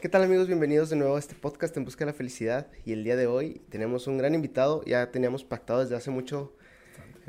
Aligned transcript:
¿Qué 0.00 0.08
tal 0.08 0.22
amigos? 0.22 0.46
Bienvenidos 0.46 0.90
de 0.90 0.96
nuevo 0.96 1.16
a 1.16 1.18
este 1.18 1.34
podcast 1.34 1.76
En 1.76 1.84
Busca 1.84 2.04
de 2.04 2.12
la 2.12 2.16
Felicidad. 2.16 2.68
Y 2.84 2.92
el 2.92 3.02
día 3.04 3.16
de 3.16 3.26
hoy 3.26 3.60
tenemos 3.68 4.06
un 4.06 4.16
gran 4.18 4.34
invitado. 4.34 4.84
Ya 4.84 5.10
teníamos 5.10 5.44
pactado 5.44 5.80
desde 5.80 5.96
hace 5.96 6.10
mucho 6.10 6.52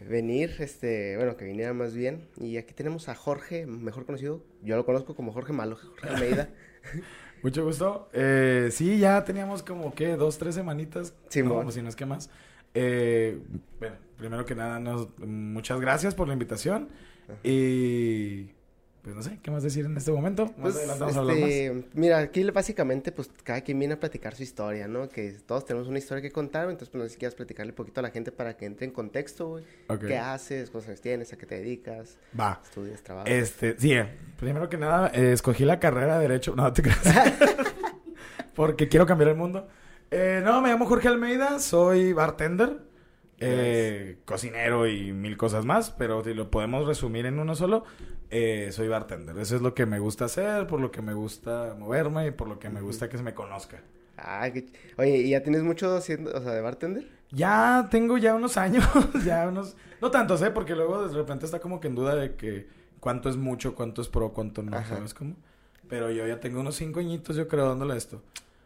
venir, 0.07 0.55
este, 0.59 1.17
bueno, 1.17 1.35
que 1.35 1.45
viniera 1.45 1.73
más 1.73 1.93
bien. 1.95 2.27
Y 2.39 2.57
aquí 2.57 2.73
tenemos 2.73 3.09
a 3.09 3.15
Jorge, 3.15 3.65
mejor 3.65 4.05
conocido, 4.05 4.43
yo 4.61 4.75
lo 4.75 4.85
conozco 4.85 5.15
como 5.15 5.31
Jorge 5.31 5.51
Malo, 5.53 5.75
Jorge 5.77 6.09
Almeida. 6.09 6.49
Mucho 7.43 7.63
gusto. 7.65 8.09
Eh, 8.13 8.69
sí, 8.71 8.99
ya 8.99 9.23
teníamos 9.23 9.63
como 9.63 9.93
que 9.95 10.15
dos, 10.15 10.37
tres 10.37 10.55
semanitas. 10.55 11.13
Sí, 11.29 11.41
no, 11.41 11.49
mo- 11.49 11.55
como 11.55 11.71
si 11.71 11.81
no 11.81 11.89
es 11.89 11.95
que 11.95 12.05
más. 12.05 12.29
Eh, 12.73 13.39
bueno, 13.79 13.95
primero 14.17 14.45
que 14.45 14.55
nada, 14.55 14.79
nos- 14.79 15.07
muchas 15.19 15.79
gracias 15.79 16.13
por 16.15 16.27
la 16.27 16.33
invitación. 16.33 16.89
Y 17.43 18.49
pues 19.01 19.15
no 19.15 19.23
sé, 19.23 19.39
¿qué 19.41 19.49
más 19.49 19.63
decir 19.63 19.85
en 19.85 19.95
este 19.95 20.11
momento? 20.11 20.45
Más 20.57 20.73
Pues, 20.73 20.89
hablar 20.89 21.13
más. 21.13 21.27
este, 21.27 21.85
mira, 21.93 22.19
aquí 22.19 22.43
básicamente, 22.51 23.11
pues 23.11 23.29
cada 23.43 23.61
quien 23.61 23.79
viene 23.79 23.93
a 23.93 23.99
platicar 23.99 24.35
su 24.35 24.43
historia, 24.43 24.87
¿no? 24.87 25.07
Que 25.07 25.31
todos 25.45 25.65
tenemos 25.65 25.87
una 25.87 25.99
historia 25.99 26.21
que 26.21 26.31
contar, 26.31 26.63
entonces, 26.63 26.89
pues 26.89 27.01
no 27.01 27.07
sé 27.07 27.13
si 27.13 27.19
quieras 27.19 27.35
platicarle 27.35 27.71
un 27.71 27.75
poquito 27.75 28.01
a 28.01 28.03
la 28.03 28.11
gente 28.11 28.31
para 28.31 28.57
que 28.57 28.65
entre 28.65 28.85
en 28.85 28.91
contexto, 28.91 29.47
güey. 29.49 29.63
Ok. 29.87 30.05
¿Qué 30.05 30.17
haces? 30.17 30.69
¿Cuántos 30.69 30.99
tienes? 30.99 31.31
¿A 31.31 31.37
qué 31.37 31.45
te 31.45 31.55
dedicas? 31.55 32.17
Va. 32.37 32.61
¿Estudias? 32.63 33.01
¿Trabajas? 33.01 33.31
Este, 33.31 33.77
sí, 33.79 33.93
eh, 33.93 34.05
primero 34.37 34.67
que 34.69 34.77
nada, 34.77 35.11
eh, 35.13 35.31
escogí 35.31 35.63
la 35.65 35.79
carrera 35.79 36.17
de 36.19 36.27
Derecho. 36.27 36.55
No, 36.55 36.71
te 36.73 36.81
creas. 36.81 36.99
Porque 38.55 38.89
quiero 38.89 39.05
cambiar 39.05 39.29
el 39.29 39.37
mundo. 39.37 39.67
Eh, 40.11 40.41
no, 40.43 40.61
me 40.61 40.69
llamo 40.69 40.85
Jorge 40.85 41.07
Almeida, 41.07 41.59
soy 41.59 42.13
bartender, 42.13 42.77
eh, 43.39 44.17
cocinero 44.25 44.87
y 44.87 45.13
mil 45.13 45.37
cosas 45.37 45.65
más, 45.65 45.91
pero 45.91 46.23
si 46.23 46.33
lo 46.33 46.49
podemos 46.51 46.87
resumir 46.87 47.25
en 47.25 47.39
uno 47.39 47.55
solo, 47.55 47.83
eh, 48.29 48.69
soy 48.71 48.87
bartender. 48.87 49.37
Eso 49.37 49.55
es 49.55 49.61
lo 49.61 49.73
que 49.73 49.85
me 49.85 49.99
gusta 49.99 50.25
hacer, 50.25 50.67
por 50.67 50.79
lo 50.81 50.91
que 50.91 51.01
me 51.01 51.13
gusta 51.13 51.75
moverme 51.77 52.27
y 52.27 52.31
por 52.31 52.47
lo 52.47 52.59
que 52.59 52.69
me 52.69 52.81
gusta 52.81 53.09
que 53.09 53.17
se 53.17 53.23
me 53.23 53.33
conozca. 53.33 53.81
Ah, 54.17 54.47
ch- 54.49 54.71
Oye, 54.97 55.17
¿y 55.17 55.29
ya 55.31 55.41
tienes 55.43 55.63
mucho 55.63 55.95
haciendo, 55.95 56.31
o 56.31 56.41
sea, 56.41 56.51
de 56.51 56.61
bartender? 56.61 57.07
Ya 57.31 57.87
tengo 57.91 58.17
ya 58.17 58.33
unos 58.35 58.57
años, 58.57 58.85
ya 59.25 59.47
unos... 59.47 59.77
No 60.01 60.11
tantos, 60.11 60.41
¿eh? 60.41 60.51
Porque 60.51 60.75
luego 60.75 61.07
de 61.07 61.15
repente 61.15 61.45
está 61.45 61.59
como 61.59 61.79
que 61.79 61.87
en 61.87 61.95
duda 61.95 62.15
de 62.15 62.35
que 62.35 62.67
cuánto 62.99 63.29
es 63.29 63.37
mucho, 63.37 63.75
cuánto 63.75 64.01
es 64.01 64.07
pro, 64.09 64.31
cuánto 64.33 64.61
no, 64.63 64.75
Ajá. 64.77 64.95
¿sabes 64.95 65.13
cómo? 65.13 65.35
Pero 65.87 66.11
yo 66.11 66.27
ya 66.27 66.39
tengo 66.39 66.59
unos 66.59 66.75
cinco 66.75 66.99
añitos, 66.99 67.35
yo 67.35 67.47
creo, 67.47 67.67
dándole 67.69 67.93
a 67.93 67.97
esto. 67.97 68.21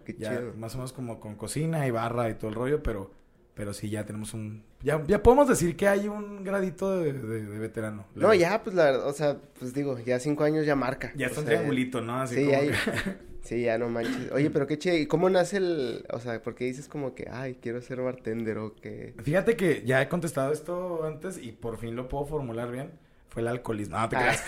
Qué 0.05 0.16
Ya 0.17 0.30
chido. 0.38 0.53
más 0.58 0.73
o 0.76 0.78
menos 0.80 0.92
como 0.94 1.20
con 1.20 1.36
cocina 1.36 1.86
y 1.88 1.92
barra 1.92 2.30
y 2.30 2.33
todo 2.36 2.50
el 2.50 2.55
rollo, 2.55 2.83
pero... 2.83 3.11
Pero 3.56 3.72
sí, 3.73 3.90
ya 3.90 4.04
tenemos 4.06 4.34
un... 4.34 4.64
Ya, 4.82 5.04
ya 5.06 5.22
podemos 5.22 5.48
decir 5.48 5.76
que 5.78 5.88
hay 5.88 6.08
un 6.08 6.44
gradito 6.44 6.98
de, 6.98 7.14
de- 7.14 7.46
de 7.46 7.60
veterano. 7.60 8.06
No, 8.16 8.34
ya, 8.34 8.64
pues 8.64 8.76
la 8.76 8.86
verdad, 8.86 9.08
o 9.08 9.14
sea, 9.14 9.38
pues 9.60 9.73
digo, 9.76 10.00
ya 10.00 10.20
cinco 10.20 10.44
años 10.44 10.66
ya 10.66 10.76
marca. 10.76 11.12
Ya 11.16 11.28
está 11.28 11.42
un 11.42 11.45
sea, 11.45 11.56
triangulito, 11.58 12.02
¿no? 12.02 12.20
Así 12.22 12.36
Sí, 12.36 12.45
como 12.45 12.58
hay- 12.58 12.70
que- 12.70 13.34
Sí, 13.44 13.62
ya 13.64 13.78
no 13.78 13.90
manches. 13.90 14.32
Oye, 14.32 14.50
pero 14.50 14.66
qué 14.68 14.78
chido. 14.80 14.95
¿Y 14.98 15.06
cómo 15.06 15.30
nace 15.30 15.58
el, 15.58 16.06
o 16.12 16.20
sea, 16.22 16.42
por 16.42 16.56
qué 16.56 16.64
dices 16.64 16.88
como 16.88 17.14
que, 17.14 17.28
ay, 17.30 17.58
quiero 17.62 17.82
ser 17.82 18.00
bartender 18.02 18.58
o 18.58 18.73
que... 18.73 19.14
Fíjate 19.22 19.58
que 19.58 19.84
ya 19.86 20.02
he 20.02 20.08
contestado 20.08 20.52
esto 20.54 21.04
antes 21.04 21.38
y 21.38 21.52
por 21.52 21.78
fin 21.78 21.95
lo 21.95 22.08
puedo 22.08 22.26
formular 22.26 22.72
bien. 22.72 22.92
Fue 23.30 23.42
el 23.42 23.50
alcoholismo. 23.50 23.98
No, 24.00 24.08
te 24.10 24.16
Ah. 24.16 24.20
creas. 24.20 24.44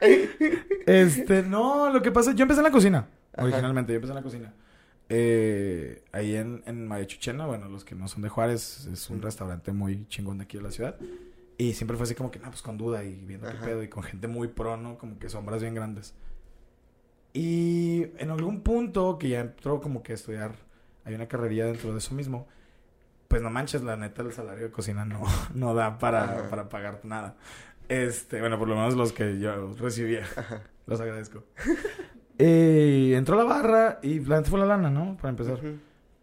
este, 0.86 1.42
no, 1.42 1.90
lo 1.92 2.00
que 2.00 2.10
pasa, 2.12 2.32
yo 2.32 2.42
empecé 2.42 2.60
en 2.60 2.64
la 2.64 2.70
cocina. 2.70 3.08
Ajá. 3.34 3.44
Originalmente, 3.44 3.92
yo 3.92 3.96
empecé 3.96 4.12
en 4.12 4.16
la 4.16 4.22
cocina. 4.22 4.54
Eh, 5.14 6.02
ahí 6.12 6.36
en, 6.36 6.62
en 6.64 6.88
Mariachuchena, 6.88 7.44
bueno, 7.44 7.68
los 7.68 7.84
que 7.84 7.94
no 7.94 8.08
son 8.08 8.22
de 8.22 8.30
Juárez, 8.30 8.88
es 8.90 9.10
un 9.10 9.20
restaurante 9.20 9.70
muy 9.70 10.06
chingón 10.08 10.38
de 10.38 10.44
aquí 10.44 10.56
de 10.56 10.62
la 10.62 10.70
ciudad. 10.70 10.96
Y 11.58 11.74
siempre 11.74 11.98
fue 11.98 12.04
así 12.04 12.14
como 12.14 12.30
que, 12.30 12.38
no, 12.38 12.48
pues 12.48 12.62
con 12.62 12.78
duda 12.78 13.04
y 13.04 13.14
viendo 13.14 13.46
qué 13.46 13.52
Ajá. 13.52 13.66
pedo 13.66 13.82
y 13.82 13.88
con 13.88 14.02
gente 14.04 14.26
muy 14.26 14.48
pro, 14.48 14.78
¿no? 14.78 14.96
Como 14.96 15.18
que 15.18 15.28
sombras 15.28 15.60
bien 15.60 15.74
grandes. 15.74 16.14
Y 17.34 18.06
en 18.16 18.30
algún 18.30 18.62
punto 18.62 19.18
que 19.18 19.28
ya 19.28 19.40
entró 19.40 19.82
como 19.82 20.02
que 20.02 20.12
a 20.12 20.14
estudiar, 20.14 20.54
hay 21.04 21.14
una 21.14 21.28
carrería 21.28 21.66
dentro 21.66 21.92
de 21.92 21.98
eso 21.98 22.14
mismo, 22.14 22.48
pues 23.28 23.42
no 23.42 23.50
manches, 23.50 23.82
la 23.82 23.96
neta, 23.96 24.22
el 24.22 24.32
salario 24.32 24.64
de 24.64 24.70
cocina 24.70 25.04
no, 25.04 25.22
no 25.54 25.74
da 25.74 25.98
para, 25.98 26.48
para 26.48 26.70
pagar 26.70 27.00
nada. 27.04 27.36
Este, 27.90 28.40
bueno, 28.40 28.58
por 28.58 28.66
lo 28.66 28.76
menos 28.76 28.94
los 28.94 29.12
que 29.12 29.38
yo 29.38 29.74
recibía. 29.74 30.26
Los 30.86 31.00
agradezco. 31.02 31.44
Eh, 32.38 33.14
entró 33.16 33.36
la 33.36 33.44
barra 33.44 33.98
y 34.02 34.20
la 34.20 34.38
neta 34.38 34.50
fue 34.50 34.58
la 34.58 34.66
lana, 34.66 34.90
¿no? 34.90 35.16
Para 35.16 35.30
empezar. 35.30 35.60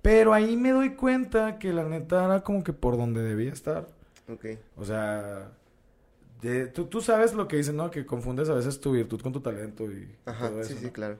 Pero 0.02 0.34
ahí 0.34 0.56
me 0.58 0.72
doy 0.72 0.92
cuenta 0.96 1.60
que 1.60 1.72
la 1.74 1.84
neta 1.84 2.26
era 2.26 2.42
como 2.42 2.64
que 2.64 2.74
por 2.74 2.98
donde 2.98 3.22
debía 3.22 3.52
estar. 3.52 3.88
Ok. 4.32 4.46
O 4.78 4.86
sea, 4.86 5.50
de- 6.42 6.68
tú, 6.68 6.86
tú 6.86 7.02
sabes 7.02 7.34
lo 7.34 7.48
que 7.48 7.58
dicen, 7.58 7.76
¿no? 7.78 7.92
Que 7.92 8.06
confundes 8.06 8.50
a 8.50 8.54
veces 8.54 8.80
tu 8.80 8.92
virtud 8.94 9.22
con 9.22 9.34
tu 9.34 9.42
talento 9.42 9.86
y 9.92 10.16
Ajá, 10.26 10.50
todo 10.50 10.64
sí, 10.64 10.72
eso, 10.74 10.80
sí, 10.80 10.86
¿no? 10.88 10.94
claro. 10.94 11.18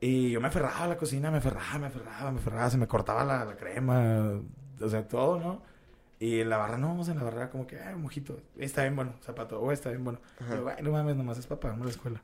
Y 0.00 0.30
yo 0.30 0.40
me 0.40 0.48
aferraba 0.48 0.84
a 0.84 0.88
la 0.88 0.96
cocina, 0.96 1.30
me 1.30 1.38
aferraba, 1.38 1.78
me 1.78 1.86
aferraba, 1.86 2.30
me 2.30 2.38
aferraba, 2.38 2.70
se 2.70 2.78
me 2.78 2.86
cortaba 2.86 3.24
la, 3.24 3.44
la 3.44 3.56
crema, 3.56 4.40
o 4.80 4.88
sea, 4.88 5.06
todo, 5.08 5.38
¿no? 5.40 5.62
Y 6.18 6.40
en 6.40 6.48
la 6.50 6.56
barra 6.58 6.78
no, 6.78 7.02
sea, 7.04 7.12
en 7.12 7.18
la 7.18 7.24
barra 7.24 7.50
como 7.50 7.66
que, 7.66 7.78
ay, 7.78 7.94
mojito, 7.96 8.38
está 8.58 8.82
bien 8.82 8.96
bueno, 8.96 9.12
zapato, 9.22 9.60
o 9.60 9.72
está 9.72 9.90
bien 9.90 10.04
bueno. 10.04 10.18
Yo, 10.50 10.62
güey, 10.62 10.76
no 10.82 10.90
mames, 10.92 11.16
nomás 11.16 11.38
es 11.38 11.46
para 11.46 11.60
pagarme 11.60 11.84
la 11.84 11.90
escuela. 11.90 12.22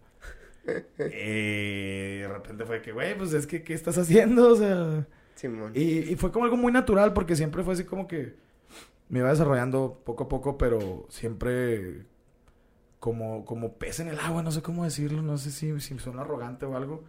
Y 0.66 2.18
de 2.18 2.28
repente 2.28 2.64
fue 2.64 2.82
que, 2.82 2.92
güey, 2.92 3.16
pues 3.16 3.32
es 3.32 3.46
que, 3.46 3.62
¿qué 3.62 3.74
estás 3.74 3.98
haciendo? 3.98 4.52
O 4.52 4.56
sea, 4.56 5.06
Simón. 5.34 5.72
y, 5.74 6.10
y 6.12 6.16
fue 6.16 6.30
como 6.32 6.44
algo 6.44 6.56
muy 6.56 6.72
natural 6.72 7.12
porque 7.12 7.36
siempre 7.36 7.62
fue 7.62 7.74
así 7.74 7.84
como 7.84 8.06
que 8.06 8.34
me 9.08 9.18
iba 9.20 9.28
desarrollando 9.30 10.00
poco 10.04 10.24
a 10.24 10.28
poco, 10.28 10.56
pero 10.58 11.06
siempre 11.10 12.06
como, 13.00 13.44
como 13.44 13.74
pez 13.74 14.00
en 14.00 14.08
el 14.08 14.18
agua, 14.20 14.42
no 14.42 14.52
sé 14.52 14.62
cómo 14.62 14.84
decirlo, 14.84 15.22
no 15.22 15.36
sé 15.38 15.50
si, 15.50 15.78
si 15.80 15.98
suena 15.98 16.22
arrogante 16.22 16.66
o 16.66 16.76
algo, 16.76 17.02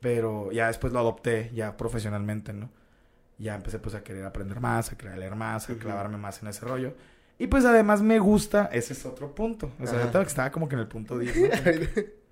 pero 0.00 0.52
ya 0.52 0.66
después 0.68 0.92
lo 0.92 0.98
adopté 0.98 1.50
ya 1.54 1.76
profesionalmente, 1.76 2.52
¿no? 2.52 2.70
Ya 3.38 3.54
empecé 3.56 3.78
pues 3.80 3.94
a 3.94 4.04
querer 4.04 4.24
aprender 4.26 4.60
más, 4.60 4.92
a 4.92 4.98
querer 4.98 5.18
leer 5.18 5.34
más, 5.34 5.68
a 5.68 5.72
Ujú. 5.72 5.80
clavarme 5.82 6.18
más 6.18 6.40
en 6.42 6.48
ese 6.48 6.64
rollo. 6.64 6.94
Y 7.36 7.48
pues 7.48 7.64
además 7.64 8.00
me 8.00 8.20
gusta, 8.20 8.66
ese 8.72 8.92
es 8.92 9.04
otro 9.06 9.34
punto. 9.34 9.72
O 9.80 9.86
sea, 9.86 9.98
ahorita 10.00 10.22
estaba 10.22 10.52
como 10.52 10.68
que 10.68 10.76
en 10.76 10.80
el 10.82 10.88
punto 10.88 11.18
10. 11.18 11.36
¿no? 11.36 11.48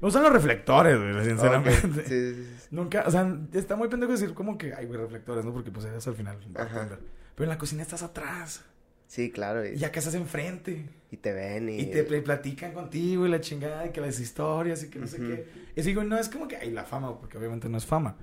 Me 0.00 0.06
gustan 0.06 0.22
los 0.22 0.32
reflectores, 0.32 0.98
güey, 0.98 1.24
sinceramente. 1.24 2.04
Sí, 2.06 2.34
sí, 2.34 2.44
sí. 2.60 2.66
Nunca, 2.70 3.04
o 3.06 3.10
sea, 3.10 3.26
está 3.52 3.76
muy 3.76 3.88
pendejo 3.88 4.12
decir 4.12 4.34
como 4.34 4.58
que, 4.58 4.74
ay, 4.74 4.86
güey, 4.86 5.00
reflectores, 5.00 5.44
¿no? 5.44 5.52
Porque 5.52 5.70
pues 5.70 5.86
eres 5.86 6.06
al 6.06 6.14
final 6.14 6.38
Ajá. 6.54 6.88
Pero 7.34 7.44
en 7.44 7.48
la 7.48 7.58
cocina 7.58 7.82
estás 7.82 8.02
atrás. 8.02 8.64
Sí, 9.06 9.30
claro. 9.30 9.64
Y 9.64 9.78
que 9.78 9.98
estás 9.98 10.14
enfrente. 10.14 10.88
y 11.10 11.16
te 11.18 11.32
ven 11.32 11.68
y... 11.68 11.80
Y 11.80 11.86
te 11.86 12.02
pl- 12.02 12.22
platican 12.22 12.72
contigo 12.72 13.24
y 13.26 13.28
la 13.30 13.40
chingada 13.40 13.86
y 13.86 13.90
que 13.90 14.00
las 14.00 14.18
historias 14.18 14.82
y 14.82 14.90
que 14.90 14.98
no 14.98 15.06
sé 15.06 15.18
qué. 15.18 15.46
Y 15.76 15.82
digo, 15.82 16.02
no 16.02 16.18
es 16.18 16.28
como 16.28 16.48
que, 16.48 16.56
ay, 16.56 16.70
la 16.72 16.84
fama, 16.84 17.16
porque 17.18 17.38
obviamente 17.38 17.68
no 17.68 17.78
es 17.78 17.86
fama. 17.86 18.16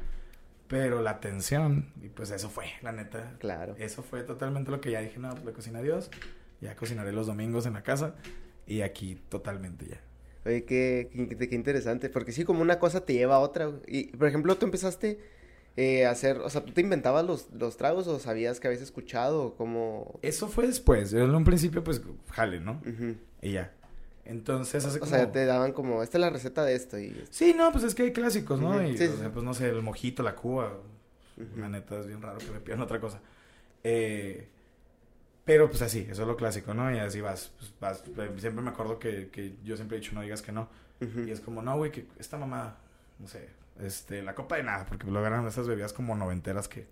Pero 0.67 1.01
la 1.01 1.12
atención, 1.12 1.91
y 2.01 2.09
pues 2.09 2.31
eso 2.31 2.50
fue, 2.50 2.66
la 2.81 2.91
neta. 2.91 3.35
Claro. 3.39 3.75
Eso 3.78 4.03
fue 4.03 4.23
totalmente 4.23 4.72
lo 4.72 4.81
que 4.81 4.91
ya 4.91 5.00
dije, 5.01 5.19
no, 5.19 5.29
pues 5.29 5.45
la 5.45 5.53
cocina 5.53 5.81
Dios. 5.81 6.09
Ya 6.62 6.75
cocinaré 6.75 7.12
los 7.13 7.28
domingos 7.28 7.66
en 7.66 7.73
la 7.73 7.83
casa. 7.83 8.16
Y 8.66 8.81
aquí 8.81 9.22
totalmente 9.29 9.85
ya. 9.85 10.01
Oye, 10.45 10.65
qué, 10.65 11.09
qué, 11.37 11.49
qué 11.49 11.55
interesante, 11.55 12.09
porque 12.09 12.31
sí, 12.31 12.43
como 12.43 12.61
una 12.61 12.79
cosa 12.79 13.05
te 13.05 13.13
lleva 13.13 13.35
a 13.35 13.39
otra. 13.39 13.71
Y, 13.87 14.07
por 14.15 14.27
ejemplo, 14.27 14.55
tú 14.57 14.65
empezaste 14.65 15.19
eh, 15.77 16.05
a 16.05 16.11
hacer, 16.11 16.37
o 16.39 16.49
sea, 16.49 16.63
¿tú 16.65 16.73
te 16.73 16.81
inventabas 16.81 17.25
los, 17.25 17.47
los 17.53 17.77
tragos 17.77 18.07
o 18.07 18.19
sabías 18.19 18.59
que 18.59 18.67
habías 18.67 18.83
escuchado 18.83 19.43
o 19.43 19.55
cómo...? 19.55 20.19
Eso 20.21 20.47
fue 20.49 20.67
después. 20.67 21.13
En 21.13 21.33
un 21.33 21.45
principio, 21.45 21.83
pues, 21.83 22.01
jale, 22.29 22.59
¿no? 22.59 22.81
Y 23.41 23.53
ya. 23.53 23.71
Entonces 24.25 24.85
hace 24.85 24.97
O 24.97 24.99
como... 25.01 25.11
sea, 25.11 25.31
te 25.31 25.45
daban 25.45 25.73
como, 25.73 26.03
esta 26.03 26.17
es 26.17 26.21
la 26.21 26.29
receta 26.29 26.63
de 26.63 26.75
esto 26.75 26.97
y... 26.99 27.23
Sí, 27.29 27.53
no, 27.57 27.71
pues 27.71 27.83
es 27.83 27.95
que 27.95 28.03
hay 28.03 28.13
clásicos, 28.13 28.59
¿no? 28.59 28.81
Y, 28.85 28.97
sí, 28.97 29.05
o 29.05 29.17
sea, 29.17 29.25
sí. 29.25 29.31
pues 29.33 29.43
no 29.43 29.53
sé, 29.53 29.69
el 29.69 29.81
mojito, 29.81 30.23
la 30.23 30.35
cuba. 30.35 30.77
Ujú. 31.37 31.59
La 31.59 31.67
neta 31.69 31.99
es 31.99 32.07
bien 32.07 32.21
raro 32.21 32.37
que 32.37 32.51
me 32.51 32.59
pidan 32.59 32.81
otra 32.81 32.99
cosa. 32.99 33.19
Eh, 33.83 34.47
pero 35.45 35.69
pues 35.69 35.81
así, 35.81 36.07
eso 36.09 36.21
es 36.23 36.27
lo 36.27 36.35
clásico, 36.37 36.73
¿no? 36.73 36.93
Y 36.93 36.99
así 36.99 37.21
vas, 37.21 37.51
pues, 37.57 37.73
vas. 37.79 38.03
eh, 38.17 38.31
Siempre 38.37 38.63
me 38.63 38.69
acuerdo 38.71 39.00
que, 39.00 39.29
que 39.29 39.56
yo 39.63 39.75
siempre 39.75 39.97
he 39.97 40.00
dicho 40.01 40.13
no 40.15 40.21
digas 40.21 40.41
que 40.41 40.51
no. 40.51 40.69
Y 41.01 41.31
es 41.31 41.41
como, 41.41 41.62
no, 41.62 41.75
güey, 41.75 41.91
que 41.91 42.06
esta 42.18 42.38
mamada, 42.38 42.77
no 43.19 43.27
sé, 43.27 43.50
este, 43.81 44.21
la 44.21 44.35
copa 44.35 44.56
de 44.56 44.63
nada, 44.63 44.85
porque 44.85 45.06
lo 45.07 45.25
eran 45.25 45.45
esas 45.47 45.68
bebidas 45.68 45.91
como 45.91 46.15
noventeras 46.15 46.69
que, 46.69 46.88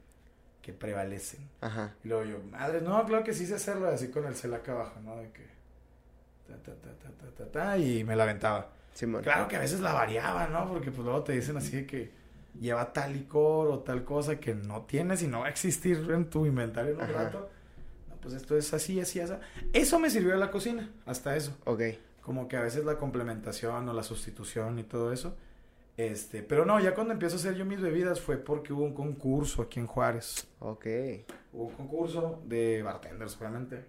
que 0.62 0.74
prevalecen. 0.74 1.48
Ajá. 1.62 1.94
Y 2.04 2.10
luego 2.10 2.26
yo, 2.26 2.40
madre, 2.52 2.82
no, 2.82 3.06
claro 3.06 3.24
que 3.24 3.34
sí 3.34 3.46
sé 3.46 3.56
hacerlo 3.56 3.88
así 3.88 4.10
con 4.10 4.26
el 4.26 4.36
cel 4.36 4.54
acá 4.54 4.74
abajo, 4.74 5.00
¿no? 5.02 5.16
De 5.16 5.32
que. 5.32 5.46
Ta, 6.48 6.56
ta, 6.58 6.74
ta, 6.76 6.90
ta, 7.00 7.10
ta, 7.12 7.36
ta, 7.46 7.52
ta, 7.52 7.78
y 7.78 8.04
me 8.04 8.16
la 8.16 8.24
aventaba. 8.24 8.70
Simón. 8.94 9.24
Claro 9.24 9.48
que 9.48 9.56
a 9.56 9.60
veces 9.60 9.80
la 9.80 9.94
variaba, 9.94 10.48
¿no? 10.48 10.68
Porque 10.68 10.92
pues 10.92 11.06
luego 11.06 11.24
te 11.24 11.32
dicen 11.32 11.56
así 11.56 11.78
de 11.78 11.86
que 11.86 12.12
lleva 12.60 12.92
tal 12.92 13.14
licor 13.14 13.70
o 13.70 13.80
tal 13.80 14.04
cosa 14.04 14.40
que 14.42 14.54
no 14.54 14.82
tienes 14.82 15.22
y 15.24 15.28
no 15.28 15.40
va 15.42 15.46
a 15.48 15.50
existir 15.50 16.06
en 16.12 16.30
tu 16.30 16.46
inventario 16.46 16.92
en 16.92 16.98
un 16.98 17.04
Ajá. 17.04 17.14
rato. 17.14 17.50
Pues 18.22 18.34
esto 18.36 18.58
es 18.58 18.74
así, 18.74 19.00
así, 19.00 19.20
así. 19.20 19.34
Eso 19.74 20.00
me 20.00 20.10
sirvió 20.10 20.34
en 20.34 20.40
la 20.40 20.52
cocina, 20.52 20.92
hasta 21.06 21.36
eso. 21.36 21.58
Ok. 21.66 21.82
Como 22.22 22.48
que 22.48 22.58
a 22.58 22.62
veces 22.62 22.86
la 22.86 22.98
complementación 22.98 23.90
o 23.90 23.94
la 23.94 24.04
sustitución 24.04 24.78
y 24.80 24.84
todo 24.84 25.12
eso. 25.12 25.36
Este, 25.98 26.42
pero 26.42 26.66
no, 26.66 26.80
ya 26.80 26.96
cuando 26.96 27.14
empiezo 27.14 27.36
a 27.36 27.40
hacer 27.40 27.56
yo 27.56 27.66
mis 27.66 27.82
bebidas 27.82 28.22
fue 28.22 28.38
porque 28.38 28.74
hubo 28.74 28.84
un 28.84 28.94
concurso 28.94 29.62
aquí 29.62 29.80
en 29.80 29.88
Juárez. 29.88 30.48
Ok. 30.60 30.86
Hubo 31.54 31.66
un 31.66 31.74
concurso 31.74 32.42
de 32.46 32.82
bartenders, 32.84 33.38
obviamente. 33.38 33.86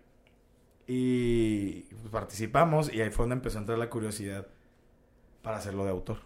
Y 0.87 1.82
pues, 1.82 2.11
participamos 2.11 2.93
y 2.93 3.00
ahí 3.00 3.11
fue 3.11 3.25
donde 3.25 3.37
empezó 3.37 3.58
a 3.58 3.61
entrar 3.61 3.78
la 3.78 3.88
curiosidad 3.88 4.46
para 5.43 5.58
hacerlo 5.58 5.85
de 5.85 5.90
autor. 5.90 6.19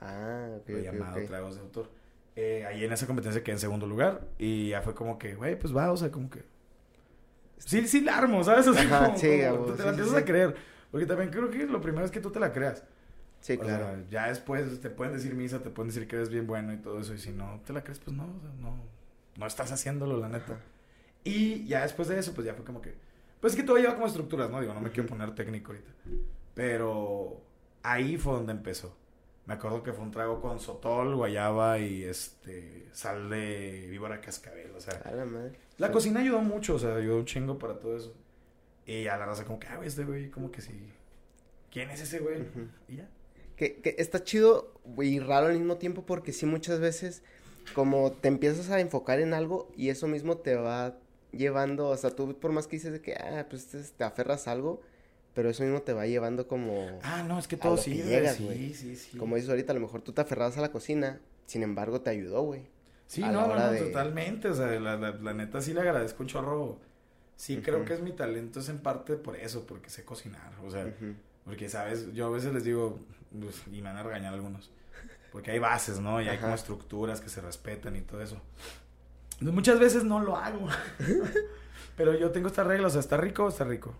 Ah, 0.00 0.48
ok, 0.60 0.68
lo 0.70 0.78
llamado 0.78 1.20
ok. 1.20 1.26
tragos 1.26 1.54
de 1.56 1.60
autor. 1.60 1.90
Eh, 2.36 2.64
ahí 2.66 2.84
en 2.84 2.92
esa 2.92 3.06
competencia 3.06 3.42
quedé 3.42 3.54
en 3.54 3.60
segundo 3.60 3.86
lugar 3.86 4.26
y 4.38 4.70
ya 4.70 4.82
fue 4.82 4.94
como 4.94 5.18
que, 5.18 5.34
güey, 5.34 5.58
pues 5.58 5.76
va, 5.76 5.92
o 5.92 5.96
sea, 5.96 6.10
como 6.10 6.30
que... 6.30 6.42
Sí, 7.64 7.86
sí 7.86 8.00
la 8.00 8.18
armo, 8.18 8.42
¿sabes? 8.44 8.66
O 8.68 8.74
sea, 8.74 8.82
Ajá, 8.82 9.04
como, 9.06 9.18
sí, 9.18 9.28
te 9.28 9.36
sí, 9.36 9.82
la 9.82 9.90
empiezas 9.90 10.12
sí. 10.14 10.16
a 10.18 10.24
creer. 10.24 10.56
Porque 10.90 11.06
también 11.06 11.30
creo 11.30 11.50
que 11.50 11.66
lo 11.66 11.80
primero 11.80 12.04
es 12.04 12.10
que 12.10 12.20
tú 12.20 12.30
te 12.30 12.40
la 12.40 12.52
creas. 12.52 12.84
Sí, 13.40 13.54
O 13.54 13.58
claro. 13.60 13.84
sea, 13.86 14.04
ya 14.10 14.28
después 14.28 14.80
te 14.80 14.90
pueden 14.90 15.14
decir 15.14 15.34
misa, 15.34 15.60
te 15.60 15.70
pueden 15.70 15.88
decir 15.88 16.06
que 16.08 16.16
eres 16.16 16.28
bien 16.30 16.46
bueno 16.46 16.72
y 16.72 16.78
todo 16.78 17.00
eso. 17.00 17.14
Y 17.14 17.18
si 17.18 17.30
no 17.30 17.60
te 17.64 17.72
la 17.72 17.82
crees, 17.82 17.98
pues 18.00 18.16
no, 18.16 18.24
o 18.24 18.40
sea, 18.40 18.50
no, 18.60 18.76
no 19.36 19.46
estás 19.46 19.72
haciéndolo, 19.72 20.18
la 20.18 20.28
neta. 20.28 20.54
Ajá. 20.54 20.62
Y 21.24 21.66
ya 21.66 21.82
después 21.82 22.08
de 22.08 22.18
eso, 22.18 22.34
pues 22.34 22.46
ya 22.46 22.54
fue 22.54 22.64
como 22.64 22.80
que... 22.80 22.94
Pues 23.40 23.52
es 23.54 23.60
que 23.60 23.64
todo 23.66 23.76
lleva 23.78 23.94
como 23.94 24.06
estructuras, 24.06 24.50
¿no? 24.50 24.60
Digo, 24.60 24.74
no 24.74 24.80
me 24.80 24.90
quiero 24.90 25.08
poner 25.08 25.34
técnico 25.34 25.72
ahorita. 25.72 25.90
Pero 26.54 27.40
ahí 27.82 28.16
fue 28.18 28.34
donde 28.34 28.52
empezó. 28.52 28.94
Me 29.46 29.54
acuerdo 29.54 29.82
que 29.82 29.92
fue 29.92 30.04
un 30.04 30.10
trago 30.12 30.40
con 30.40 30.60
sotol, 30.60 31.16
guayaba 31.16 31.78
y 31.78 32.04
este 32.04 32.86
sal 32.92 33.28
de 33.30 33.86
víbora 33.90 34.20
cascabel. 34.20 34.70
O 34.76 34.80
sea, 34.80 35.00
A 35.04 35.10
la 35.12 35.24
madre. 35.24 35.58
la 35.78 35.88
Sí. 35.88 35.92
cocina 35.92 36.20
ayudó 36.20 36.40
mucho, 36.40 36.76
o 36.76 36.78
sea, 36.78 36.94
ayudó 36.96 37.16
un 37.16 37.24
chingo 37.24 37.58
para 37.58 37.78
todo 37.78 37.96
eso. 37.96 38.14
Y 38.86 39.06
a 39.08 39.16
la 39.16 39.26
raza 39.26 39.44
como 39.44 39.58
que, 39.58 39.66
ah, 39.68 39.80
este 39.82 40.04
güey, 40.04 40.30
como 40.30 40.50
que 40.50 40.60
sí. 40.60 40.72
¿Quién 41.72 41.90
es 41.90 42.00
ese 42.00 42.18
güey? 42.20 42.44
Y 42.88 42.96
ya. 42.96 43.08
Que, 43.56 43.76
que 43.80 43.96
está 43.98 44.22
chido 44.24 44.72
y 44.98 45.18
raro 45.20 45.46
al 45.48 45.54
mismo 45.58 45.76
tiempo 45.76 46.06
porque 46.06 46.32
sí 46.32 46.46
muchas 46.46 46.80
veces 46.80 47.22
como 47.74 48.10
te 48.12 48.28
empiezas 48.28 48.70
a 48.70 48.80
enfocar 48.80 49.20
en 49.20 49.34
algo 49.34 49.70
y 49.76 49.90
eso 49.90 50.08
mismo 50.08 50.38
te 50.38 50.56
va 50.56 50.96
llevando, 51.30 51.88
o 51.88 51.96
sea, 51.96 52.10
tú 52.10 52.34
por 52.40 52.52
más 52.52 52.66
que 52.66 52.76
dices 52.76 52.90
de 52.92 53.00
que, 53.02 53.14
ah, 53.14 53.46
pues 53.48 53.66
te, 53.66 53.78
te 53.82 54.02
aferras 54.04 54.48
a 54.48 54.52
algo, 54.52 54.80
pero 55.34 55.48
eso 55.50 55.62
mismo 55.62 55.80
te 55.82 55.92
va 55.92 56.06
llevando 56.06 56.46
como, 56.48 56.98
Ah, 57.02 57.22
no, 57.26 57.38
es 57.38 57.46
que 57.48 57.56
todo 57.56 57.76
sirve. 57.76 58.04
llegas, 58.08 58.36
sí, 58.36 58.74
sí, 58.74 58.96
sí. 58.96 59.16
como 59.18 59.36
dices 59.36 59.50
ahorita, 59.50 59.72
a 59.72 59.74
lo 59.74 59.80
mejor 59.80 60.02
tú 60.02 60.12
te 60.12 60.20
aferras 60.20 60.56
a 60.58 60.60
la 60.60 60.70
cocina, 60.72 61.20
sin 61.46 61.62
embargo 61.62 62.00
te 62.00 62.10
ayudó, 62.10 62.42
güey. 62.42 62.66
Sí, 63.06 63.20
no, 63.22 63.32
no, 63.32 63.46
hora 63.46 63.66
no, 63.66 63.72
de- 63.72 63.80
totalmente. 63.80 64.48
O 64.48 64.54
sea, 64.54 64.66
la, 64.80 64.96
la, 64.96 65.10
la 65.12 65.34
neta 65.34 65.60
sí 65.60 65.72
le 65.74 65.80
agradezco 65.80 66.22
un 66.22 66.28
chorro. 66.28 66.78
Sí, 67.36 67.56
creo 67.58 67.84
que 67.84 67.94
es 67.94 68.00
mi 68.02 68.12
talento, 68.12 68.60
es 68.60 68.68
en 68.68 68.78
parte 68.78 69.16
por 69.16 69.34
eso, 69.36 69.66
porque 69.66 69.88
sé 69.90 70.04
cocinar. 70.04 70.52
O 70.64 70.70
sea, 70.70 70.92
porque, 71.44 71.68
¿sabes? 71.68 72.12
Yo 72.12 72.26
a 72.26 72.30
veces 72.30 72.52
les 72.52 72.62
digo, 72.64 73.00
pues, 73.36 73.62
y 73.72 73.76
me 73.82 73.88
van 73.88 73.96
a 73.96 74.02
regañar 74.02 74.34
algunos, 74.34 74.70
porque 75.32 75.50
hay 75.50 75.58
bases, 75.58 75.98
¿no? 76.00 76.20
Y 76.20 76.28
hay 76.28 76.36
Ajá. 76.36 76.42
como 76.42 76.54
estructuras 76.54 77.20
que 77.20 77.28
se 77.30 77.40
respetan 77.40 77.96
y 77.96 78.02
todo 78.02 78.22
eso. 78.22 78.36
Entonces, 79.32 79.54
muchas 79.54 79.78
veces 79.80 80.04
no 80.04 80.20
lo 80.20 80.36
hago. 80.36 80.68
Pero 81.96 82.14
yo 82.18 82.30
tengo 82.30 82.48
esta 82.48 82.62
regla, 82.62 82.86
o 82.86 82.90
sea, 82.90 83.00
está 83.00 83.16
rico, 83.16 83.48
está 83.48 83.64
rico. 83.64 83.94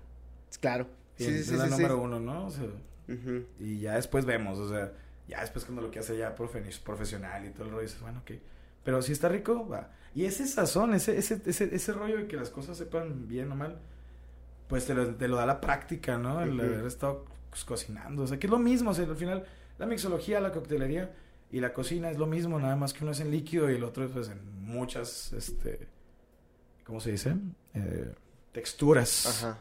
Claro. 0.60 0.86
Y 1.20 1.24
Sí, 1.24 1.44
sí, 1.44 1.52
es 1.54 1.58
la 1.58 1.66
número 1.66 1.98
uno, 2.00 2.20
¿no? 2.20 2.46
O 2.46 2.50
sea, 2.50 2.66
y 3.58 3.80
ya 3.80 3.96
después 3.96 4.24
vemos, 4.24 4.58
o 4.58 4.68
sea, 4.68 4.92
ya 5.28 5.40
después 5.40 5.64
cuando 5.64 5.82
lo 5.82 5.90
que 5.90 5.98
hace 5.98 6.16
ya 6.16 6.34
profe- 6.36 6.80
profesional 6.82 7.44
y 7.46 7.50
todo 7.50 7.64
el 7.64 7.70
rollo, 7.70 7.82
dices, 7.82 8.00
bueno, 8.00 8.20
ok. 8.20 8.32
Pero 8.84 9.02
si 9.02 9.12
está 9.12 9.28
rico, 9.28 9.68
va. 9.68 9.90
Y 10.14 10.24
ese 10.24 10.46
sazón, 10.46 10.94
ese, 10.94 11.16
ese, 11.18 11.40
ese, 11.46 11.74
ese 11.74 11.92
rollo 11.92 12.16
de 12.16 12.26
que 12.26 12.36
las 12.36 12.50
cosas 12.50 12.76
sepan 12.78 13.28
bien 13.28 13.50
o 13.52 13.56
mal, 13.56 13.78
pues 14.68 14.86
te 14.86 14.94
lo, 14.94 15.14
te 15.14 15.28
lo 15.28 15.36
da 15.36 15.46
la 15.46 15.60
práctica, 15.60 16.16
¿no? 16.18 16.40
El 16.42 16.58
haber 16.60 16.86
estado 16.86 17.24
pues, 17.50 17.64
cocinando. 17.64 18.22
O 18.22 18.26
sea, 18.26 18.38
que 18.38 18.46
es 18.46 18.50
lo 18.50 18.58
mismo, 18.58 18.90
o 18.90 18.94
sea, 18.94 19.04
al 19.04 19.16
final, 19.16 19.44
la 19.78 19.86
mixología, 19.86 20.40
la 20.40 20.52
coctelería 20.52 21.12
y 21.52 21.60
la 21.60 21.72
cocina 21.72 22.10
es 22.10 22.16
lo 22.18 22.26
mismo, 22.26 22.58
nada 22.60 22.76
más 22.76 22.92
que 22.92 23.02
uno 23.04 23.12
es 23.12 23.20
en 23.20 23.30
líquido 23.30 23.70
y 23.70 23.74
el 23.74 23.84
otro 23.84 24.04
es 24.04 24.10
pues, 24.12 24.28
en 24.28 24.38
muchas, 24.62 25.32
este, 25.32 25.88
¿cómo 26.84 27.00
se 27.00 27.10
dice? 27.12 27.34
Eh, 27.74 28.12
texturas. 28.52 29.26
Ajá. 29.26 29.58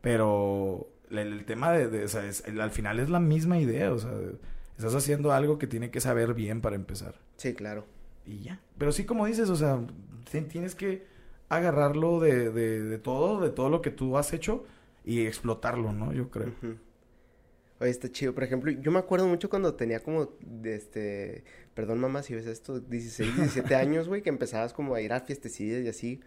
Pero 0.00 0.88
el, 1.10 1.18
el 1.18 1.44
tema 1.44 1.72
de, 1.72 1.88
de- 1.88 2.04
o 2.04 2.08
sea, 2.08 2.24
es- 2.26 2.42
el- 2.46 2.60
al 2.60 2.70
final 2.70 2.98
es 3.00 3.08
la 3.10 3.20
misma 3.20 3.58
idea, 3.58 3.92
o 3.92 3.98
sea, 3.98 4.12
estás 4.76 4.94
haciendo 4.94 5.32
algo 5.32 5.58
que 5.58 5.66
tiene 5.66 5.90
que 5.90 6.00
saber 6.00 6.34
bien 6.34 6.60
para 6.60 6.76
empezar. 6.76 7.14
Sí, 7.36 7.54
claro. 7.54 7.86
Y 8.26 8.40
ya. 8.42 8.60
Pero 8.78 8.92
sí, 8.92 9.04
como 9.04 9.26
dices, 9.26 9.48
o 9.50 9.56
sea, 9.56 9.80
ti- 10.30 10.42
tienes 10.42 10.74
que 10.74 11.04
agarrarlo 11.48 12.20
de, 12.20 12.50
de, 12.50 12.82
de 12.82 12.98
todo, 12.98 13.40
de 13.40 13.50
todo 13.50 13.70
lo 13.70 13.80
que 13.82 13.90
tú 13.90 14.18
has 14.18 14.32
hecho 14.32 14.64
y 15.04 15.24
explotarlo, 15.26 15.92
¿no? 15.92 16.12
Yo 16.12 16.28
creo. 16.30 16.52
Oye, 17.80 17.90
está 17.90 18.10
chido. 18.10 18.34
Por 18.34 18.42
ejemplo, 18.44 18.70
yo 18.72 18.90
me 18.90 18.98
acuerdo 18.98 19.28
mucho 19.28 19.48
cuando 19.48 19.74
tenía 19.74 20.00
como, 20.00 20.30
de 20.40 20.74
este, 20.74 21.44
perdón 21.74 22.00
mamá 22.00 22.22
si 22.22 22.34
ves 22.34 22.46
esto, 22.46 22.80
16, 22.80 23.36
17 23.36 23.74
años, 23.76 24.08
güey, 24.08 24.20
que 24.22 24.28
empezabas 24.30 24.72
como 24.72 24.94
a 24.94 25.00
ir 25.00 25.12
a 25.12 25.20
fiestecillas 25.20 25.82
y 25.84 25.88
así, 25.88 26.20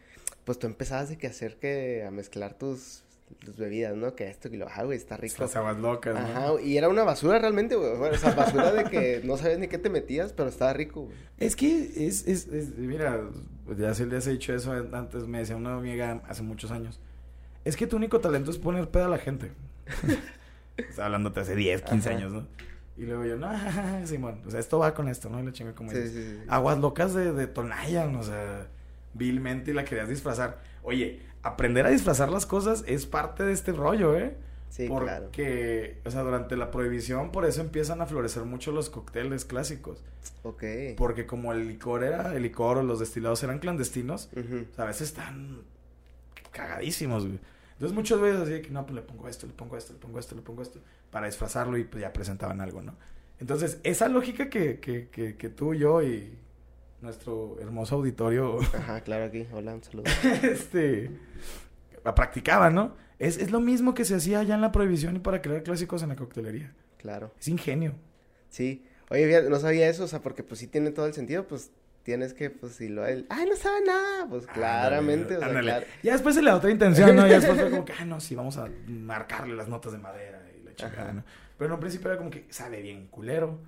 pues 0.46 0.58
tú 0.60 0.68
empezabas 0.68 1.10
de 1.10 1.18
que 1.18 1.28
hacer 1.28 1.58
que, 1.58 2.04
a 2.08 2.12
mezclar 2.12 2.58
tus, 2.58 3.04
tus 3.40 3.58
bebidas, 3.58 3.96
¿no? 3.96 4.16
Que 4.16 4.30
esto 4.30 4.48
y 4.48 4.58
lo, 4.58 4.68
güey, 4.86 4.98
está 4.98 5.18
rico. 5.18 5.36
Las 5.40 5.56
aguas 5.56 5.78
locas, 5.78 6.14
¿no? 6.14 6.20
Ajá, 6.20 6.62
y 6.62 6.78
era 6.78 6.90
una 6.90 7.04
basura 7.04 7.40
realmente, 7.40 7.76
güey. 7.76 7.98
Bueno, 7.98 8.16
o 8.16 8.18
sea, 8.18 8.32
basura 8.34 8.72
de 8.72 8.84
que 8.86 9.22
no 9.26 9.38
sabes 9.38 9.60
ni 9.60 9.68
qué 9.68 9.78
te 9.78 9.90
metías, 9.90 10.34
pero 10.34 10.50
estaba 10.50 10.74
rico, 10.74 11.04
güey. 11.04 11.16
Es 11.38 11.56
que 11.56 11.92
es, 12.08 12.28
es, 12.28 12.48
es- 12.48 12.78
mira, 12.78 13.22
ya 13.78 13.94
se 13.94 14.06
les 14.06 14.28
he 14.28 14.32
dicho 14.32 14.54
eso 14.54 14.72
antes, 14.94 15.28
me 15.28 15.40
decía 15.40 15.56
una 15.56 15.76
amiga 15.78 16.22
hace 16.28 16.44
muchos 16.44 16.72
años. 16.72 17.00
Es 17.66 17.76
que 17.78 17.88
tu 17.88 17.96
único 17.98 18.20
talento 18.20 18.52
es 18.52 18.58
poner 18.58 18.90
peda 18.90 19.06
a 19.06 19.10
la 19.10 19.18
gente. 19.20 19.52
Estaba 20.78 21.08
hablándote 21.08 21.40
hace 21.42 21.56
10, 21.56 21.82
15 21.84 22.10
Ajá. 22.10 22.18
años, 22.18 22.34
¿no? 22.34 22.48
Y 22.98 23.04
luego 23.06 23.26
yo, 23.26 23.38
no, 23.38 23.50
Simón, 24.06 24.42
o 24.46 24.52
sea, 24.52 24.60
esto 24.60 24.80
va 24.80 24.94
con 24.94 25.08
esto, 25.08 25.30
¿no? 25.30 25.40
Y 25.40 25.44
la 25.46 25.52
chinga 25.52 25.74
como 25.74 25.92
Sí, 25.92 25.98
dices. 25.98 26.14
sí, 26.14 26.38
sí. 26.42 26.46
Aguas 26.48 26.78
locas 26.80 27.14
de, 27.14 27.32
de 27.34 27.48
Tonayan, 27.48 28.16
o 28.16 28.24
sea, 28.24 28.68
vilmente 29.14 29.72
y 29.72 29.74
la 29.74 29.86
querías 29.86 30.10
disfrazar. 30.10 30.60
Oye, 30.84 31.22
aprender 31.44 31.86
a 31.86 31.90
disfrazar 31.90 32.30
las 32.30 32.46
cosas 32.46 32.84
es 32.88 33.06
parte 33.06 33.44
de 33.44 33.54
este 33.54 33.72
rollo, 33.72 34.18
¿eh? 34.18 34.36
Sí, 34.70 34.88
claro. 34.88 35.26
Porque, 35.26 35.98
o 36.06 36.12
sea, 36.12 36.22
durante 36.22 36.56
la 36.56 36.72
prohibición, 36.72 37.32
por 37.32 37.44
eso 37.46 37.60
empiezan 37.60 38.02
a 38.02 38.06
florecer 38.06 38.44
mucho 38.44 38.72
los 38.72 38.90
cócteles 38.90 39.44
clásicos. 39.44 40.02
Ok. 40.44 40.64
Porque 40.96 41.26
como 41.26 41.52
el 41.52 41.68
licor 41.68 42.04
era, 42.04 42.34
el 42.34 42.44
licor 42.44 42.78
o 42.78 42.84
los 42.84 43.00
destilados 43.00 43.44
eran 43.44 43.60
clandestinos, 43.60 44.30
o 44.34 44.76
sea, 44.76 44.86
a 44.86 44.88
veces 44.88 45.10
están 45.10 45.64
cagadísimos, 46.52 47.28
güey. 47.28 47.40
Entonces 47.74 47.96
muchas 47.96 48.22
veces 48.22 48.42
así 48.42 48.52
de 48.52 48.62
que 48.62 48.70
no, 48.70 48.86
pues 48.86 48.96
le 48.96 49.02
pongo 49.02 49.28
esto, 49.28 49.48
le 49.48 49.54
pongo 49.54 49.76
esto, 49.76 49.94
le 49.94 50.00
pongo 50.00 50.20
esto, 50.20 50.36
le 50.36 50.42
pongo 50.42 50.62
esto, 50.62 50.80
para 51.10 51.26
disfrazarlo 51.26 51.78
y 51.78 51.84
pues 51.84 52.02
ya 52.02 52.14
presentaban 52.14 52.62
algo, 52.62 52.82
¿no? 52.82 52.96
Entonces, 53.40 53.80
esa 53.84 54.08
lógica 54.08 54.50
que, 54.50 54.80
que, 54.80 55.10
que, 55.10 55.36
que 55.36 55.50
tú, 55.50 55.74
yo 55.74 56.04
y 56.04 56.38
nuestro 57.02 57.58
hermoso 57.60 57.96
auditorio 57.96 58.60
Ajá, 58.78 59.02
claro, 59.02 59.26
aquí. 59.26 59.48
Hola, 59.52 59.74
un 59.74 59.84
saludo. 59.84 60.06
este, 60.44 61.12
la 62.04 62.16
practicaban, 62.16 62.76
¿no? 62.76 62.96
Es, 63.20 63.38
es 63.38 63.52
lo 63.52 63.60
mismo 63.60 63.94
que 63.94 64.06
se 64.06 64.16
hacía 64.16 64.40
allá 64.40 64.56
en 64.56 64.62
la 64.62 64.72
prohibición 64.72 65.16
y 65.16 65.20
para 65.20 65.42
crear 65.42 65.64
clásicos 65.64 66.02
en 66.04 66.10
la 66.10 66.16
coctelería. 66.16 66.74
Claro. 66.98 67.34
Es 67.40 67.48
ingenio. 67.48 67.96
Sí. 68.50 68.86
Oye, 69.10 69.50
no 69.50 69.60
sabía 69.60 69.90
eso, 69.90 70.06
o 70.06 70.08
sea, 70.08 70.22
porque 70.22 70.44
pues 70.44 70.60
sí 70.60 70.68
tiene 70.68 70.92
todo 70.92 71.06
el 71.06 71.14
sentido, 71.14 71.48
pues 71.48 71.72
tienes 72.04 72.34
que, 72.34 72.50
pues 72.50 72.74
si 72.76 72.88
lo... 72.88 73.06
El... 73.06 73.26
¡Ay, 73.30 73.46
no 73.50 73.56
sabe 73.56 73.82
nada! 73.86 74.28
Pues 74.30 74.48
claramente, 74.48 75.38
o 75.38 75.40
sea, 75.40 75.60
claro. 75.60 75.86
Ya 76.02 76.14
después 76.14 76.36
se 76.36 76.42
le 76.42 76.50
da 76.50 76.58
otra 76.58 76.72
intención, 76.72 77.16
¿no? 77.16 77.28
Ya 77.28 77.40
después 77.40 77.60
fue 77.60 77.70
como 77.70 77.86
que, 77.86 77.94
ah, 78.00 78.06
no, 78.06 78.20
sí, 78.20 78.36
vamos 78.36 78.58
a 78.58 78.70
marcarle 78.88 79.56
las 79.56 79.68
notas 79.68 79.92
de 79.92 79.98
madera 79.98 80.42
y 80.58 80.64
la 80.64 80.74
chingada. 80.76 81.14
¿no? 81.14 81.24
Pero 81.58 81.68
en 81.68 81.74
un 81.74 81.80
principio 81.80 82.10
era 82.10 82.18
como 82.18 82.30
que 82.30 82.46
sabe 82.50 82.82
bien 82.82 83.08
culero. 83.08 83.60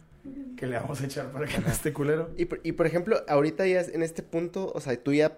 Que 0.57 0.67
le 0.67 0.75
vamos 0.77 1.01
a 1.01 1.05
echar 1.05 1.31
para 1.31 1.45
que 1.47 1.59
no 1.59 1.67
esté 1.67 1.93
culero? 1.93 2.31
Y, 2.37 2.45
por- 2.45 2.59
y 2.63 2.71
por 2.73 2.85
ejemplo, 2.87 3.17
ahorita 3.27 3.65
ya 3.67 3.81
en 3.81 4.03
este 4.03 4.23
punto, 4.23 4.71
o 4.73 4.79
sea, 4.79 4.95
tú 5.01 5.13
ya 5.13 5.37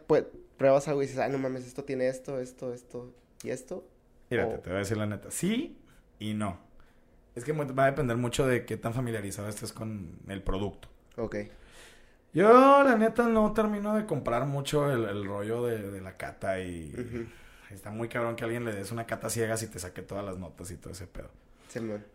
pruebas 0.57 0.87
algo 0.87 1.01
y 1.01 1.05
dices, 1.07 1.19
ah, 1.19 1.27
no 1.29 1.37
mames, 1.37 1.65
esto 1.65 1.83
tiene 1.83 2.07
esto, 2.07 2.39
esto, 2.39 2.73
esto 2.73 3.13
y 3.43 3.49
esto. 3.49 3.87
Mírate, 4.29 4.55
O- 4.55 4.59
te 4.59 4.69
voy 4.69 4.77
a 4.77 4.79
decir 4.79 4.97
la 4.97 5.05
neta. 5.05 5.31
Sí 5.31 5.77
y 6.19 6.33
no. 6.33 6.59
Es 7.35 7.43
que 7.43 7.51
va 7.51 7.83
a 7.83 7.87
depender 7.87 8.15
mucho 8.17 8.47
de 8.47 8.65
qué 8.65 8.77
tan 8.77 8.93
familiarizado 8.93 9.49
estés 9.49 9.73
con 9.73 10.19
el 10.27 10.41
producto. 10.41 10.87
Ok. 11.17 11.35
Yo, 12.33 12.83
la 12.83 12.97
neta, 12.97 13.27
no 13.29 13.53
termino 13.53 13.95
de 13.95 14.05
comprar 14.05 14.45
mucho 14.45 14.91
el, 14.91 15.05
el 15.05 15.25
rollo 15.25 15.65
de, 15.65 15.91
de 15.91 16.01
la 16.01 16.17
cata 16.17 16.59
y... 16.59 16.93
Está 17.71 17.91
muy 17.91 18.07
cabrón 18.09 18.35
que 18.35 18.43
alguien 18.43 18.63
le 18.63 18.73
des 18.73 18.91
una 18.91 19.05
cata 19.05 19.29
ciega 19.29 19.57
si 19.57 19.67
te 19.67 19.79
saque 19.79 20.01
todas 20.01 20.23
las 20.23 20.37
notas 20.37 20.69
y 20.71 20.77
todo 20.77 20.93
ese 20.93 21.07
pedo. 21.07 21.29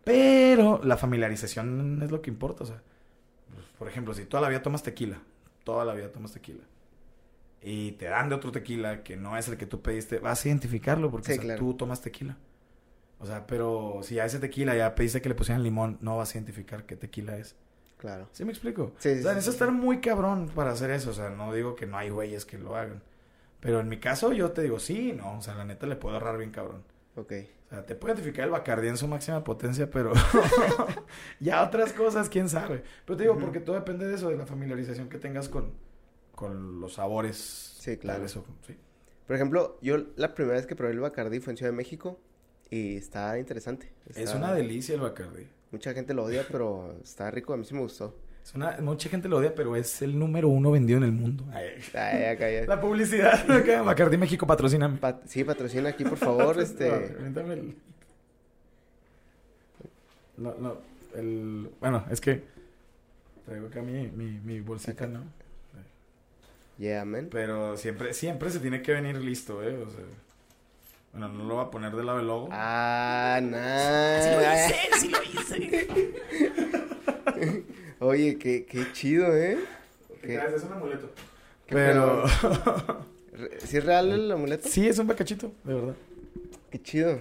Pero 0.04 0.80
la 0.84 0.96
familiarización 0.96 2.00
es 2.02 2.10
lo 2.10 2.22
que 2.22 2.30
importa, 2.30 2.64
o 2.64 2.66
sea. 2.66 2.82
pues, 3.54 3.66
por 3.78 3.88
ejemplo, 3.88 4.14
si 4.14 4.24
toda 4.26 4.42
la 4.42 4.48
vida 4.48 4.62
tomas 4.62 4.82
tequila, 4.82 5.22
toda 5.64 5.84
la 5.84 5.94
vida 5.94 6.10
tomas 6.12 6.32
tequila, 6.32 6.64
y 7.62 7.92
te 7.92 8.06
dan 8.06 8.28
de 8.28 8.34
otro 8.36 8.52
tequila 8.52 9.02
que 9.02 9.16
no 9.16 9.36
es 9.36 9.48
el 9.48 9.56
que 9.58 9.66
tú 9.66 9.82
pediste, 9.82 10.18
vas 10.18 10.44
a 10.44 10.48
identificarlo 10.48 11.10
porque 11.10 11.28
Sí, 11.28 11.32
o 11.32 11.34
sea, 11.34 11.44
claro. 11.44 11.58
tú 11.58 11.74
tomas 11.74 12.00
tequila. 12.02 12.38
O 13.18 13.26
sea, 13.26 13.46
pero 13.46 14.00
si 14.02 14.18
a 14.18 14.24
ese 14.24 14.38
tequila 14.40 14.74
ya 14.76 14.94
pediste 14.94 15.20
que 15.22 15.28
le 15.28 15.34
pusieran 15.34 15.62
limón, 15.62 15.98
no 16.00 16.16
vas 16.16 16.34
a 16.34 16.38
identificar 16.38 16.86
qué 16.86 16.96
tequila 16.96 17.36
es. 17.36 17.56
Claro. 17.98 18.28
¿Sí 18.32 18.44
me 18.44 18.50
explico? 18.52 18.94
Sí, 18.98 19.10
o 19.10 19.16
sí, 19.16 19.22
sea, 19.22 19.32
sí, 19.32 19.36
necesitas 19.36 19.54
estar 19.54 19.72
muy 19.72 20.00
cabrón 20.00 20.48
para 20.54 20.72
hacer 20.72 20.90
eso. 20.90 21.10
O 21.10 21.12
sea, 21.12 21.30
no 21.30 21.52
digo 21.52 21.74
que 21.76 21.86
no 21.86 21.98
hay 21.98 22.08
güeyes 22.10 22.46
que 22.46 22.58
lo 22.58 22.76
hagan. 22.76 23.02
Pero 23.60 23.80
en 23.80 23.88
mi 23.88 23.98
caso, 24.00 24.32
yo 24.32 24.52
te 24.52 24.62
digo, 24.62 24.78
sí, 24.78 25.12
no. 25.12 25.38
O 25.38 25.42
sea, 25.42 25.54
la 25.54 25.64
neta 25.64 25.86
le 25.86 25.96
puedo 25.96 26.14
ahorrar 26.16 26.38
bien 26.38 26.50
cabrón. 26.50 26.84
Ok. 27.16 27.32
O 27.70 27.74
sea, 27.74 27.86
te 27.86 27.94
puede 27.94 28.14
identificar 28.14 28.46
el 28.46 28.50
Bacardí 28.50 28.88
en 28.88 28.96
su 28.96 29.06
máxima 29.06 29.44
potencia, 29.44 29.88
pero 29.88 30.12
ya 31.40 31.62
otras 31.62 31.92
cosas, 31.92 32.28
quién 32.28 32.48
sabe. 32.48 32.82
Pero 33.04 33.16
te 33.16 33.22
digo, 33.22 33.38
porque 33.38 33.60
todo 33.60 33.76
depende 33.76 34.06
de 34.08 34.14
eso, 34.16 34.28
de 34.28 34.36
la 34.36 34.44
familiarización 34.46 35.08
que 35.08 35.18
tengas 35.18 35.48
con, 35.48 35.72
con 36.34 36.80
los 36.80 36.94
sabores. 36.94 37.36
Sí, 37.78 37.96
claro. 37.96 38.18
tales 38.18 38.36
o- 38.36 38.44
sí. 38.66 38.76
Por 39.26 39.36
ejemplo, 39.36 39.78
yo 39.80 39.96
la 40.16 40.34
primera 40.34 40.56
vez 40.56 40.66
que 40.66 40.74
probé 40.74 40.92
el 40.92 40.98
Bacardi 41.00 41.38
fue 41.38 41.52
en 41.52 41.56
Ciudad 41.56 41.70
de 41.70 41.76
México 41.76 42.18
y 42.68 42.96
está 42.96 43.38
interesante. 43.38 43.92
Es 44.14 44.34
una 44.34 44.52
delicia 44.52 44.96
el 44.96 45.00
Bacardí. 45.02 45.46
Mucha 45.70 45.94
gente 45.94 46.14
lo 46.14 46.24
odia, 46.24 46.44
pero 46.50 46.96
está 47.04 47.30
rico, 47.30 47.52
a 47.52 47.56
mí 47.56 47.64
sí 47.64 47.74
me 47.74 47.80
gustó. 47.80 48.16
Es 48.44 48.54
una, 48.54 48.76
mucha 48.80 49.08
gente 49.08 49.28
lo 49.28 49.36
odia, 49.38 49.54
pero 49.54 49.76
es 49.76 50.02
el 50.02 50.18
número 50.18 50.48
uno 50.48 50.70
vendido 50.72 50.96
en 50.98 51.04
el 51.04 51.12
mundo. 51.12 51.44
Ay, 51.52 51.68
Ay, 51.94 52.24
acá 52.24 52.50
ya. 52.50 52.64
La 52.66 52.80
publicidad. 52.80 53.48
acá, 53.50 53.82
Bacardi 53.82 54.16
México, 54.16 54.46
patrocíname. 54.46 54.98
Pat- 54.98 55.22
sí, 55.26 55.44
patrocina 55.44 55.90
aquí, 55.90 56.04
por 56.04 56.18
favor, 56.18 56.58
este... 56.62 56.88
El- 56.88 57.74
No, 60.36 60.54
no, 60.58 60.78
el... 61.14 61.70
Bueno, 61.80 62.04
es 62.10 62.20
que 62.20 62.42
traigo 63.46 63.66
acá 63.68 63.82
mi, 63.82 64.08
mi, 64.08 64.40
mi 64.44 64.60
bolsita, 64.60 65.06
¿no? 65.06 65.22
Yeah, 66.78 67.04
man. 67.04 67.28
Pero 67.30 67.76
siempre, 67.76 68.14
siempre 68.14 68.48
se 68.50 68.58
tiene 68.58 68.80
que 68.80 68.92
venir 68.92 69.16
listo, 69.16 69.62
¿eh? 69.62 69.76
O 69.76 69.90
sea... 69.90 70.00
Bueno, 71.12 71.28
no 71.28 71.44
lo 71.44 71.56
voy 71.56 71.64
a 71.66 71.70
poner 71.70 71.94
del 71.94 72.06
lado 72.06 72.18
del 72.18 72.26
logo. 72.28 72.48
Ah, 72.52 73.38
nice. 73.42 74.98
sí 75.00 75.08
lo 75.08 75.22
hice. 75.22 76.79
Oye, 78.00 78.38
qué, 78.38 78.64
qué 78.66 78.86
chido, 78.92 79.36
¿eh? 79.36 79.58
¿Qué. 80.22 80.34
Es 80.36 80.62
un 80.64 80.72
amuleto. 80.72 81.10
¿Qué 81.66 81.74
Pero... 81.74 82.24
¿Sí 83.64 83.76
es 83.78 83.84
real 83.84 84.10
el 84.12 84.30
amuleto? 84.32 84.68
sí, 84.68 84.86
es 84.88 84.98
un 84.98 85.06
bacachito, 85.06 85.52
de 85.64 85.74
verdad. 85.74 85.94
Qué 86.70 86.82
chido. 86.82 87.20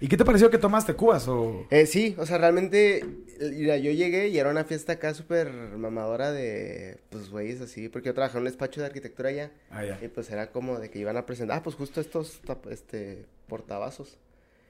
¿Y 0.00 0.08
qué 0.08 0.16
te 0.16 0.24
pareció 0.24 0.50
que 0.50 0.58
tomaste 0.58 0.94
cubas 0.94 1.26
o...? 1.28 1.66
Eh, 1.70 1.86
sí, 1.86 2.14
o 2.18 2.26
sea, 2.26 2.36
realmente, 2.36 3.04
mira, 3.40 3.76
yo 3.78 3.90
llegué 3.92 4.28
y 4.28 4.38
era 4.38 4.50
una 4.50 4.64
fiesta 4.64 4.94
acá 4.94 5.14
súper 5.14 5.50
mamadora 5.52 6.32
de, 6.32 6.98
pues, 7.10 7.30
güeyes 7.30 7.60
así, 7.60 7.88
porque 7.88 8.08
yo 8.08 8.14
trabajaba 8.14 8.40
en 8.40 8.42
un 8.46 8.50
despacho 8.50 8.80
de 8.80 8.86
arquitectura 8.88 9.28
allá, 9.30 9.52
Ah, 9.70 9.84
ya. 9.84 9.98
y 10.02 10.08
pues 10.08 10.30
era 10.30 10.50
como 10.50 10.78
de 10.78 10.90
que 10.90 10.98
iban 10.98 11.16
a 11.16 11.24
presentar, 11.24 11.58
ah, 11.58 11.62
pues 11.62 11.76
justo 11.76 12.00
estos, 12.00 12.40
tap- 12.44 12.70
este, 12.70 13.24
portavasos, 13.48 14.18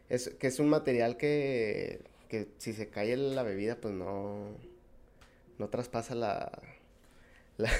es, 0.08 0.28
que 0.38 0.46
es 0.46 0.60
un 0.60 0.68
material 0.68 1.16
que, 1.16 2.02
que 2.28 2.46
si 2.58 2.72
se 2.72 2.88
cae 2.88 3.16
la 3.16 3.42
bebida, 3.42 3.76
pues 3.76 3.94
no, 3.94 4.46
no 5.58 5.68
traspasa 5.68 6.14
la, 6.14 6.50
la, 7.56 7.70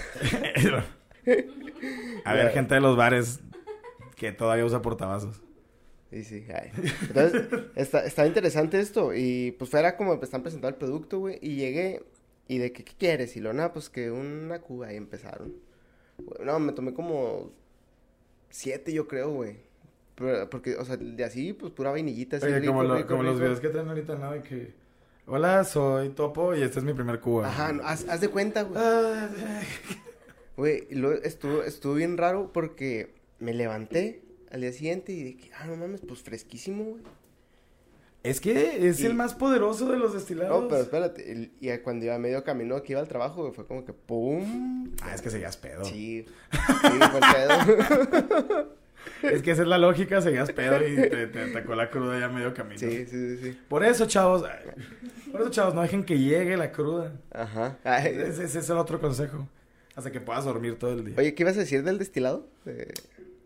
A 2.25 2.35
ver, 2.35 2.51
gente 2.51 2.75
de 2.75 2.81
los 2.81 2.97
bares 2.97 3.41
que 4.17 4.33
todavía 4.33 4.65
usa 4.65 4.83
portavasos. 4.83 5.41
Sí, 6.11 6.23
sí, 6.23 6.47
ay. 6.55 6.71
Entonces, 7.09 7.49
está, 7.75 8.05
está 8.05 8.27
interesante 8.27 8.79
esto. 8.79 9.13
Y 9.15 9.53
pues 9.59 9.71
fuera 9.71 9.97
como 9.97 10.15
están 10.23 10.43
presentando 10.43 10.69
el 10.69 10.79
producto, 10.79 11.19
güey. 11.19 11.39
Y 11.43 11.57
llegué, 11.57 12.05
y 12.47 12.59
de 12.59 12.73
que, 12.73 12.85
¿qué 12.85 12.93
quieres? 12.97 13.37
Y 13.37 13.41
lo, 13.41 13.53
nada, 13.53 13.73
pues 13.73 13.91
que 13.91 14.11
una 14.11 14.61
cuba. 14.61 14.93
Y 14.93 14.97
empezaron. 14.97 15.55
No, 16.45 16.61
me 16.61 16.73
tomé 16.73 16.95
como 16.95 17.51
siete, 18.51 18.93
yo 18.93 19.09
creo, 19.09 19.33
güey. 19.33 19.57
Porque, 20.51 20.77
o 20.77 20.85
sea, 20.85 20.97
de 20.97 21.25
así, 21.25 21.53
pues 21.53 21.73
pura 21.73 21.91
vainillita. 21.91 22.37
Así, 22.37 22.47
Oye, 22.47 22.61
rico, 22.61 22.73
como, 22.73 22.85
lo- 22.85 22.97
rico, 22.97 23.09
como 23.09 23.23
los 23.25 23.41
videos 23.41 23.59
que 23.59 23.69
traen 23.71 23.89
ahorita, 23.89 24.15
¿no? 24.15 24.33
De 24.33 24.43
que... 24.43 24.84
Hola, 25.27 25.65
soy 25.65 26.11
Topo 26.11 26.55
y 26.55 26.63
este 26.63 26.79
es 26.81 26.85
mi 26.85 26.93
primer 26.93 27.19
cuba. 27.21 27.49
Ajá, 27.49 27.73
no, 27.73 27.83
haz, 27.87 28.07
haz 28.09 28.21
de 28.21 28.29
cuenta, 28.29 28.63
güey. 28.63 28.83
Güey, 30.57 30.87
estuvo, 31.23 31.63
estuvo 31.63 31.95
bien 31.95 32.17
raro 32.17 32.53
porque 32.53 33.15
me 33.39 33.55
levanté 33.55 34.23
al 34.51 34.61
día 34.61 34.73
siguiente 34.73 35.13
y 35.13 35.35
que, 35.35 35.51
ah, 35.55 35.67
no 35.67 35.77
mames, 35.77 36.03
pues 36.07 36.21
fresquísimo, 36.23 36.85
güey. 36.85 37.03
Es 38.23 38.41
que 38.41 38.89
es 38.89 39.01
Y- 39.01 39.07
el 39.07 39.15
más 39.15 39.35
poderoso 39.35 39.87
de 39.91 39.99
los 39.99 40.15
destilados. 40.15 40.63
No, 40.63 40.69
pero 40.69 40.83
espérate, 40.83 41.31
el- 41.33 41.53
y 41.61 41.77
cuando 41.79 42.05
iba 42.07 42.19
medio 42.19 42.45
camino 42.45 42.83
que 42.83 42.93
iba 42.93 43.01
al 43.01 43.09
trabajo, 43.09 43.43
güey, 43.43 43.53
fue 43.55 43.67
como 43.67 43.85
que 43.85 43.93
¡pum! 43.93 44.95
Ah, 45.03 45.15
es 45.15 45.21
que 45.23 45.31
seguías 45.31 45.57
pedo. 45.57 45.85
Sí, 45.85 46.25
sí, 46.53 46.99
fue 47.11 47.21
el 47.21 47.35
pedo. 47.35 48.75
Es 49.23 49.43
que 49.43 49.51
esa 49.53 49.63
es 49.63 49.69
la 49.69 49.79
lógica, 49.79 50.21
seguías 50.21 50.51
pedo 50.53 50.87
y 50.87 50.97
te, 50.97 51.27
te 51.29 51.41
atacó 51.43 51.75
la 51.75 51.91
cruda 51.91 52.19
ya 52.19 52.29
medio 52.29 52.53
camino. 52.55 52.79
Sí, 52.79 53.07
sí, 53.07 53.37
sí. 53.39 53.59
Por 53.69 53.85
eso, 53.85 54.07
chavos, 54.07 54.45
por 55.33 55.41
eso, 55.41 55.51
chavos, 55.51 55.75
no 55.75 55.83
dejen 55.83 56.05
que 56.05 56.19
llegue 56.19 56.57
la 56.57 56.73
cruda. 56.73 57.13
Ajá. 57.33 57.79
Ay, 57.85 58.15
Ese, 58.19 58.45
ese 58.45 58.59
es 58.59 58.71
el 58.71 58.77
otro 58.79 59.01
consejo. 59.01 59.49
Hasta 59.97 60.11
que 60.11 60.21
puedas 60.21 60.45
dormir 60.45 60.77
todo 60.79 60.93
el 60.93 61.05
día. 61.05 61.15
Oye, 61.19 61.35
¿qué 61.35 61.43
ibas 61.45 61.57
a 61.57 61.61
decir 61.61 61.83
del 61.85 61.99
destilado? 61.99 62.49
De- 62.65 62.93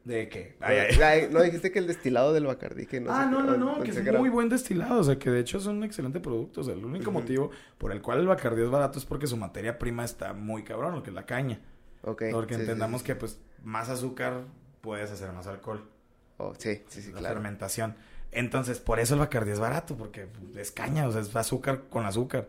¿De 0.05 0.29
qué? 0.31 0.57
Ay, 0.61 0.79
ay. 0.79 1.03
Ay, 1.03 1.29
no, 1.31 1.43
dijiste 1.43 1.71
que 1.71 1.79
el 1.79 1.87
destilado 1.87 2.33
del 2.33 2.47
Bacardí, 2.47 2.87
que 2.87 2.99
no 2.99 3.13
ah, 3.13 3.25
sé 3.25 3.31
no, 3.31 3.43
no, 3.43 3.57
no, 3.59 3.83
que 3.83 3.91
es 3.91 3.97
era- 3.99 4.19
muy 4.19 4.31
buen 4.31 4.49
destilado, 4.49 5.01
o 5.01 5.05
sea, 5.05 5.19
que 5.19 5.29
de 5.31 5.41
hecho 5.41 5.59
es 5.59 5.67
un 5.67 5.85
excelente 5.85 6.19
producto, 6.19 6.63
o 6.63 6.65
sea, 6.65 6.73
el 6.73 6.83
único 6.83 7.11
motivo 7.11 7.51
por 7.77 7.93
el 7.93 8.01
cual 8.01 8.21
el 8.21 8.27
Bacardí 8.27 8.63
es 8.63 8.71
barato 8.71 8.99
es 8.99 9.05
porque 9.05 9.27
su 9.27 9.37
materia 9.37 9.79
prima 9.79 10.07
está 10.07 10.33
muy 10.33 10.63
cabrón, 10.65 10.95
lo 10.95 11.03
que 11.03 11.11
es 11.11 11.15
la 11.15 11.27
caña. 11.27 11.61
Ok. 12.03 12.23
porque 12.33 12.55
sí, 12.55 12.61
sí, 12.61 12.63
entendamos 12.63 13.01
sí. 13.03 13.07
que, 13.09 13.17
pues, 13.17 13.39
más 13.63 13.91
azúcar 13.91 14.45
puedes 14.81 15.11
hacer 15.11 15.33
más 15.33 15.47
alcohol, 15.47 15.89
Oh, 16.41 16.55
sí, 16.57 16.83
sí, 16.89 17.03
sí, 17.03 17.11
la 17.13 17.19
claro. 17.19 17.35
fermentación. 17.35 17.97
Entonces, 18.31 18.79
por 18.79 19.01
eso 19.01 19.15
el 19.15 19.21
Bacardí 19.21 19.51
es 19.51 19.59
barato, 19.59 19.97
porque 19.97 20.29
es 20.57 20.71
caña, 20.71 21.09
o 21.09 21.13
sea, 21.13 21.21
es 21.21 21.35
azúcar 21.35 21.85
con 21.91 22.07
azúcar, 22.07 22.49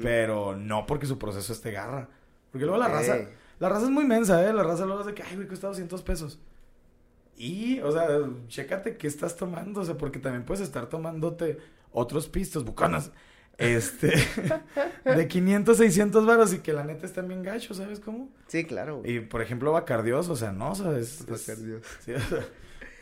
pero 0.00 0.56
no 0.56 0.86
porque 0.86 1.04
su 1.06 1.18
proceso 1.18 1.52
esté 1.52 1.70
garra. 1.72 2.08
Porque 2.50 2.64
luego 2.64 2.80
la 2.80 2.88
raza, 2.88 3.16
la 3.58 3.68
raza 3.68 3.84
es 3.84 3.90
muy 3.90 4.04
mensa, 4.04 4.48
¿eh? 4.48 4.52
La 4.54 4.62
raza 4.62 4.86
luego 4.86 5.00
es 5.02 5.06
de 5.08 5.14
que, 5.14 5.22
ay, 5.22 5.36
güey, 5.36 5.46
cuesta 5.46 5.66
200 5.66 6.00
pesos. 6.02 6.38
Y, 7.36 7.80
o 7.80 7.92
sea, 7.92 8.08
chécate 8.48 8.96
qué 8.96 9.06
estás 9.06 9.36
tomando, 9.36 9.80
o 9.82 9.84
sea, 9.84 9.96
porque 9.96 10.18
también 10.18 10.44
puedes 10.44 10.62
estar 10.64 10.86
tomándote 10.88 11.58
otros 11.92 12.28
pistos, 12.28 12.64
bucanas, 12.64 13.12
este, 13.58 14.12
de 15.04 15.28
500, 15.28 15.76
600 15.76 16.24
varos 16.26 16.54
y 16.54 16.58
que 16.60 16.72
la 16.72 16.84
neta 16.84 17.04
están 17.06 17.28
bien 17.28 17.42
gachos, 17.42 17.76
¿sabes 17.76 18.00
cómo? 18.00 18.28
Sí, 18.46 18.64
claro. 18.64 18.98
güey. 19.00 19.16
Y, 19.16 19.20
por 19.20 19.42
ejemplo, 19.42 19.72
Bacardios, 19.72 20.28
o 20.28 20.36
sea, 20.36 20.52
no, 20.52 20.70
o 20.70 20.74
sea, 20.74 20.96
es... 20.98 21.20
es- 21.20 21.26
Bacardios. 21.26 21.82
sí, 22.04 22.12
o 22.12 22.20
sea, 22.20 22.46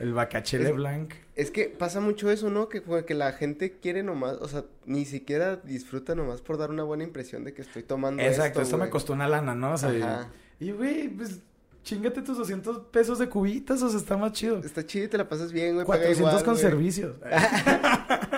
el 0.01 0.13
Bacachele 0.13 0.71
Es- 0.71 0.75
Blanc. 0.77 1.15
Es 1.37 1.51
que 1.51 1.65
pasa 1.67 2.01
mucho 2.01 2.31
eso, 2.31 2.49
¿no? 2.49 2.69
Que, 2.71 2.83
que 3.07 3.15
la 3.15 3.33
gente 3.33 3.73
quiere 3.79 4.03
nomás, 4.03 4.39
o 4.41 4.49
sea, 4.49 4.65
ni 4.87 5.05
siquiera 5.05 5.57
disfruta 5.57 6.15
nomás 6.15 6.41
por 6.41 6.57
dar 6.57 6.71
una 6.71 6.83
buena 6.83 7.05
impresión 7.05 7.45
de 7.45 7.53
que 7.53 7.61
estoy 7.61 7.83
tomando 7.83 8.23
Exacto, 8.23 8.63
esto 8.63 8.77
me 8.79 8.85
güey. 8.85 8.91
costó 8.91 9.13
una 9.13 9.29
lana, 9.29 9.55
¿no? 9.55 9.73
O 9.75 9.77
sea, 9.79 9.93
y- 9.95 10.01
Ajá. 10.01 10.29
y, 10.59 10.71
güey, 10.73 11.09
pues, 11.09 11.41
chingate 11.85 12.23
tus 12.23 12.39
200 12.39 12.79
pesos 12.91 13.19
de 13.19 13.29
cubitas, 13.29 13.83
o 13.83 13.89
sea, 13.91 13.99
está 14.01 14.17
más 14.17 14.33
chido. 14.33 14.59
Está 14.59 14.85
chido 14.87 15.05
y 15.05 15.09
te 15.09 15.19
la 15.19 15.29
pasas 15.29 15.53
bien, 15.53 15.75
güey. 15.75 15.87
paga 15.87 16.01
400 16.07 16.19
igual, 16.19 16.45
con 16.45 16.55
güey. 16.55 16.63
servicios. 16.63 17.17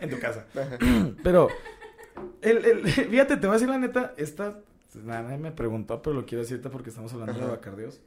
en 0.00 0.10
tu 0.10 0.18
casa. 0.18 0.46
Pero, 1.22 1.48
el, 2.42 2.64
el- 2.64 2.88
fíjate, 3.10 3.36
te 3.36 3.46
voy 3.46 3.50
a 3.50 3.58
decir 3.58 3.68
la 3.68 3.78
neta, 3.78 4.14
esta, 4.16 4.58
nadie 5.04 5.38
me 5.38 5.52
preguntó, 5.52 6.00
pero 6.02 6.14
lo 6.16 6.26
quiero 6.26 6.42
decir 6.42 6.56
ahorita 6.56 6.70
porque 6.70 6.90
estamos 6.90 7.12
hablando 7.12 7.34
de 7.34 7.40
Ajá. 7.42 7.50
Bacardios. 7.50 8.00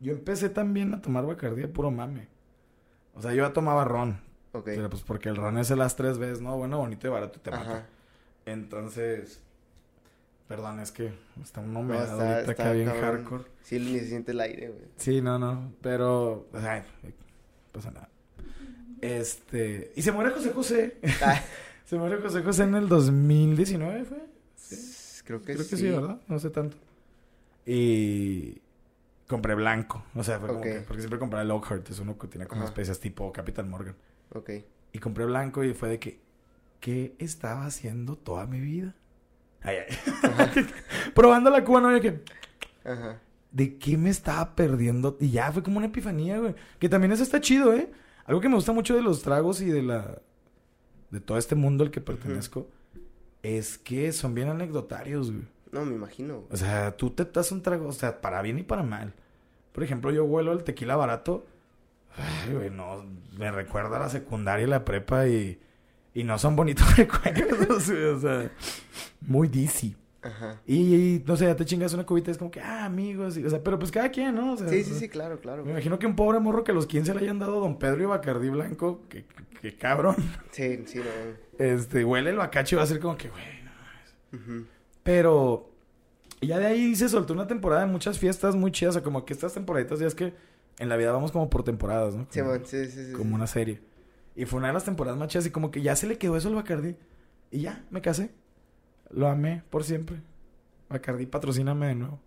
Yo 0.00 0.12
empecé 0.12 0.48
también 0.48 0.94
a 0.94 1.00
tomar 1.02 1.26
Bacardí 1.26 1.62
de 1.62 1.68
puro 1.68 1.90
mame. 1.90 2.28
O 3.14 3.22
sea, 3.22 3.32
yo 3.32 3.44
ya 3.46 3.52
tomaba 3.52 3.84
ron. 3.84 4.20
Ok. 4.52 4.64
Pero 4.66 4.88
pues 4.90 5.02
porque 5.02 5.28
el 5.28 5.36
ron 5.36 5.58
es 5.58 5.70
el 5.70 5.78
las 5.78 5.96
tres 5.96 6.18
veces, 6.18 6.40
¿no? 6.40 6.56
Bueno, 6.56 6.78
bonito 6.78 7.06
y 7.06 7.10
barato 7.10 7.38
y 7.38 7.42
te 7.42 7.50
mata. 7.50 7.84
Entonces, 8.46 9.40
perdón, 10.46 10.80
es 10.80 10.92
que 10.92 11.12
está 11.42 11.60
No, 11.62 11.80
humedad 11.80 12.04
está- 12.04 12.14
ahorita 12.14 12.50
está 12.52 12.52
acá 12.62 12.72
bien 12.72 12.86
cabrón. 12.86 13.02
hardcore. 13.24 13.44
Sí, 13.62 13.78
ni 13.80 13.98
se 13.98 14.06
siente 14.06 14.32
el 14.32 14.40
aire, 14.40 14.68
güey. 14.68 14.84
Sí, 14.96 15.20
no, 15.20 15.38
no, 15.38 15.72
pero, 15.82 16.46
o 16.52 16.60
sea, 16.60 16.84
no 17.02 17.10
pasa 17.72 17.90
nada. 17.90 18.08
Este, 19.00 19.92
y 19.96 20.02
se 20.02 20.12
muere 20.12 20.30
José 20.30 20.50
José. 20.52 20.96
Ah, 21.22 21.40
se 21.84 21.96
muere 21.96 22.18
José 22.20 22.42
José 22.42 22.64
en 22.64 22.74
el 22.74 22.88
2019, 22.88 24.04
¿fue? 24.04 24.18
Creo 25.24 25.40
que 25.40 25.52
Creo 25.54 25.64
sí. 25.64 25.70
que 25.70 25.76
sí, 25.76 25.88
¿verdad? 25.90 26.20
No 26.26 26.38
sé 26.38 26.50
tanto. 26.50 26.76
Y 27.66 28.60
compré 29.26 29.54
blanco, 29.54 30.02
o 30.14 30.24
sea, 30.24 30.38
fue 30.38 30.48
como 30.48 30.60
que, 30.62 30.80
porque 30.86 31.02
siempre 31.02 31.18
compré 31.18 31.40
el 31.42 31.48
Lockhart, 31.48 31.88
es 31.90 31.98
uno 31.98 32.16
que 32.18 32.28
tiene 32.28 32.46
como 32.46 32.62
Ajá. 32.62 32.70
especias 32.70 32.98
tipo 32.98 33.30
Capitán 33.32 33.68
Morgan. 33.68 33.94
Ok. 34.34 34.50
Y 34.92 34.98
compré 35.00 35.26
blanco 35.26 35.62
y 35.64 35.74
fue 35.74 35.90
de 35.90 35.98
que, 35.98 36.18
¿qué 36.80 37.14
estaba 37.18 37.66
haciendo 37.66 38.16
toda 38.16 38.46
mi 38.46 38.58
vida? 38.60 38.94
Ay, 39.60 39.76
ay. 39.86 40.66
Probando 41.14 41.50
la 41.50 41.62
cuba, 41.62 41.80
¿no? 41.82 42.00
Que, 42.00 42.22
Ajá. 42.84 43.20
¿de 43.52 43.76
qué 43.76 43.98
me 43.98 44.08
estaba 44.08 44.54
perdiendo? 44.54 45.18
Y 45.20 45.30
ya 45.30 45.52
fue 45.52 45.62
como 45.62 45.76
una 45.76 45.88
epifanía, 45.88 46.38
güey. 46.38 46.54
Que 46.78 46.88
también 46.88 47.12
eso 47.12 47.22
está 47.22 47.38
chido, 47.40 47.74
¿eh? 47.74 47.90
Algo 48.28 48.42
que 48.42 48.48
me 48.50 48.56
gusta 48.56 48.72
mucho 48.72 48.94
de 48.94 49.00
los 49.02 49.22
tragos 49.22 49.60
y 49.62 49.70
de 49.70 49.82
la... 49.82 50.20
De 51.10 51.18
todo 51.18 51.38
este 51.38 51.54
mundo 51.54 51.82
al 51.82 51.90
que 51.90 52.02
pertenezco. 52.02 52.68
Es 53.42 53.78
que 53.78 54.12
son 54.12 54.34
bien 54.34 54.50
anecdotarios, 54.50 55.32
güey. 55.32 55.44
No, 55.72 55.86
me 55.86 55.94
imagino. 55.94 56.34
güey. 56.34 56.46
O 56.50 56.56
sea, 56.58 56.94
tú 56.94 57.08
te 57.10 57.24
das 57.24 57.50
un 57.52 57.62
trago, 57.62 57.88
o 57.88 57.92
sea, 57.92 58.20
para 58.20 58.42
bien 58.42 58.58
y 58.58 58.62
para 58.64 58.82
mal. 58.82 59.14
Por 59.72 59.82
ejemplo, 59.82 60.10
yo 60.10 60.24
huelo 60.24 60.52
el 60.52 60.62
tequila 60.62 60.96
barato. 60.96 61.46
Ay, 62.16 62.52
güey, 62.52 62.68
no, 62.68 63.02
me 63.38 63.50
recuerda 63.50 63.96
a 63.96 64.00
la 64.00 64.08
secundaria 64.10 64.66
y 64.66 64.68
la 64.68 64.84
prepa 64.84 65.26
y, 65.26 65.58
y 66.12 66.24
no 66.24 66.38
son 66.38 66.54
bonitos 66.54 66.96
recuerdos, 66.98 67.88
güey, 67.90 68.04
o 68.04 68.20
sea, 68.20 68.50
muy 69.22 69.48
DC. 69.48 69.94
Ajá. 70.20 70.60
Y, 70.66 70.94
y, 70.94 71.24
no 71.26 71.36
sé, 71.36 71.44
ya 71.46 71.54
te 71.54 71.64
chingas 71.64 71.94
una 71.94 72.04
cubita, 72.04 72.30
es 72.30 72.38
como 72.38 72.50
que, 72.50 72.60
ah, 72.60 72.84
amigos, 72.86 73.36
y- 73.36 73.44
o 73.44 73.50
sea, 73.50 73.62
pero 73.62 73.78
pues 73.78 73.92
cada 73.92 74.10
quien, 74.10 74.34
¿no? 74.34 74.54
O 74.54 74.56
sea, 74.56 74.68
Sí, 74.68 74.82
sí, 74.82 74.94
sí, 74.94 75.08
claro, 75.08 75.38
claro. 75.40 75.64
Me 75.64 75.70
imagino 75.70 75.98
que 75.98 76.06
un 76.06 76.16
pobre 76.16 76.40
morro 76.40 76.64
que 76.64 76.72
a 76.72 76.74
los 76.74 76.86
15 76.86 77.14
le 77.14 77.20
hayan 77.20 77.38
dado 77.38 77.60
Don 77.60 77.78
Pedro 77.78 78.02
y 78.02 78.06
Bacardí 78.06 78.48
Blanco, 78.50 79.02
que, 79.08 79.24
que, 79.24 79.44
que 79.60 79.76
cabrón, 79.76 80.16
Sí, 80.50 80.82
sí, 80.86 80.98
no. 80.98 81.64
este, 81.64 82.04
huele 82.04 82.30
el 82.30 82.36
bacacho 82.36 82.74
y 82.74 82.78
va 82.78 82.82
a 82.82 82.86
ser 82.86 82.98
como 82.98 83.16
que, 83.16 83.28
güey, 83.28 83.44
no 84.32 84.38
Ujú. 84.38 84.66
pero 85.04 85.70
ya 86.40 86.58
de 86.58 86.66
ahí 86.66 86.94
se 86.96 87.08
soltó 87.08 87.32
una 87.32 87.46
temporada 87.46 87.82
de 87.82 87.86
muchas 87.92 88.18
fiestas 88.18 88.54
muy 88.56 88.70
chidas. 88.72 88.92
O 88.94 88.98
sea, 88.98 89.02
como 89.02 89.24
que 89.24 89.32
estas 89.32 89.54
temporaditas 89.54 89.98
ya 90.00 90.06
es 90.06 90.14
que 90.14 90.34
en 90.78 90.88
la 90.88 90.96
vida 90.96 91.10
vamos 91.12 91.32
como 91.32 91.48
por 91.48 91.62
temporadas, 91.64 92.14
¿no? 92.14 92.26
Sí, 92.30 92.40
sí, 92.64 92.86
sí, 92.86 93.06
sí. 93.06 93.12
como 93.12 93.30
sí. 93.30 93.34
una 93.34 93.46
serie. 93.46 93.80
Y 94.36 94.44
fue 94.44 94.58
una 94.58 94.68
de 94.68 94.74
las 94.74 94.84
temporadas 94.84 95.18
más 95.18 95.28
chidas 95.28 95.46
y 95.46 95.50
como 95.50 95.70
que 95.70 95.80
ya 95.82 95.96
se 95.96 96.06
le 96.06 96.18
quedó 96.18 96.36
eso 96.36 96.48
al 96.48 96.54
Bacardi. 96.54 96.94
Y 97.50 97.60
ya, 97.62 97.84
me 97.90 98.00
casé. 98.00 98.30
Lo 99.10 99.28
amé 99.28 99.62
por 99.70 99.84
siempre. 99.84 100.16
Bacardi, 100.88 101.26
patrocíname 101.26 101.88
de 101.88 101.94
nuevo. 101.94 102.20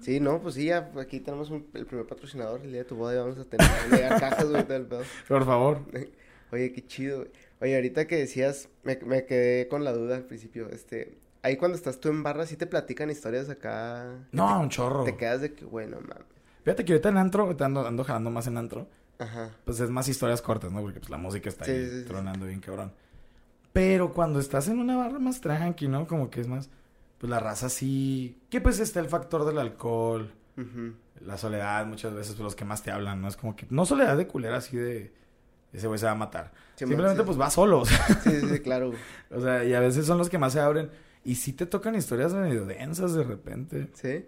Sí, 0.00 0.20
no, 0.20 0.40
pues 0.42 0.56
sí, 0.56 0.66
ya 0.66 0.90
aquí 1.00 1.20
tenemos 1.20 1.50
un- 1.50 1.66
el 1.72 1.86
primer 1.86 2.06
patrocinador. 2.06 2.60
El 2.62 2.70
día 2.72 2.80
de 2.80 2.84
tu 2.84 2.96
boda 2.96 3.22
vamos 3.22 3.38
a 3.38 3.44
tener 3.44 3.66
a 3.66 3.86
llegar 3.96 4.20
cajas, 4.20 4.50
güey, 4.50 4.62
todo 4.64 4.76
el 4.76 4.86
pedo. 4.86 5.02
Por 5.28 5.44
favor. 5.46 5.78
Oye, 6.52 6.72
qué 6.72 6.86
chido, 6.86 7.18
güey. 7.20 7.30
Oye, 7.60 7.74
ahorita 7.76 8.06
que 8.06 8.16
decías, 8.16 8.68
me, 8.82 8.96
me 9.06 9.24
quedé 9.24 9.66
con 9.68 9.82
la 9.84 9.92
duda 9.92 10.16
al 10.16 10.24
principio, 10.24 10.68
este... 10.70 11.18
Ahí 11.42 11.56
cuando 11.56 11.76
estás 11.76 12.00
tú 12.00 12.08
en 12.08 12.22
barra, 12.22 12.46
¿sí 12.46 12.56
te 12.56 12.66
platican 12.66 13.10
historias 13.10 13.50
acá? 13.50 14.26
No, 14.32 14.60
un 14.60 14.70
chorro. 14.70 15.04
Te 15.04 15.16
quedas 15.16 15.42
de 15.42 15.52
que, 15.54 15.64
bueno, 15.66 15.98
mames. 16.00 16.24
Fíjate 16.62 16.84
que 16.86 16.92
ahorita 16.94 17.10
en 17.10 17.18
antro, 17.18 17.42
ahorita 17.44 17.66
ando, 17.66 17.86
ando 17.86 18.02
jalando 18.04 18.30
más 18.30 18.46
en 18.46 18.56
antro. 18.56 18.88
Ajá. 19.18 19.50
Pues 19.64 19.78
es 19.80 19.90
más 19.90 20.08
historias 20.08 20.40
cortas, 20.40 20.72
¿no? 20.72 20.80
Porque 20.80 21.00
pues 21.00 21.10
la 21.10 21.18
música 21.18 21.50
está 21.50 21.66
Sí, 21.66 21.72
ahí 21.72 21.84
sí, 21.86 22.00
sí. 22.00 22.04
tronando 22.06 22.46
bien 22.46 22.60
cabrón. 22.60 22.92
Pero 23.74 24.12
cuando 24.14 24.38
estás 24.38 24.68
en 24.68 24.78
una 24.78 24.96
barra 24.96 25.18
más 25.18 25.40
tranqui, 25.40 25.88
¿no? 25.88 26.06
Como 26.06 26.30
que 26.30 26.40
es 26.40 26.46
más... 26.48 26.70
Pues 27.18 27.28
la 27.28 27.40
raza 27.40 27.68
sí... 27.68 28.40
Que 28.48 28.60
pues 28.60 28.78
está 28.78 29.00
el 29.00 29.08
factor 29.08 29.44
del 29.44 29.58
alcohol. 29.58 30.32
La 31.20 31.36
soledad, 31.36 31.84
muchas 31.84 32.14
veces, 32.14 32.34
pues, 32.34 32.44
los 32.44 32.54
que 32.54 32.64
más 32.64 32.84
te 32.84 32.92
hablan, 32.92 33.20
¿no? 33.20 33.26
Es 33.26 33.36
como 33.36 33.56
que... 33.56 33.66
No 33.70 33.84
soledad 33.84 34.16
de 34.16 34.28
culera 34.28 34.58
así 34.58 34.76
de... 34.76 35.12
Ese 35.72 35.88
güey 35.88 35.98
se 35.98 36.06
va 36.06 36.12
a 36.12 36.14
matar. 36.14 36.52
Sí, 36.76 36.86
Simplemente 36.86 37.22
sí. 37.22 37.26
pues 37.26 37.38
va 37.40 37.50
solo. 37.50 37.80
O 37.80 37.84
sea, 37.84 38.06
Sí, 38.22 38.30
sí, 38.30 38.48
sí, 38.48 38.60
claro. 38.60 38.88
güey. 38.90 39.00
o 39.32 39.40
sea, 39.40 39.64
y 39.64 39.74
a 39.74 39.80
veces 39.80 40.06
son 40.06 40.18
los 40.18 40.30
que 40.30 40.38
más 40.38 40.52
se 40.52 40.60
abren. 40.60 40.90
Y 41.24 41.34
sí 41.34 41.52
te 41.52 41.66
tocan 41.66 41.96
historias 41.96 42.32
medio 42.32 42.64
densas 42.66 43.12
de 43.12 43.24
repente. 43.24 43.88
¿Sí? 43.94 44.24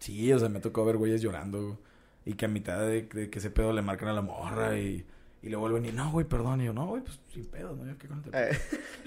Sí, 0.00 0.30
o 0.34 0.38
sea, 0.38 0.50
me 0.50 0.60
tocó 0.60 0.84
ver 0.84 0.98
güeyes 0.98 1.22
llorando. 1.22 1.80
Y 2.26 2.34
que 2.34 2.44
a 2.44 2.48
mitad 2.48 2.78
de, 2.80 3.04
de 3.04 3.30
que 3.30 3.38
ese 3.38 3.50
pedo 3.50 3.72
le 3.72 3.80
marcan 3.80 4.08
a 4.08 4.12
la 4.12 4.20
morra 4.22 4.76
y... 4.78 5.06
Y 5.42 5.48
le 5.48 5.56
vuelven 5.56 5.84
y, 5.84 5.90
no, 5.92 6.10
güey, 6.12 6.24
perdón. 6.24 6.60
Y 6.60 6.66
yo, 6.66 6.72
no, 6.72 6.86
güey, 6.86 7.02
pues 7.02 7.18
sin 7.32 7.44
pedo, 7.46 7.74
¿no? 7.74 7.84
Yo, 7.84 7.98
¿qué 7.98 8.06
con 8.06 8.22
Eh, 8.32 8.56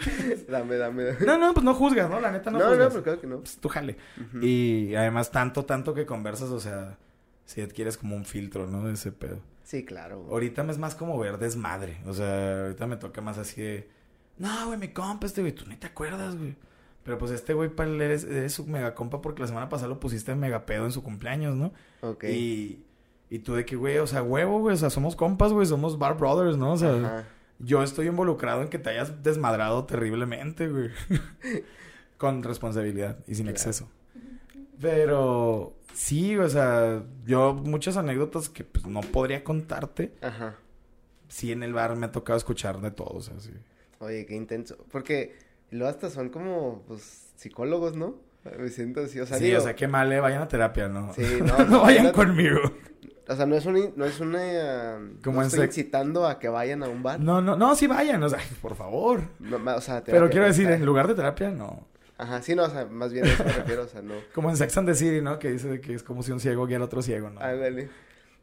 dame, 0.50 0.76
dame, 0.76 1.04
dame. 1.06 1.26
No, 1.26 1.38
no, 1.38 1.54
pues 1.54 1.64
no 1.64 1.74
juzgas, 1.74 2.10
¿no? 2.10 2.20
La 2.20 2.32
neta 2.32 2.52
no, 2.52 2.60
No, 2.60 2.66
no, 2.66 2.72
juzgas. 2.72 2.90
pero 2.90 3.04
claro 3.04 3.22
que 3.22 3.28
no. 3.28 3.40
Pues 3.40 3.58
tú 3.58 3.70
jale. 3.70 3.96
Y 4.42 4.94
además, 4.96 5.32
tanto, 5.32 5.64
tanto 5.64 5.94
que 5.94 6.06
conversas, 6.06 6.50
o 6.50 6.60
sea, 6.60 6.98
si 7.46 7.62
adquieres 7.62 7.98
como 7.98 8.16
un 8.18 8.26
filtro, 8.26 8.68
¿no? 8.68 8.86
De 8.86 8.94
ese 8.94 9.14
pedo. 9.14 9.40
Sí, 9.64 9.86
claro. 9.86 10.20
güey. 10.20 10.32
Ahorita 10.32 10.64
me 10.64 10.72
es 10.74 10.78
más 10.78 10.94
como 10.94 11.18
ver 11.18 11.38
desmadre. 11.38 11.98
O 12.06 12.14
sea, 12.14 12.64
ahorita 12.64 12.86
me 12.86 12.98
toca 12.98 13.22
más 13.22 13.38
así 13.38 13.62
de. 13.62 13.90
No, 14.38 14.68
güey, 14.68 14.78
mi 14.78 14.90
compa, 14.90 15.26
este 15.26 15.40
güey, 15.42 15.54
tú 15.54 15.66
ni 15.68 15.78
te 15.78 15.88
acuerdas, 15.88 16.36
güey. 16.38 16.56
Pero 17.04 17.18
pues 17.18 17.32
este 17.32 17.54
güey, 17.54 17.70
para 17.70 17.90
él 17.90 18.02
eres, 18.02 18.24
eres 18.24 18.54
su 18.54 18.66
mega 18.66 18.96
compa 18.96 19.22
porque 19.22 19.42
la 19.42 19.48
semana 19.48 19.70
pasada 19.70 19.90
lo 19.90 20.00
pusiste 20.00 20.32
en 20.32 20.40
mega 20.40 20.66
pedo 20.66 20.86
en 20.86 20.92
su 20.92 21.04
cumpleaños, 21.04 21.56
¿no? 21.56 21.72
Ok. 22.02 22.24
Y, 22.26 22.84
y 23.36 23.40
tú 23.40 23.54
de 23.56 23.66
que, 23.66 23.76
güey, 23.76 23.98
o 23.98 24.08
sea, 24.08 24.24
huevo, 24.24 24.60
güey, 24.60 24.76
o 24.76 24.78
sea, 24.78 24.90
somos 24.90 25.16
compas, 25.16 25.52
güey, 25.54 25.66
somos 25.66 25.98
bar 25.98 26.18
brothers, 26.18 26.58
¿no? 26.58 26.74
O 26.74 26.78
sea, 26.78 26.94
Ajá. 26.96 27.24
yo 27.60 27.84
estoy 27.84 28.08
involucrado 28.08 28.62
en 28.62 28.70
que 28.70 28.80
te 28.80 28.90
hayas 28.92 29.24
desmadrado 29.24 29.86
terriblemente, 29.86 30.68
güey. 30.70 30.90
Con 32.18 32.44
responsabilidad 32.44 33.18
y 33.28 33.36
sin 33.36 33.46
Claro. 33.46 33.56
exceso. 33.56 33.90
Pero 34.80 35.74
sí, 35.94 36.38
o 36.38 36.48
sea, 36.50 37.04
yo 37.26 37.54
muchas 37.54 37.98
anécdotas 37.98 38.50
que 38.50 38.64
pues 38.64 38.86
no 38.86 39.02
podría 39.02 39.44
contarte. 39.44 40.14
Ajá. 40.22 40.56
Sí, 41.28 41.52
en 41.52 41.64
el 41.64 41.74
bar 41.74 41.96
me 41.96 42.06
ha 42.06 42.12
tocado 42.12 42.38
escuchar 42.38 42.80
de 42.82 42.92
todo, 42.92 43.10
o 43.18 43.22
sea, 43.22 43.40
sí. 43.40 43.52
Oye, 44.00 44.26
qué 44.26 44.36
intenso. 44.36 44.78
Porque 44.92 45.36
luego 45.72 45.90
hasta 45.90 46.10
son 46.10 46.30
como, 46.30 46.84
pues, 46.88 47.32
psicólogos, 47.36 47.96
¿no? 47.96 48.16
Me 48.60 48.70
siento 48.70 49.02
así, 49.02 49.20
o 49.20 49.26
sea, 49.26 49.40
sí, 49.40 49.46
digo, 49.46 49.58
o 49.58 49.62
sea, 49.62 49.76
qué 49.76 49.88
mal, 49.88 50.12
eh, 50.14 50.20
vayan 50.20 50.44
a 50.44 50.48
terapia, 50.48 50.88
¿no? 50.88 51.12
Sí, 51.16 51.24
no, 51.40 51.58
no, 51.58 51.66
no, 51.66 51.82
vayan 51.82 52.12
conmigo. 52.12 52.60
O 53.28 53.36
sea, 53.36 53.46
no 53.46 53.56
es 53.56 53.66
una, 53.66 53.80
no 53.96 54.06
es 54.06 54.20
una, 54.20 55.00
Como 55.24 55.38
no 55.38 55.42
en 55.42 55.48
estoy 55.48 55.62
sec- 55.62 55.68
incitando 55.68 56.28
a 56.28 56.38
que 56.40 56.48
vayan 56.50 56.84
a 56.84 56.90
un 56.90 57.02
bar. 57.04 57.20
No, 57.20 57.42
no, 57.42 57.56
no, 57.56 57.76
sí 57.76 57.88
vayan, 57.88 58.22
o 58.24 58.30
sea, 58.30 58.40
por 58.62 58.76
favor. 58.76 59.22
No, 59.40 59.58
o 59.76 59.82
sea, 59.82 60.04
Pero 60.04 60.30
quiero 60.30 60.46
decir, 60.46 60.70
en 60.70 60.86
lugar 60.86 61.08
de 61.08 61.16
terapia, 61.16 61.50
no. 61.52 61.88
Ajá, 62.18 62.42
sí, 62.42 62.56
no, 62.56 62.64
o 62.64 62.70
sea, 62.70 62.86
más 62.86 63.12
bien 63.12 63.26
a 63.26 63.28
eso 63.30 63.44
me 63.44 63.52
refiero, 63.52 63.84
o 63.84 63.88
sea, 63.88 64.02
no. 64.02 64.14
Como 64.34 64.50
en 64.50 64.56
Sex 64.58 64.78
and 64.78 64.88
the 64.88 64.96
City, 64.96 65.22
¿no? 65.22 65.38
Que 65.40 65.52
dice 65.52 65.68
de 65.68 65.82
que 65.82 65.94
es 65.94 66.04
como 66.04 66.24
si 66.24 66.32
un 66.32 66.40
ciego 66.40 66.66
guiara 66.66 66.84
a 66.84 66.88
otro 66.88 67.02
ciego, 67.02 67.30
¿no? 67.30 67.42
Ándale. 67.42 67.90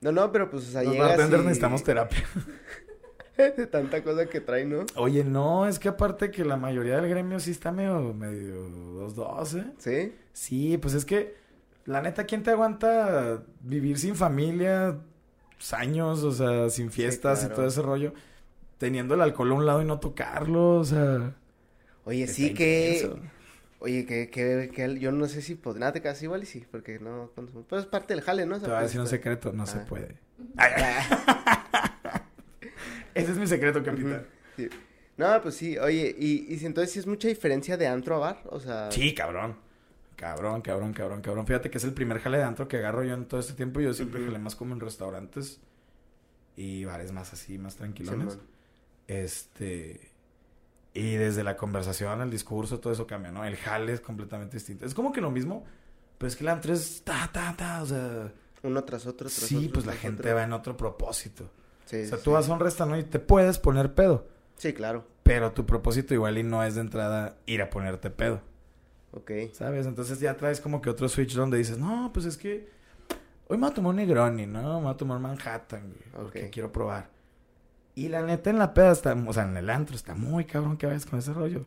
No, 0.02 0.12
no, 0.12 0.30
pero 0.32 0.50
pues, 0.50 0.68
o 0.68 0.72
sea, 0.72 0.82
Los 0.82 0.92
llegas 0.92 1.18
y- 1.30 1.32
necesitamos 1.32 1.82
terapia. 1.84 2.22
Tanta 3.70 4.02
cosa 4.04 4.26
que 4.26 4.40
trae, 4.40 4.64
¿no? 4.66 4.84
Oye, 4.96 5.24
no, 5.24 5.66
es 5.66 5.78
que 5.78 5.88
aparte 5.88 6.30
que 6.30 6.44
la 6.44 6.56
mayoría 6.56 6.96
del 7.00 7.08
gremio 7.08 7.40
sí 7.40 7.50
está 7.50 7.72
medio, 7.72 8.12
medio 8.12 8.68
dos 8.68 9.14
dos, 9.16 9.54
¿eh? 9.54 9.64
¿Sí? 9.78 10.14
Sí, 10.32 10.78
pues 10.78 10.94
es 10.94 11.04
que, 11.04 11.34
la 11.86 12.00
neta, 12.02 12.24
¿quién 12.24 12.42
te 12.42 12.50
aguanta 12.50 13.42
vivir 13.60 13.98
sin 13.98 14.14
familia 14.16 14.98
pues, 15.56 15.72
años, 15.74 16.22
o 16.22 16.32
sea, 16.32 16.70
sin 16.70 16.90
fiestas 16.90 17.40
claro. 17.40 17.52
y 17.52 17.56
todo 17.56 17.66
ese 17.66 17.82
rollo? 17.82 18.12
Teniendo 18.78 19.14
el 19.14 19.20
alcohol 19.20 19.52
a 19.52 19.54
un 19.54 19.66
lado 19.66 19.82
y 19.82 19.84
no 19.84 20.00
tocarlo, 20.00 20.76
o 20.76 20.84
sea... 20.84 21.34
Oye, 22.04 22.26
sí 22.26 22.52
que... 22.54 23.10
Oye, 23.78 24.06
que, 24.06 24.28
que, 24.30 24.70
que 24.72 24.98
yo 25.00 25.10
no 25.10 25.26
sé 25.26 25.42
si 25.42 25.56
pod... 25.56 25.76
Nada, 25.76 25.92
te 25.92 26.00
quedas 26.02 26.22
igual 26.22 26.42
y 26.44 26.46
sí, 26.46 26.64
porque 26.70 27.00
no... 27.00 27.30
consumo. 27.34 27.64
Pero 27.68 27.80
es 27.80 27.86
parte 27.86 28.14
del 28.14 28.22
jale, 28.22 28.46
¿no? 28.46 28.60
Te 28.60 28.66
voy 28.66 28.74
a 28.74 28.78
pues, 28.78 28.90
decir 28.90 29.00
un 29.00 29.08
secreto, 29.08 29.52
no 29.52 29.66
se 29.66 29.78
Ah. 29.78 29.86
puede. 29.88 30.16
Ay, 30.56 30.72
ay. 30.76 32.12
Ese 33.14 33.32
es 33.32 33.38
mi 33.38 33.46
secreto, 33.46 33.82
capitán. 33.82 34.24
Sí. 34.56 34.68
No, 35.16 35.42
pues 35.42 35.56
sí, 35.56 35.76
oye, 35.78 36.14
y, 36.18 36.46
y 36.52 36.58
si 36.58 36.66
entonces 36.66 36.92
sí 36.92 36.98
es 36.98 37.06
mucha 37.06 37.28
diferencia 37.28 37.76
de 37.76 37.86
antro 37.86 38.16
a 38.16 38.18
bar, 38.18 38.42
o 38.50 38.58
sea... 38.60 38.90
Sí, 38.90 39.14
cabrón. 39.14 39.56
Cabrón, 40.16 40.60
cabrón, 40.62 40.92
cabrón, 40.92 41.20
cabrón. 41.22 41.46
Fíjate 41.46 41.70
que 41.70 41.78
es 41.78 41.84
el 41.84 41.94
primer 41.94 42.18
jale 42.20 42.38
de 42.38 42.44
antro 42.44 42.68
que 42.68 42.76
agarro 42.78 43.02
yo 43.02 43.14
en 43.14 43.24
todo 43.26 43.40
este 43.40 43.54
tiempo. 43.54 43.80
Yo 43.80 43.92
siempre 43.94 44.24
jalé 44.24 44.38
más 44.38 44.54
como 44.56 44.74
en 44.74 44.80
restaurantes 44.80 45.60
y 46.56 46.84
bares 46.84 47.12
más 47.12 47.32
así, 47.32 47.58
más 47.58 47.76
tranquilones. 47.76 48.38
Este. 49.08 50.12
Y 50.94 51.14
desde 51.14 51.42
la 51.42 51.56
conversación, 51.56 52.20
el 52.20 52.30
discurso, 52.30 52.78
todo 52.78 52.92
eso 52.92 53.06
cambia, 53.06 53.32
¿no? 53.32 53.44
El 53.44 53.56
jale 53.56 53.92
es 53.94 54.00
completamente 54.00 54.56
distinto. 54.58 54.84
Es 54.84 54.94
como 54.94 55.10
que 55.12 55.20
lo 55.22 55.30
mismo, 55.30 55.64
pero 56.18 56.28
es 56.28 56.36
que 56.36 56.44
el 56.44 56.48
antro 56.48 56.72
es 56.74 57.02
ta, 57.02 57.30
ta, 57.32 57.54
ta. 57.56 57.82
O 57.82 57.86
sea, 57.86 58.30
Uno 58.62 58.84
tras 58.84 59.06
otro, 59.06 59.28
tras 59.28 59.32
sí, 59.32 59.56
otro, 59.56 59.72
pues 59.72 59.86
la 59.86 59.94
gente 59.94 60.20
otro. 60.22 60.34
va 60.36 60.42
en 60.44 60.52
otro 60.52 60.76
propósito. 60.76 61.50
Sí, 61.86 62.02
O 62.02 62.06
sea, 62.06 62.18
sí, 62.18 62.24
tú 62.24 62.32
vas 62.32 62.48
a 62.48 62.52
un 62.52 62.60
restaurante 62.60 63.06
y 63.06 63.10
te 63.10 63.18
puedes 63.18 63.58
poner 63.58 63.94
pedo. 63.94 64.28
Sí, 64.56 64.72
claro, 64.74 65.06
Pero 65.24 65.52
tu 65.52 65.66
propósito 65.66 66.14
igual 66.14 66.38
y 66.38 66.42
no 66.44 66.62
es 66.62 66.74
de 66.76 66.82
entrada 66.82 67.36
ir 67.46 67.62
a 67.62 67.70
ponerte 67.70 68.10
pedo. 68.10 68.42
Ok. 69.12 69.30
¿Sabes? 69.52 69.86
Entonces 69.86 70.20
ya 70.20 70.36
traes 70.36 70.60
como 70.60 70.80
que 70.82 70.90
otro 70.90 71.08
switch 71.08 71.34
donde 71.34 71.58
dices, 71.58 71.78
no, 71.78 72.10
pues 72.12 72.26
es 72.26 72.36
que 72.36 72.68
hoy 73.48 73.56
me 73.56 73.62
voy 73.62 73.70
a 73.70 73.74
tomar 73.74 73.90
un 73.90 73.96
Negroni, 73.96 74.46
¿no? 74.46 74.78
Me 74.78 74.84
voy 74.86 74.94
a 74.94 74.96
tomar 74.96 75.18
Manhattan, 75.20 75.82
güey, 75.92 76.24
porque 76.24 76.44
Ok. 76.46 76.50
quiero 76.52 76.72
probar. 76.72 77.10
Y 77.94 78.08
la 78.08 78.22
neta 78.22 78.50
en 78.50 78.58
la 78.58 78.72
peda 78.74 78.92
está, 78.92 79.12
o 79.14 79.32
sea, 79.32 79.44
en 79.44 79.56
el 79.56 79.68
antro 79.70 79.94
está 79.94 80.14
muy 80.14 80.44
cabrón 80.46 80.76
que 80.76 80.86
vayas 80.86 81.04
con 81.06 81.18
ese 81.18 81.32
rollo. 81.32 81.66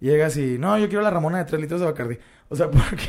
Llegas 0.00 0.36
y, 0.36 0.58
no, 0.58 0.76
yo 0.78 0.88
quiero 0.88 1.02
la 1.02 1.10
Ramona 1.10 1.38
de 1.38 1.44
3 1.46 1.60
litros 1.62 1.80
de 1.80 1.86
Bacardi. 1.86 2.18
O 2.50 2.56
sea, 2.56 2.70
porque, 2.70 3.08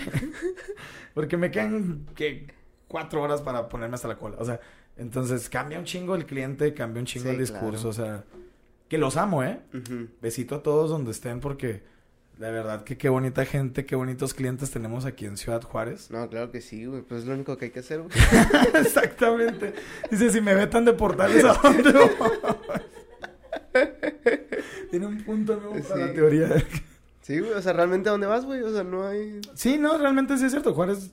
porque 1.14 1.38
me 1.38 1.52
quedan, 1.52 2.06
que 2.16 2.54
Cuatro 2.88 3.22
horas 3.24 3.42
para 3.42 3.68
ponerme 3.68 3.96
hasta 3.96 4.08
la 4.08 4.16
cola. 4.18 4.38
O 4.40 4.46
sea, 4.46 4.60
entonces 4.96 5.50
cambia 5.50 5.80
un 5.80 5.86
chingo 5.86 6.16
el 6.16 6.26
cliente, 6.26 6.74
cambia 6.74 7.00
un 7.02 7.06
chingo 7.08 7.26
Sí, 7.26 7.32
el 7.32 7.40
discurso, 7.40 7.90
claro. 7.90 7.90
o 7.90 7.94
sea, 7.94 8.24
que 8.88 8.98
los 9.00 9.18
amo, 9.18 9.44
¿eh? 9.44 9.60
Besito 10.22 10.56
a 10.56 10.64
todos 10.64 10.92
donde 10.92 11.12
estén 11.12 11.40
porque 11.42 11.84
de 12.38 12.52
verdad 12.52 12.84
que 12.84 12.98
qué 12.98 13.08
bonita 13.10 13.46
gente, 13.46 13.86
qué 13.86 13.96
bonitos 13.96 14.34
clientes 14.34 14.72
tenemos 14.72 15.06
aquí 15.06 15.26
en 15.26 15.38
Ciudad 15.38 15.62
Juárez. 15.62 16.10
No, 16.12 16.28
claro 16.30 16.52
que 16.52 16.62
sí, 16.62 16.86
güey, 16.86 17.02
pues 17.02 17.22
es 17.22 17.28
lo 17.28 17.34
único 17.34 17.58
que 17.58 17.66
hay 17.66 17.72
que 17.72 17.80
hacer, 17.80 18.02
güey. 18.02 18.12
Exactamente. 18.76 19.74
Dice, 20.12 20.30
si 20.32 20.42
me 20.42 20.54
vetan 20.56 20.86
de 20.86 20.94
portales, 20.94 21.44
¿a 21.46 21.54
dónde? 21.62 21.94
Tiene 24.92 25.08
un 25.08 25.24
punto 25.24 25.56
nuevo 25.58 25.76
para 25.88 26.02
la 26.02 26.08
Sí. 26.08 26.14
teoría. 26.14 26.64
Sí, 27.22 27.40
güey, 27.40 27.54
o 27.54 27.62
sea, 27.62 27.74
realmente 27.74 28.10
a 28.10 28.12
dónde 28.12 28.28
vas, 28.28 28.46
güey, 28.46 28.62
o 28.62 28.72
sea, 28.72 28.84
no 28.84 29.08
hay... 29.08 29.42
Sí, 29.56 29.78
no, 29.78 29.98
realmente 29.98 30.38
sí 30.38 30.46
es 30.46 30.52
cierto. 30.52 30.74
Juárez. 30.74 31.12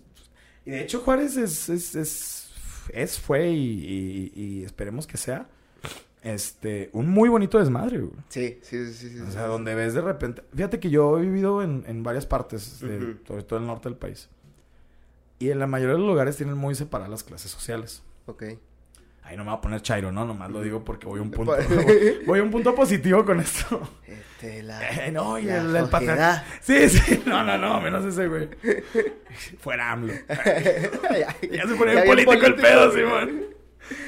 Y 0.64 0.70
de 0.70 0.82
hecho, 0.82 1.00
Juárez 1.00 1.36
es. 1.36 1.68
es, 1.68 1.94
es, 1.94 2.50
es, 2.92 3.18
fue 3.18 3.48
y, 3.48 3.56
y- 3.56 4.32
y 4.60 4.64
esperemos 4.64 5.06
que 5.06 5.16
sea. 5.16 5.48
Este. 6.22 6.88
Un 6.92 7.08
muy 7.08 7.28
bonito 7.28 7.58
desmadre, 7.58 7.98
güey. 7.98 8.12
Sí, 8.28 8.58
sí, 8.62 8.92
sí, 8.92 9.10
sí. 9.10 9.20
O 9.20 9.26
sí. 9.26 9.32
sea, 9.32 9.46
donde 9.46 9.74
ves 9.74 9.94
de 9.94 10.00
repente. 10.00 10.42
Fíjate 10.54 10.78
que 10.78 10.88
yo 10.88 11.18
he 11.18 11.22
vivido 11.22 11.62
en, 11.62 11.84
en 11.86 12.02
varias 12.02 12.26
partes, 12.26 12.80
de, 12.80 13.16
sobre 13.26 13.42
todo 13.42 13.58
el 13.58 13.66
norte 13.66 13.88
del 13.88 13.98
país. 13.98 14.28
Y 15.40 15.50
en 15.50 15.58
la 15.58 15.66
mayoría 15.66 15.94
de 15.94 15.98
los 15.98 16.08
lugares 16.08 16.36
tienen 16.36 16.56
muy 16.56 16.76
separadas 16.76 17.10
las 17.10 17.24
clases 17.24 17.50
sociales. 17.50 18.04
Ok. 18.26 18.44
Ahí 19.24 19.36
no 19.36 19.44
me 19.44 19.50
voy 19.50 19.58
a 19.58 19.60
poner 19.60 19.82
chairo, 19.82 20.10
¿no? 20.12 20.24
Nomás 20.24 20.50
lo 20.50 20.60
digo 20.62 20.84
porque 20.84 21.06
voy 21.06 21.18
a 21.18 21.22
un 21.22 21.30
punto. 21.32 21.54
Pues- 21.56 22.26
voy 22.26 22.38
a 22.38 22.42
un 22.42 22.50
punto 22.50 22.74
positivo 22.74 23.24
con 23.24 23.40
esto. 23.40 23.80
Este, 24.06 24.62
la... 24.62 24.80
Eh, 25.06 25.10
no, 25.10 25.38
y 25.38 25.44
la 25.44 25.58
el, 25.58 25.74
el. 25.76 25.88
Sí, 26.60 26.88
sí. 26.88 27.22
No, 27.26 27.42
no, 27.44 27.56
no, 27.58 27.80
menos 27.80 28.04
ese, 28.04 28.28
güey. 28.28 28.48
Fuera 29.58 29.92
AMLO. 29.92 30.12
ya, 31.10 31.36
Ya 31.50 31.66
se 31.66 31.74
pone 31.74 31.94
ya 31.94 32.02
bien 32.02 32.14
bien 32.16 32.26
político 32.26 32.46
el 32.46 32.54
pedo. 32.56 32.92
Simón. 32.92 33.51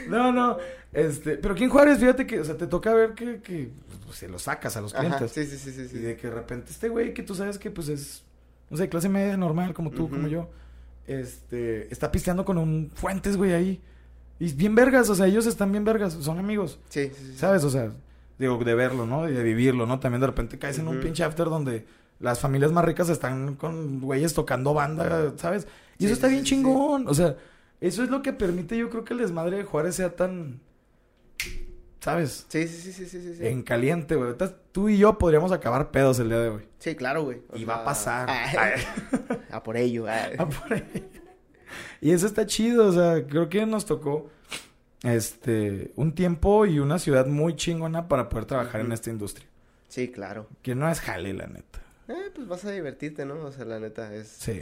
No, 0.08 0.32
no. 0.32 0.58
Este, 0.92 1.37
pero 1.38 1.54
aquí 1.54 1.64
en 1.64 1.70
Juárez, 1.70 1.98
fíjate 1.98 2.26
que, 2.26 2.40
o 2.40 2.44
sea, 2.44 2.56
te 2.56 2.66
toca 2.66 2.94
ver 2.94 3.14
que, 3.14 3.40
que 3.40 3.70
pues, 4.04 4.18
se 4.18 4.28
lo 4.28 4.38
sacas 4.38 4.76
a 4.76 4.80
los 4.80 4.94
Ajá, 4.94 5.00
clientes. 5.18 5.32
sí, 5.32 5.44
sí, 5.46 5.58
sí, 5.58 5.88
sí, 5.88 5.96
Y 5.96 6.00
de 6.00 6.16
que 6.16 6.28
de 6.28 6.34
repente 6.34 6.70
este 6.70 6.88
güey 6.88 7.12
que 7.14 7.22
tú 7.22 7.34
sabes 7.34 7.58
que 7.58 7.70
pues 7.70 7.88
es, 7.88 8.22
no 8.70 8.76
sé, 8.76 8.88
clase 8.88 9.08
media 9.08 9.37
normal 9.37 9.74
como 9.74 9.90
tú, 9.90 10.08
como 10.08 10.28
yo, 10.28 10.48
este, 11.06 11.92
está 11.92 12.10
pisteando 12.12 12.44
con 12.44 12.58
un 12.58 12.90
Fuentes, 12.94 13.37
güey, 13.37 13.52
ahí. 13.52 13.80
Y 14.38 14.52
bien 14.52 14.74
vergas, 14.74 15.08
o 15.10 15.14
sea, 15.14 15.26
ellos 15.26 15.46
están 15.46 15.70
bien 15.72 15.84
vergas, 15.84 16.14
son 16.14 16.38
amigos, 16.38 16.78
Sí, 16.88 17.10
sí, 17.14 17.26
sí. 17.32 17.38
¿sabes? 17.38 17.64
O 17.64 17.70
sea, 17.70 17.92
digo, 18.38 18.58
de 18.64 18.74
verlo, 18.74 19.06
¿no? 19.06 19.28
Y 19.28 19.32
de 19.32 19.42
vivirlo, 19.42 19.87
¿no? 19.87 20.00
También 20.00 20.20
de 20.20 20.26
repente 20.28 20.58
caes 20.58 20.78
en 20.78 20.88
un 20.88 21.00
pinche 21.00 21.22
after 21.24 21.46
donde 21.46 21.87
Las 22.20 22.40
familias 22.40 22.72
más 22.72 22.84
ricas 22.84 23.08
están 23.08 23.54
con 23.56 24.00
güeyes 24.00 24.34
tocando 24.34 24.74
banda, 24.74 25.34
¿sabes? 25.37 25.66
Y 25.98 26.04
Sí, 26.04 26.06
eso 26.06 26.14
está 26.14 26.28
bien 26.28 26.44
chingón. 26.44 27.06
O 27.08 27.14
sea, 27.14 27.37
eso 27.80 28.02
es 28.02 28.10
lo 28.10 28.22
que 28.22 28.32
permite, 28.32 28.76
yo 28.76 28.90
creo 28.90 29.04
que 29.04 29.14
el 29.14 29.20
desmadre 29.20 29.58
de 29.58 29.64
Juárez 29.64 29.96
sea 29.96 30.14
tan. 30.16 30.60
¿Sabes? 32.00 32.46
Sí, 32.48 32.68
sí, 32.68 32.92
sí, 32.92 32.92
sí, 32.92 33.06
sí, 33.06 33.34
sí. 33.34 33.46
En 33.46 33.62
caliente, 33.62 34.14
güey. 34.14 34.26
Ahorita 34.28 34.54
Tú 34.74 34.88
y 34.88 34.98
yo 34.98 35.16
podríamos 35.18 35.52
acabar 35.52 35.92
pedos 35.92 36.18
el 36.18 36.28
día 36.28 36.40
de 36.40 36.48
hoy. 36.48 36.62
Sí, 36.80 36.96
claro, 36.96 37.22
güey. 37.22 37.42
O 37.48 37.56
Y 37.56 37.64
va 37.64 37.76
a 37.76 37.84
pasar. 37.84 38.28
a 39.50 39.62
por 39.62 39.76
ello. 39.76 40.06
Ah, 40.08 40.48
por 40.48 40.74
ahí. 40.74 41.08
Y 42.00 42.10
eso 42.10 42.26
está 42.26 42.44
chido, 42.44 42.88
o 42.88 42.92
sea, 42.92 43.24
creo 43.24 43.48
que 43.48 43.64
nos 43.66 43.87
tocó 43.87 44.30
este 45.04 45.92
un 45.94 46.12
tiempo 46.14 46.66
y 46.66 46.80
una 46.80 46.98
ciudad 46.98 47.26
muy 47.26 47.54
chingona 47.54 48.08
para 48.08 48.28
poder 48.28 48.46
trabajar 48.46 48.80
en 48.80 48.90
esta 48.90 49.10
industria. 49.10 49.46
Sí, 49.88 50.10
claro. 50.10 50.48
Que 50.60 50.74
no 50.74 50.90
es 50.90 51.00
jale, 51.00 51.32
la 51.32 51.46
neta. 51.46 51.80
Eh, 52.08 52.30
pues 52.34 52.48
vas 52.48 52.64
a 52.64 52.72
divertirte, 52.72 53.24
¿no? 53.24 53.37
O 53.44 53.52
sea, 53.52 53.64
la 53.64 53.78
neta 53.78 54.12
es... 54.12 54.26
Sí. 54.26 54.60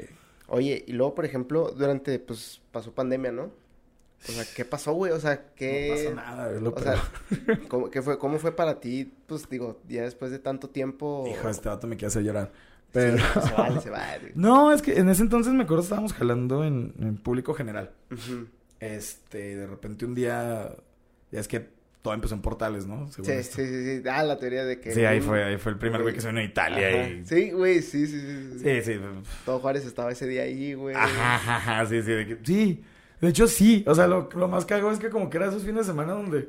Oye, 0.55 0.85
y 0.87 0.93
luego, 0.93 1.15
por 1.15 1.25
ejemplo, 1.25 1.71
durante, 1.71 2.19
pues, 2.19 2.61
pasó 2.73 2.93
pandemia, 2.93 3.33
¿no? 3.33 3.45
O 3.45 4.33
sea, 4.33 4.45
¿qué 4.55 4.67
pasó, 4.67 4.93
güey? 4.93 5.11
O 5.13 5.19
sea, 5.19 5.47
¿qué... 5.55 6.11
No 6.11 6.17
pasa 6.17 6.31
nada, 6.31 6.53
es 6.55 6.61
lo 6.61 6.69
O 6.71 6.75
peor. 6.75 6.85
sea, 6.85 7.59
¿cómo, 7.69 7.91
qué 7.91 8.03
fue, 8.03 8.19
¿cómo 8.19 8.39
fue 8.39 8.55
para 8.55 8.79
ti? 8.79 9.11
Pues, 9.27 9.49
digo, 9.49 9.81
ya 9.89 10.03
después 10.03 10.31
de 10.31 10.39
tanto 10.39 10.69
tiempo... 10.69 11.25
Hijo, 11.27 11.49
este 11.49 11.71
vato 11.71 11.87
me 11.87 11.97
quiere 11.97 12.09
hacer 12.09 12.23
llorar. 12.23 12.53
Sí, 12.53 12.91
Pero... 12.93 13.17
se 13.19 13.55
vale, 13.55 13.81
se 13.81 13.89
vale. 13.91 14.33
No, 14.35 14.73
es 14.73 14.83
que 14.83 14.99
en 14.99 15.09
ese 15.09 15.23
entonces 15.23 15.55
me 15.55 15.63
acuerdo 15.65 15.81
que 15.83 15.87
estábamos 15.87 16.13
jalando 16.13 16.65
en, 16.65 16.93
en 17.01 17.17
público 17.17 17.55
general. 17.55 17.91
Ujú. 18.11 18.47
Este, 18.79 19.53
y 19.53 19.55
de 19.55 19.67
repente 19.67 20.05
un 20.05 20.15
día, 20.15 20.77
ya 21.31 21.41
es 21.41 21.49
que 21.49 21.71
todo 22.03 22.15
empezó 22.15 22.35
en 22.35 22.43
portales, 22.43 22.87
¿no? 22.87 23.07
Según 23.13 23.27
Sí, 23.27 23.33
esto. 23.33 23.57
sí, 23.57 23.67
sí, 23.67 24.01
sí. 24.03 24.09
Ah, 24.09 24.25
la 24.25 24.37
teoría 24.39 24.65
de 24.65 24.81
que... 24.81 24.93
Sí, 24.93 25.05
ahí 25.05 25.21
fue, 25.21 25.45
ahí 25.45 25.57
fue 25.57 25.73
el 25.73 25.79
primer 25.79 26.03
güey 26.03 26.13
que 26.13 26.21
se 26.21 26.29
vino 26.29 26.41
a 26.41 26.45
Italia 26.45 26.89
Ajá. 26.89 27.09
y... 27.09 27.25
Sí, 27.25 27.51
güey, 27.53 27.81
sí, 27.81 28.07
sí, 28.09 28.21
sí, 28.21 28.59
sí. 28.59 28.83
Sí. 28.83 29.01
Todo 29.45 29.61
Juárez 29.61 29.87
estaba 29.87 30.11
ese 30.11 30.27
día 30.27 30.43
ahí, 30.43 30.75
güey. 30.75 30.97
Ajá, 30.97 31.37
ajá, 31.37 31.57
ajá, 31.57 31.87
sí, 31.87 32.03
sí. 32.03 32.11
De, 32.11 32.27
que- 32.27 32.39
sí, 32.45 32.85
de 33.21 33.29
hecho 33.29 33.47
sí. 33.47 33.85
O 33.87 33.95
sea, 33.95 34.07
lo, 34.09 34.29
lo 34.35 34.49
más 34.49 34.65
cago 34.67 34.91
es 34.91 34.99
que 34.99 35.11
como 35.11 35.31
que 35.31 35.37
era 35.37 35.47
esos 35.47 35.63
fines 35.63 35.87
de 35.87 35.93
semana 35.93 36.13
donde 36.15 36.49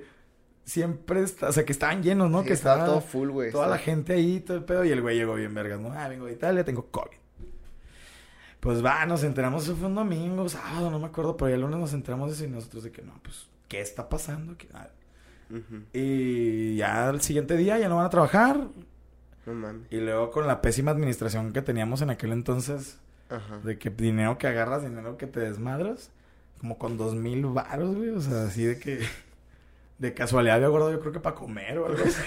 siempre, 0.66 1.22
está, 1.22 1.50
o 1.50 1.52
sea, 1.52 1.64
que 1.66 1.72
estaban 1.74 2.02
llenos, 2.02 2.32
¿no? 2.32 2.42
Sí, 2.42 2.48
que 2.48 2.54
estaba 2.54 2.78
estaba 2.78 2.92
todo 3.00 3.02
full, 3.08 3.30
güey. 3.30 3.52
toda 3.52 3.68
la 3.68 3.78
gente 3.78 4.14
ahí, 4.14 4.40
todo 4.40 4.58
el 4.58 4.64
pedo. 4.64 4.84
Y 4.86 4.90
el 4.92 5.02
güey 5.02 5.16
llegó 5.18 5.36
bien 5.36 5.54
vergas, 5.54 5.80
¿no? 5.80 5.92
Ah, 5.94 6.08
vengo 6.08 6.26
de 6.26 6.34
Italia, 6.34 6.64
tengo 6.66 6.88
COVID. 6.90 7.18
Pues 8.60 8.84
va, 8.84 9.06
nos 9.06 9.24
enteramos, 9.24 9.64
eso 9.66 9.76
fue 9.76 9.88
un 9.88 9.96
domingo, 9.96 10.48
sábado, 10.48 10.90
no 10.90 10.98
me 10.98 11.08
acuerdo, 11.08 11.36
pero 11.36 11.50
ya 11.50 11.56
el 11.56 11.62
lunes 11.62 11.80
nos 11.80 11.94
enteramos 11.94 12.30
de 12.30 12.36
eso 12.36 12.46
y 12.46 12.48
nosotros 12.48 12.84
de 12.86 12.92
que 12.92 13.02
no, 13.02 13.20
pues, 13.22 13.48
¿qué 13.68 13.82
está 13.82 14.08
pasando? 14.08 14.58
¿Qué- 14.58 14.70
Y 15.94 16.76
ya 16.78 17.10
al 17.10 17.22
siguiente 17.22 17.56
día 17.58 17.78
ya 17.78 17.90
no 17.90 17.98
van 17.98 18.06
a 18.06 18.10
trabajar. 18.10 18.68
No 19.46 19.54
mames. 19.54 19.88
Y 19.92 19.98
luego 19.98 20.32
con 20.32 20.48
la 20.48 20.62
pésima 20.62 20.92
administración 20.92 21.52
que 21.54 21.62
teníamos 21.62 22.02
en 22.02 22.10
aquel 22.10 22.32
entonces, 22.32 23.00
Ajá. 23.30 23.60
de 23.60 23.78
que 23.78 23.90
dinero 23.90 24.38
que 24.38 24.48
agarras, 24.48 24.84
dinero 24.84 25.18
que 25.18 25.28
te 25.28 25.40
desmadras, 25.42 26.12
como 26.60 26.78
con 26.78 26.98
dos 26.98 27.14
mil 27.16 27.46
baros, 27.46 27.96
güey. 27.96 28.10
O 28.10 28.22
sea, 28.22 28.46
así 28.46 28.64
de 28.64 28.80
que 28.80 29.00
de 30.00 30.14
casualidad 30.14 30.56
había 30.56 30.70
guardado 30.70 30.92
yo 30.94 31.00
creo 31.00 31.12
que 31.14 31.20
para 31.20 31.36
comer 31.36 31.78
o 31.78 31.86
algo 31.88 32.04
así. 32.04 32.22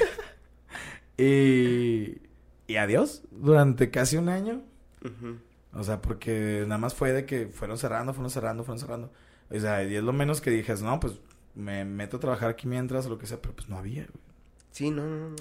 y, 1.19 2.21
y 2.73 2.77
adiós, 2.77 3.23
durante 3.31 3.91
casi 3.91 4.17
un 4.17 4.29
año. 4.29 4.62
Ujú. 5.05 5.39
O 5.73 5.83
sea, 5.85 6.01
porque 6.01 6.62
nada 6.67 6.79
más 6.79 6.95
fue 6.95 7.12
de 7.12 7.27
que 7.27 7.47
fueron 7.49 7.77
cerrando, 7.79 8.12
fueron 8.15 8.31
cerrando, 8.31 8.65
fueron 8.65 8.79
cerrando. 8.81 9.12
O 9.51 9.59
sea, 9.59 9.85
y 9.85 9.95
es 9.95 10.03
lo 10.03 10.12
menos 10.12 10.41
que 10.41 10.51
dijes, 10.51 10.83
no, 10.83 10.99
pues 11.01 11.15
me 11.57 11.85
meto 11.85 12.19
a 12.19 12.21
trabajar 12.21 12.51
aquí 12.51 12.66
mientras 12.69 13.07
o 13.07 13.09
lo 13.09 13.19
que 13.19 13.27
sea, 13.27 13.40
pero 13.42 13.55
pues 13.57 13.69
no 13.69 13.77
había, 13.79 14.03
güey. 14.05 14.25
Sí, 14.71 14.90
no, 14.90 15.05
no, 15.07 15.31
no. 15.31 15.37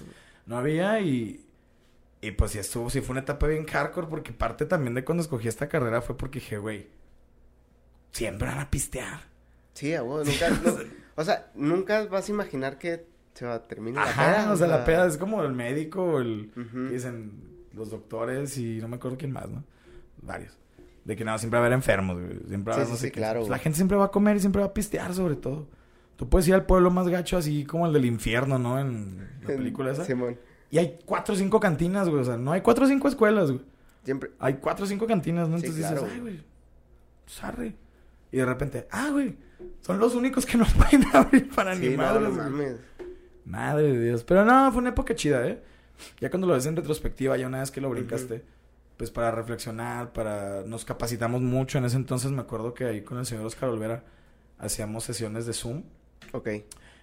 No 0.47 0.57
había 0.57 0.99
y... 1.01 1.41
Y 2.21 2.31
pues 2.31 2.51
sí 2.51 2.57
estuvo, 2.59 2.89
sí 2.89 3.01
fue 3.01 3.13
una 3.13 3.19
etapa 3.21 3.45
bien 3.45 3.65
hardcore 3.67 4.07
porque 4.07 4.31
parte 4.33 4.65
también 4.65 4.95
de 4.95 5.03
cuando 5.03 5.21
escogí 5.21 5.47
esta 5.47 5.67
carrera 5.69 6.01
fue 6.01 6.17
porque 6.17 6.39
dije, 6.39 6.57
güey, 6.57 6.87
siempre 8.11 8.47
van 8.47 8.59
a 8.59 8.69
pistear. 8.71 9.19
Sí, 9.73 9.93
a 9.93 10.01
huevo, 10.03 10.23
nunca, 10.23 10.49
no- 10.63 10.77
o 11.15 11.23
sea, 11.23 11.51
nunca 11.55 12.05
vas 12.05 12.27
a 12.27 12.31
imaginar 12.31 12.77
que 12.77 13.05
se 13.33 13.45
va 13.45 13.55
a 13.55 13.63
terminar 13.67 14.05
la 14.05 14.11
Ajá, 14.11 14.35
peda. 14.43 14.53
o 14.53 14.55
sea, 14.57 14.67
la 14.67 14.85
peda 14.85 15.05
es 15.05 15.17
como 15.17 15.43
el 15.43 15.51
médico 15.53 16.19
el... 16.19 16.51
Dicen 16.89 17.31
los 17.73 17.89
doctores 17.91 18.57
y 18.57 18.77
no 18.77 18.87
me 18.87 18.95
acuerdo 18.95 19.17
quién 19.17 19.31
más, 19.31 19.49
¿no? 19.49 19.63
Varios. 20.21 20.57
De 21.03 21.15
que 21.15 21.25
nada, 21.25 21.37
siempre 21.37 21.59
va 21.59 21.65
a 21.65 21.67
haber 21.67 21.75
enfermos, 21.75 22.15
güey. 22.19 22.39
Siempre 22.47 22.73
va 22.73 22.81
a 22.81 22.85
Sí, 22.85 22.85
haber 22.85 22.85
sí, 22.87 22.91
no 22.93 22.97
sé 22.97 23.05
sí, 23.07 23.11
qué. 23.11 23.19
claro, 23.19 23.39
Pues 23.41 23.49
la 23.49 23.59
gente 23.59 23.75
siempre 23.75 23.97
va 23.97 24.05
a 24.05 24.11
comer 24.11 24.37
y 24.37 24.39
siempre 24.39 24.61
va 24.61 24.67
a 24.69 24.73
pistear, 24.73 25.13
sobre 25.13 25.35
todo. 25.35 25.67
Tú 26.15 26.29
puedes 26.29 26.47
ir 26.47 26.53
al 26.53 26.65
pueblo 26.65 26.91
más 26.91 27.07
gacho, 27.07 27.37
así 27.37 27.65
como 27.65 27.85
el 27.87 27.93
del 27.93 28.05
infierno, 28.05 28.57
¿no? 28.57 28.79
En 28.79 29.17
la 29.41 29.47
película 29.47 29.91
esa. 29.91 30.05
Simón. 30.05 30.37
Y 30.71 30.77
hay 30.77 30.97
cuatro 31.05 31.33
o 31.35 31.37
cinco 31.37 31.59
cantinas, 31.59 32.07
güey. 32.09 32.21
O 32.21 32.25
sea, 32.25 32.37
no 32.37 32.51
hay 32.51 32.61
cuatro 32.61 32.85
o 32.85 32.87
cinco 32.87 33.07
escuelas, 33.07 33.51
güey. 33.51 33.63
Siempre. 34.03 34.31
Hay 34.39 34.55
cuatro 34.55 34.85
o 34.85 34.87
cinco 34.87 35.07
cantinas, 35.07 35.49
¿no? 35.49 35.57
Sí, 35.59 35.65
Entonces 35.67 35.87
claro, 35.91 36.01
dices, 36.03 36.15
ay, 36.15 36.21
güey. 36.21 36.43
sarre. 37.25 37.75
Y 38.31 38.37
de 38.37 38.45
repente, 38.45 38.87
ah, 38.91 39.09
güey, 39.11 39.35
son 39.81 39.99
los 39.99 40.15
únicos 40.15 40.45
que 40.45 40.57
no 40.57 40.65
pueden 40.77 41.05
abrir 41.13 41.49
para 41.53 41.75
Sí, 41.75 41.89
ni 41.89 41.97
no, 41.97 42.03
madres, 42.03 42.29
no 42.29 42.35
güey. 42.35 42.43
mames. 42.51 42.75
Madre 43.45 43.93
de 43.93 44.03
Dios. 44.05 44.23
Pero 44.23 44.43
no, 44.45 44.71
fue 44.71 44.81
una 44.81 44.89
época 44.89 45.15
chida, 45.15 45.45
¿eh? 45.47 45.61
Ya 46.19 46.29
cuando 46.29 46.47
lo 46.47 46.53
ves 46.53 46.65
en 46.65 46.75
retrospectiva, 46.75 47.37
ya 47.37 47.47
una 47.47 47.59
vez 47.59 47.71
que 47.71 47.79
lo 47.81 47.89
brincaste, 47.89 48.43
pues 48.97 49.11
para 49.11 49.31
reflexionar, 49.31 50.11
para... 50.13 50.63
Nos 50.63 50.83
capacitamos 50.83 51.41
mucho. 51.41 51.77
En 51.77 51.85
ese 51.85 51.95
entonces 51.95 52.31
me 52.31 52.41
acuerdo 52.41 52.73
que 52.73 52.85
ahí 52.85 53.01
con 53.01 53.17
el 53.17 53.25
señor 53.25 53.45
Oscar 53.45 53.69
Olvera 53.69 54.03
hacíamos 54.57 55.03
sesiones 55.03 55.45
de 55.45 55.53
Zoom 55.53 55.83
Ok. 56.31 56.49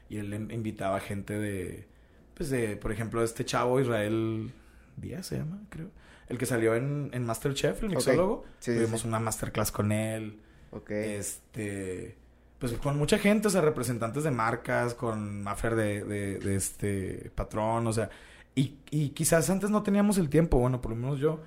y 0.09 0.17
él 0.19 0.33
in- 0.35 0.51
invitaba 0.51 1.01
gente 1.01 1.39
de... 1.39 1.87
Pues 2.35 2.51
de, 2.51 2.77
por 2.77 2.93
ejemplo, 2.93 3.23
este 3.23 3.45
chavo 3.45 3.81
Israel 3.81 4.51
Díaz 4.97 5.27
se 5.27 5.37
llama, 5.39 5.61
creo. 5.69 5.89
El 6.29 6.39
que 6.39 6.47
salió 6.47 6.75
en, 6.75 7.11
en 7.13 7.25
Masterchef, 7.27 7.83
el 7.83 7.91
mixólogo. 7.91 8.45
Sí, 8.59 8.75
Tuvimos 8.75 9.03
sí. 9.03 9.09
una 9.09 9.19
masterclass 9.21 9.71
con 9.71 9.93
él. 9.93 10.41
Ok. 10.71 10.91
Este, 10.91 12.17
pues 12.59 12.73
con 12.75 12.97
mucha 12.97 13.19
gente, 13.19 13.49
o 13.49 13.51
sea, 13.51 13.61
representantes 13.61 14.25
de 14.25 14.31
marcas, 14.31 14.95
con 14.95 15.43
Maffer 15.43 15.75
de, 15.77 16.05
de, 16.05 16.39
de 16.39 16.57
este 16.57 17.31
patrón, 17.35 17.87
o 17.87 17.93
sea, 17.93 18.09
y, 18.55 18.77
y 18.91 19.11
quizás 19.11 19.49
antes 19.51 19.71
no 19.71 19.83
teníamos 19.83 20.17
el 20.19 20.29
tiempo, 20.31 20.59
bueno, 20.59 20.81
por 20.81 20.91
lo 20.93 20.97
menos 20.97 21.19
yo 21.19 21.41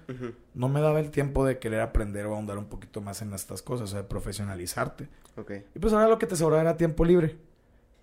no 0.54 0.70
me 0.70 0.82
daba 0.82 1.00
el 1.00 1.10
tiempo 1.12 1.46
de 1.46 1.58
querer 1.60 1.82
aprender 1.82 2.26
o 2.26 2.36
ahondar 2.36 2.58
un 2.58 2.66
poquito 2.66 3.00
más 3.02 3.22
en 3.22 3.34
estas 3.34 3.62
cosas, 3.62 3.90
o 3.90 3.92
sea, 3.92 4.02
de 4.04 4.08
profesionalizarte. 4.08 5.08
Ok. 5.38 5.52
Y 5.76 5.80
pues 5.80 5.94
ahora 5.94 6.08
lo 6.10 6.20
que 6.20 6.28
te 6.28 6.36
sobraba 6.36 6.62
era 6.62 6.78
tiempo 6.78 7.06
libre. 7.06 7.38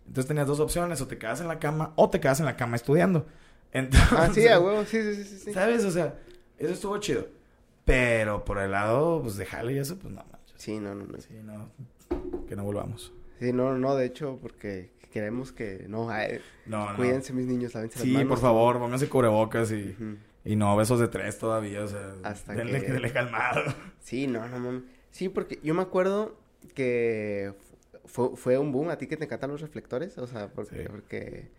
Entonces 0.06 0.26
tenías 0.28 0.46
dos 0.46 0.60
opciones, 0.60 1.00
o 1.00 1.06
te 1.06 1.18
quedas 1.18 1.40
en 1.40 1.48
la 1.48 1.58
cama 1.58 1.92
o 1.96 2.10
te 2.10 2.20
quedas 2.20 2.40
en 2.40 2.46
la 2.46 2.56
cama 2.56 2.76
estudiando. 2.76 3.26
Entonces, 3.72 4.08
Ah, 4.12 4.30
sí, 4.32 4.46
a 4.48 4.60
huevo, 4.60 4.84
sí, 4.84 5.02
sí, 5.02 5.14
sí, 5.14 5.24
sí, 5.24 5.38
sí. 5.38 5.52
¿Sabes? 5.52 5.84
O 5.84 5.90
sea, 5.90 6.18
eso 6.58 6.72
estuvo 6.72 6.98
chido. 6.98 7.26
Pero 7.84 8.44
por 8.44 8.58
el 8.58 8.70
lado, 8.72 9.20
pues 9.22 9.36
de 9.36 9.46
jale 9.46 9.72
y 9.72 9.78
eso, 9.78 9.98
pues 9.98 10.12
no 10.12 10.22
manches. 10.30 10.54
Sí, 10.56 10.78
no, 10.78 10.94
no, 10.94 11.06
no. 11.06 11.18
Sí, 11.18 11.34
no. 11.42 11.70
Que 12.46 12.54
no 12.54 12.64
volvamos. 12.64 13.12
Sí, 13.40 13.52
no, 13.52 13.76
no, 13.78 13.96
de 13.96 14.06
hecho, 14.06 14.38
porque 14.40 14.90
queremos 15.12 15.52
que 15.52 15.86
no, 15.88 16.10
ay, 16.10 16.40
No, 16.66 16.90
no. 16.90 16.96
cuídense 16.96 17.32
mis 17.32 17.46
niños, 17.46 17.74
lávense 17.74 17.98
las 17.98 18.06
Sí, 18.06 18.12
manos. 18.12 18.28
por 18.28 18.38
favor, 18.38 18.78
pónganse 18.78 19.08
cubrebocas 19.08 19.72
y, 19.72 19.90
Ujú. 19.90 20.16
y 20.44 20.54
no 20.56 20.76
besos 20.76 21.00
de 21.00 21.08
tres 21.08 21.38
todavía, 21.38 21.82
o 21.82 21.88
sea, 21.88 22.12
Hasta 22.22 22.52
denle, 22.54 22.80
que- 22.84 22.92
denle 22.92 23.12
calmado. 23.12 23.62
Sí, 24.00 24.26
no, 24.26 24.46
no 24.48 24.58
mames. 24.58 24.82
Sí, 25.10 25.28
porque 25.28 25.58
yo 25.62 25.74
me 25.74 25.82
acuerdo 25.82 26.36
que 26.74 27.52
fue, 28.04 28.36
fue 28.36 28.58
un 28.58 28.72
boom 28.72 28.88
a 28.90 28.98
ti 28.98 29.06
que 29.06 29.16
te 29.16 29.24
encantan 29.24 29.50
los 29.50 29.60
reflectores, 29.60 30.18
o 30.18 30.26
sea, 30.26 30.48
porque, 30.48 30.76
Sí. 30.82 30.84
porque, 30.90 31.50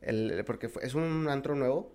el, 0.00 0.42
porque 0.46 0.68
fue- 0.68 0.84
es 0.84 0.94
un 0.94 1.26
antro 1.28 1.54
nuevo 1.54 1.92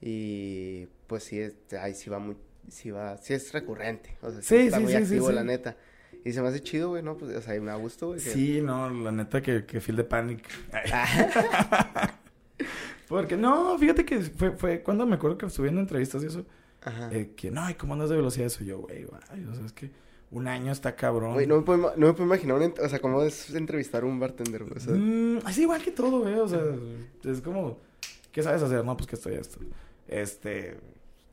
y 0.00 0.86
pues 1.06 1.24
sí, 1.24 1.38
es, 1.40 1.54
ahí 1.80 1.94
sí 1.94 2.10
va 2.10 2.18
muy, 2.18 2.36
sí 2.68 2.90
va, 2.90 3.16
sí 3.18 3.32
es 3.34 3.52
recurrente, 3.52 4.16
o 4.22 4.30
sea, 4.30 4.42
sí, 4.42 4.48
Sí, 4.48 4.56
está 4.66 4.78
sí, 4.78 4.82
muy 4.84 4.94
activo 4.94 5.30
la 5.32 5.44
neta. 5.44 5.76
Y 6.24 6.32
se 6.32 6.42
me 6.42 6.48
hace 6.48 6.60
chido, 6.60 6.88
güey, 6.88 7.04
¿no? 7.04 7.16
Pues, 7.16 7.36
o 7.36 7.40
sea, 7.40 7.54
me 7.60 7.66
da 7.66 7.76
gusto, 7.76 8.08
güey. 8.08 8.18
que- 8.20 8.30
Sí, 8.30 8.60
no, 8.60 8.90
la 8.90 9.12
neta 9.12 9.40
que, 9.40 9.64
que 9.64 9.80
feel 9.80 9.96
de 9.96 10.02
panic. 10.04 10.44
Porque 13.08 13.36
no, 13.36 13.78
fíjate 13.78 14.04
que 14.04 14.20
fue, 14.20 14.50
fue 14.52 14.82
cuando 14.82 15.06
me 15.06 15.14
acuerdo 15.14 15.38
que 15.38 15.46
estuve 15.46 15.66
viendo 15.66 15.80
entrevistas 15.80 16.22
y 16.24 16.26
eso, 16.26 16.44
Ajá. 16.82 17.08
eh, 17.12 17.30
que 17.36 17.50
no, 17.52 17.68
¿y 17.70 17.74
cómo 17.74 17.92
andas 17.94 18.10
de 18.10 18.16
velocidad? 18.16 18.46
Eso 18.48 18.64
yo, 18.64 18.78
güey, 18.80 19.04
güey, 19.04 19.20
o 19.48 19.54
sea, 19.54 19.64
es 19.64 19.72
que 19.72 19.90
un 20.30 20.48
año 20.48 20.72
está 20.72 20.96
cabrón. 20.96 21.34
Güey, 21.34 21.46
no 21.46 21.56
me 21.56 21.62
puedo, 21.62 21.92
no 21.96 22.06
me 22.06 22.12
puedo 22.12 22.24
imaginar, 22.24 22.56
una 22.56 22.72
o 22.82 22.88
sea, 22.88 22.98
cómo 23.00 23.22
es 23.22 23.54
entrevistar 23.54 24.02
a 24.02 24.06
un 24.06 24.18
bartender, 24.18 24.64
güey. 24.64 24.76
O 24.76 24.80
sea, 24.80 24.92
Mm, 24.94 25.38
es 25.48 25.58
igual 25.58 25.82
que 25.82 25.92
todo, 25.92 26.20
güey. 26.20 26.34
O 26.34 26.48
sea, 26.48 26.60
es 27.24 27.40
como, 27.40 27.78
¿qué 28.32 28.42
sabes 28.42 28.62
hacer? 28.62 28.84
No, 28.84 28.96
pues 28.96 29.06
que 29.08 29.16
estoy 29.16 29.34
esto. 29.34 29.58
Este, 30.08 30.76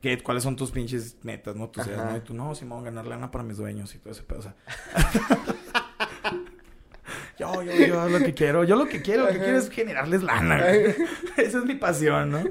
¿qué, 0.00 0.22
¿cuáles 0.22 0.42
son 0.42 0.56
tus 0.56 0.70
pinches 0.70 1.16
metas, 1.22 1.56
no? 1.56 1.70
Ajá. 1.76 2.10
¿no? 2.10 2.16
Y 2.16 2.20
tú, 2.20 2.34
no, 2.34 2.54
si 2.54 2.64
me 2.64 2.72
voy 2.72 2.82
a 2.82 2.84
ganar 2.84 3.06
lana 3.06 3.30
para 3.30 3.44
mis 3.44 3.56
dueños 3.56 3.94
y 3.94 3.98
todo 3.98 4.12
ese 4.12 4.22
pedo. 4.22 4.38
O 4.38 4.42
sea. 4.42 4.54
yo, 7.38 7.62
yo, 7.62 7.72
yo 7.72 8.08
lo 8.08 8.18
que 8.18 8.34
quiero, 8.34 8.64
yo 8.64 8.76
lo 8.76 8.86
que 8.86 9.02
quiero, 9.02 9.24
lo 9.24 9.32
que 9.32 9.38
quiero 9.38 9.58
es 9.58 9.70
generarles 9.70 10.22
lana. 10.22 10.58
güey. 10.58 10.94
Esa 11.36 11.58
es 11.58 11.64
mi 11.64 11.74
pasión, 11.74 12.30
¿no? 12.30 12.44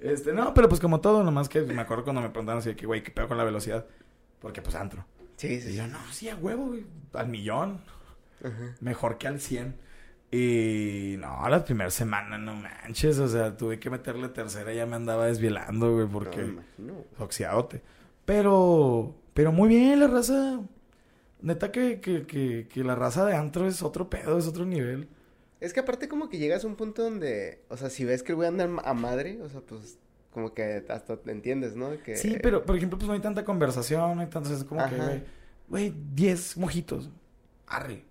Este, 0.00 0.32
no, 0.32 0.52
pero 0.52 0.68
pues 0.68 0.80
como 0.80 1.00
todo, 1.00 1.22
nomás 1.22 1.48
que 1.48 1.60
me 1.62 1.80
acuerdo 1.80 2.04
cuando 2.04 2.20
me 2.20 2.28
preguntaron 2.28 2.58
así 2.58 2.70
de 2.70 2.76
que, 2.76 2.86
güey, 2.86 3.02
¿qué 3.02 3.10
pedo 3.10 3.28
con 3.28 3.38
la 3.38 3.44
velocidad? 3.44 3.86
Porque 4.40 4.60
pues 4.60 4.74
antro. 4.74 5.04
Sí, 5.42 5.60
sí, 5.60 5.70
Y 5.70 5.76
yo, 5.76 5.86
no, 5.86 5.98
sí, 6.12 6.28
a 6.28 6.36
huevo, 6.36 6.66
güey, 6.66 6.84
al 7.12 7.28
millón. 7.28 7.80
Ajá. 8.42 8.74
Mejor 8.80 9.18
que 9.18 9.28
al 9.28 9.40
100. 9.40 9.76
Y 10.30 11.16
no, 11.18 11.46
la 11.48 11.62
primera 11.64 11.90
semana, 11.90 12.38
no 12.38 12.54
manches. 12.54 13.18
O 13.18 13.28
sea, 13.28 13.56
tuve 13.56 13.78
que 13.78 13.90
meterle 13.90 14.28
tercera 14.30 14.72
y 14.72 14.76
ya 14.76 14.86
me 14.86 14.96
andaba 14.96 15.26
desvielando, 15.26 15.92
güey, 15.94 16.06
porque. 16.06 16.38
No, 16.38 16.46
me 16.46 16.52
imagino. 16.52 17.04
Oxiadote. 17.18 17.82
Pero. 18.24 19.14
Pero 19.34 19.52
muy 19.52 19.68
bien, 19.68 20.00
la 20.00 20.06
raza. 20.06 20.60
Neta 21.40 21.72
que, 21.72 22.00
que, 22.00 22.26
que, 22.26 22.68
que 22.68 22.84
la 22.84 22.94
raza 22.94 23.24
de 23.26 23.34
antro 23.34 23.66
es 23.66 23.82
otro 23.82 24.08
pedo, 24.08 24.38
es 24.38 24.46
otro 24.46 24.64
nivel. 24.64 25.08
Es 25.60 25.72
que 25.72 25.80
aparte 25.80 26.08
como 26.08 26.28
que 26.28 26.38
llegas 26.38 26.64
a 26.64 26.66
un 26.66 26.76
punto 26.76 27.02
donde, 27.02 27.62
o 27.68 27.76
sea, 27.76 27.90
si 27.90 28.04
ves 28.04 28.22
que 28.22 28.32
el 28.32 28.36
güey 28.36 28.48
anda 28.48 28.64
a 28.84 28.94
madre, 28.94 29.40
o 29.42 29.48
sea, 29.48 29.60
pues 29.60 29.98
como 30.32 30.54
que 30.54 30.84
hasta 30.88 31.16
te 31.16 31.30
entiendes, 31.30 31.76
¿no? 31.76 31.90
Que... 32.02 32.16
Sí, 32.16 32.38
pero 32.42 32.64
por 32.64 32.76
ejemplo, 32.76 32.98
pues 32.98 33.06
no 33.08 33.14
hay 33.14 33.20
tanta 33.20 33.44
conversación, 33.44 34.16
no 34.16 34.22
hay 34.22 34.28
tanto, 34.28 34.52
es 34.52 34.64
como 34.64 34.86
que, 34.88 34.96
güey, 34.96 35.22
güey, 35.68 35.94
10 36.14 36.56
mojitos. 36.56 37.10
Arre. 37.66 38.04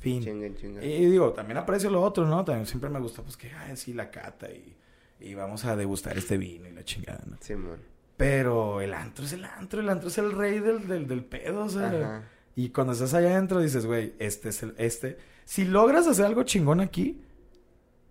Fin. 0.00 0.22
Chinga, 0.22 0.54
chinga. 0.54 0.84
Y 0.84 1.06
digo, 1.06 1.32
también 1.32 1.56
aprecio 1.56 1.88
lo 1.90 2.02
otro, 2.02 2.26
¿no? 2.26 2.44
También 2.44 2.66
siempre 2.66 2.90
me 2.90 3.00
gusta, 3.00 3.22
pues 3.22 3.36
que, 3.36 3.50
ay, 3.52 3.76
sí, 3.76 3.94
la 3.94 4.10
cata 4.10 4.50
y, 4.50 4.76
y 5.20 5.34
vamos 5.34 5.64
a 5.64 5.76
degustar 5.76 6.18
este 6.18 6.36
vino 6.36 6.68
y 6.68 6.72
la 6.72 6.84
chingada, 6.84 7.22
¿no? 7.26 7.38
Sí, 7.40 7.54
man. 7.54 7.78
Pero 8.16 8.80
el 8.80 8.92
antro 8.94 9.24
es 9.24 9.32
el 9.32 9.44
antro, 9.44 9.80
el 9.80 9.88
antro 9.88 10.08
es 10.08 10.18
el 10.18 10.32
rey 10.32 10.60
del, 10.60 10.86
del, 10.86 11.08
del 11.08 11.24
pedo, 11.24 11.64
o 11.64 11.68
sea. 11.68 11.88
Ajá. 11.88 12.22
Y 12.56 12.68
cuando 12.68 12.92
estás 12.92 13.14
allá 13.14 13.30
adentro 13.30 13.60
dices, 13.60 13.86
güey, 13.86 14.14
este 14.18 14.50
es 14.50 14.62
el, 14.62 14.74
este. 14.78 15.18
Si 15.44 15.64
logras 15.64 16.06
hacer 16.06 16.24
algo 16.24 16.44
chingón 16.44 16.80
aquí, 16.80 17.20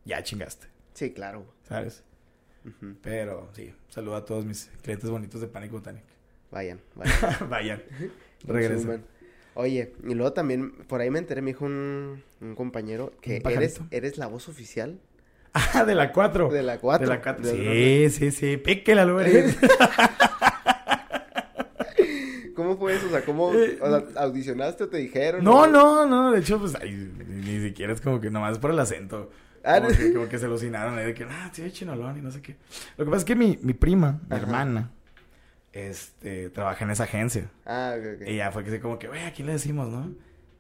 ya 0.06 0.21
chingaste, 0.21 0.67
Sí, 0.93 1.13
claro. 1.13 1.45
¿sabes? 1.67 2.03
Pero 3.02 3.49
sí, 3.54 3.73
saludo 3.89 4.15
a 4.15 4.26
todos 4.26 4.45
mis 4.45 4.69
clientes 4.82 5.10
bonitos 5.10 5.41
de 5.41 5.47
Panic 5.47 5.71
Botanic. 5.71 6.04
Vayan, 6.52 6.80
vayan. 6.95 7.49
Vayan, 7.49 7.84
regresen. 8.47 9.04
Oye, 9.56 9.93
y 10.08 10.13
luego 10.15 10.34
también, 10.34 10.71
por 10.88 11.02
ahí 11.02 11.10
me 11.12 11.19
enteré, 11.19 11.41
me 11.41 11.52
dijo 11.52 11.65
un, 11.65 12.23
un 12.41 12.56
compañero 12.56 13.12
que 13.21 13.41
¿Un 13.45 13.52
eres, 13.52 13.80
eres 13.91 14.17
la 14.17 14.28
voz 14.28 14.49
oficial 14.49 14.99
Ah, 15.54 15.84
de 15.86 15.93
la 15.93 16.12
4. 16.12 16.49
de 16.49 16.63
la 16.63 16.80
4. 16.80 17.08
De 17.08 17.13
la 17.13 17.21
4. 17.21 17.45
Sí, 17.45 18.10
sí, 18.10 18.32
sí. 18.32 18.58
Píquela, 18.58 19.06
Luis. 19.06 19.56
¿Cómo 22.56 22.78
fue 22.78 22.95
eso? 22.95 23.08
O 23.08 23.10
sea, 23.10 23.21
¿cómo 23.26 23.54
Eh, 23.54 23.78
o 23.82 23.88
sea, 23.88 24.04
audicionaste 24.23 24.84
o 24.86 24.89
te 24.89 24.97
dijeron? 24.97 25.43
No, 25.43 25.62
o- 25.62 25.67
no, 25.67 26.06
no. 26.06 26.32
De 26.32 26.39
hecho, 26.39 26.60
pues, 26.60 26.76
ay, 26.80 26.91
ni, 27.28 27.36
ni 27.60 27.67
siquiera 27.67 27.93
es 27.93 28.02
como 28.02 28.19
que 28.21 28.30
nomás 28.30 28.60
por 28.60 28.71
el 28.71 28.80
acento. 28.80 29.32
Ah, 29.63 29.80
Como 29.82 29.95
que, 29.95 30.13
como 30.13 30.28
que 30.30 30.39
se 30.39 30.45
alucinaron 30.45 30.97
ahí 30.97 31.06
de 31.06 31.13
que, 31.13 31.23
ah, 31.23 31.49
sí, 31.54 31.71
chinolon 31.71 32.17
y 32.17 32.21
no 32.21 32.32
sé 32.32 32.41
qué. 32.41 32.58
Lo 32.97 33.06
que 33.06 33.12
pasa 33.12 33.19
es 33.19 33.26
que 33.26 33.36
mi, 33.36 33.58
mi 33.62 33.73
prima, 33.73 34.19
mi 34.30 34.36
Ajá. 34.36 34.43
hermana, 34.43 34.91
este, 35.71 36.49
trabaja 36.49 36.84
en 36.86 36.91
esa 36.91 37.04
agencia. 37.06 37.49
Ah, 37.65 37.95
ok, 37.97 38.21
ok. 38.21 38.28
Y 38.28 38.36
ya 38.38 38.52
fue 38.52 38.63
que 38.63 38.69
así 38.69 38.80
como 38.80 38.99
que, 38.99 39.08
güey, 39.08 39.23
¿a 39.23 39.34
quién 39.34 39.47
le 39.47 39.54
decimos, 39.54 39.88
no? 39.89 40.12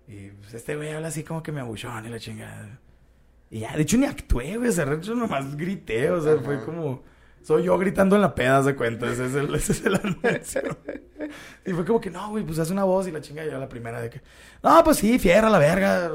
Y 0.07 0.29
pues 0.31 0.53
este 0.53 0.75
güey 0.75 0.91
habla 0.91 1.09
así 1.09 1.23
como 1.23 1.43
que 1.43 1.51
me 1.51 1.59
abuchón 1.61 2.05
y 2.05 2.09
la 2.09 2.19
chingada. 2.19 2.79
Y 3.49 3.59
ya, 3.59 3.75
de 3.75 3.83
hecho 3.83 3.97
ni 3.97 4.05
actué, 4.05 4.57
güey, 4.57 4.73
de 4.73 4.95
hecho 4.95 5.15
nomás 5.15 5.55
grité, 5.55 6.09
o 6.09 6.21
sea, 6.21 6.37
fue 6.37 6.55
Ajá. 6.55 6.65
como... 6.65 7.03
Soy 7.43 7.63
yo 7.63 7.77
gritando 7.77 8.15
en 8.15 8.21
la 8.21 8.33
peda, 8.33 8.61
de 8.63 8.73
cuenta, 8.73 9.05
ese 9.11 9.25
es 9.25 9.35
el, 9.35 9.53
ese 9.53 9.73
es 9.73 9.85
el 9.85 9.95
anuncio. 10.01 10.61
y 11.65 11.71
fue 11.73 11.83
como 11.85 11.99
que, 11.99 12.09
no, 12.09 12.29
güey, 12.29 12.45
pues 12.45 12.57
hace 12.57 12.71
una 12.71 12.85
voz 12.85 13.05
y 13.07 13.11
la 13.11 13.19
chinga 13.19 13.43
yo 13.43 13.59
la 13.59 13.67
primera 13.67 13.99
de 14.01 14.09
que... 14.09 14.21
No, 14.63 14.81
pues 14.81 14.95
sí, 14.97 15.19
fierra 15.19 15.49
la 15.49 15.57
verga, 15.59 16.09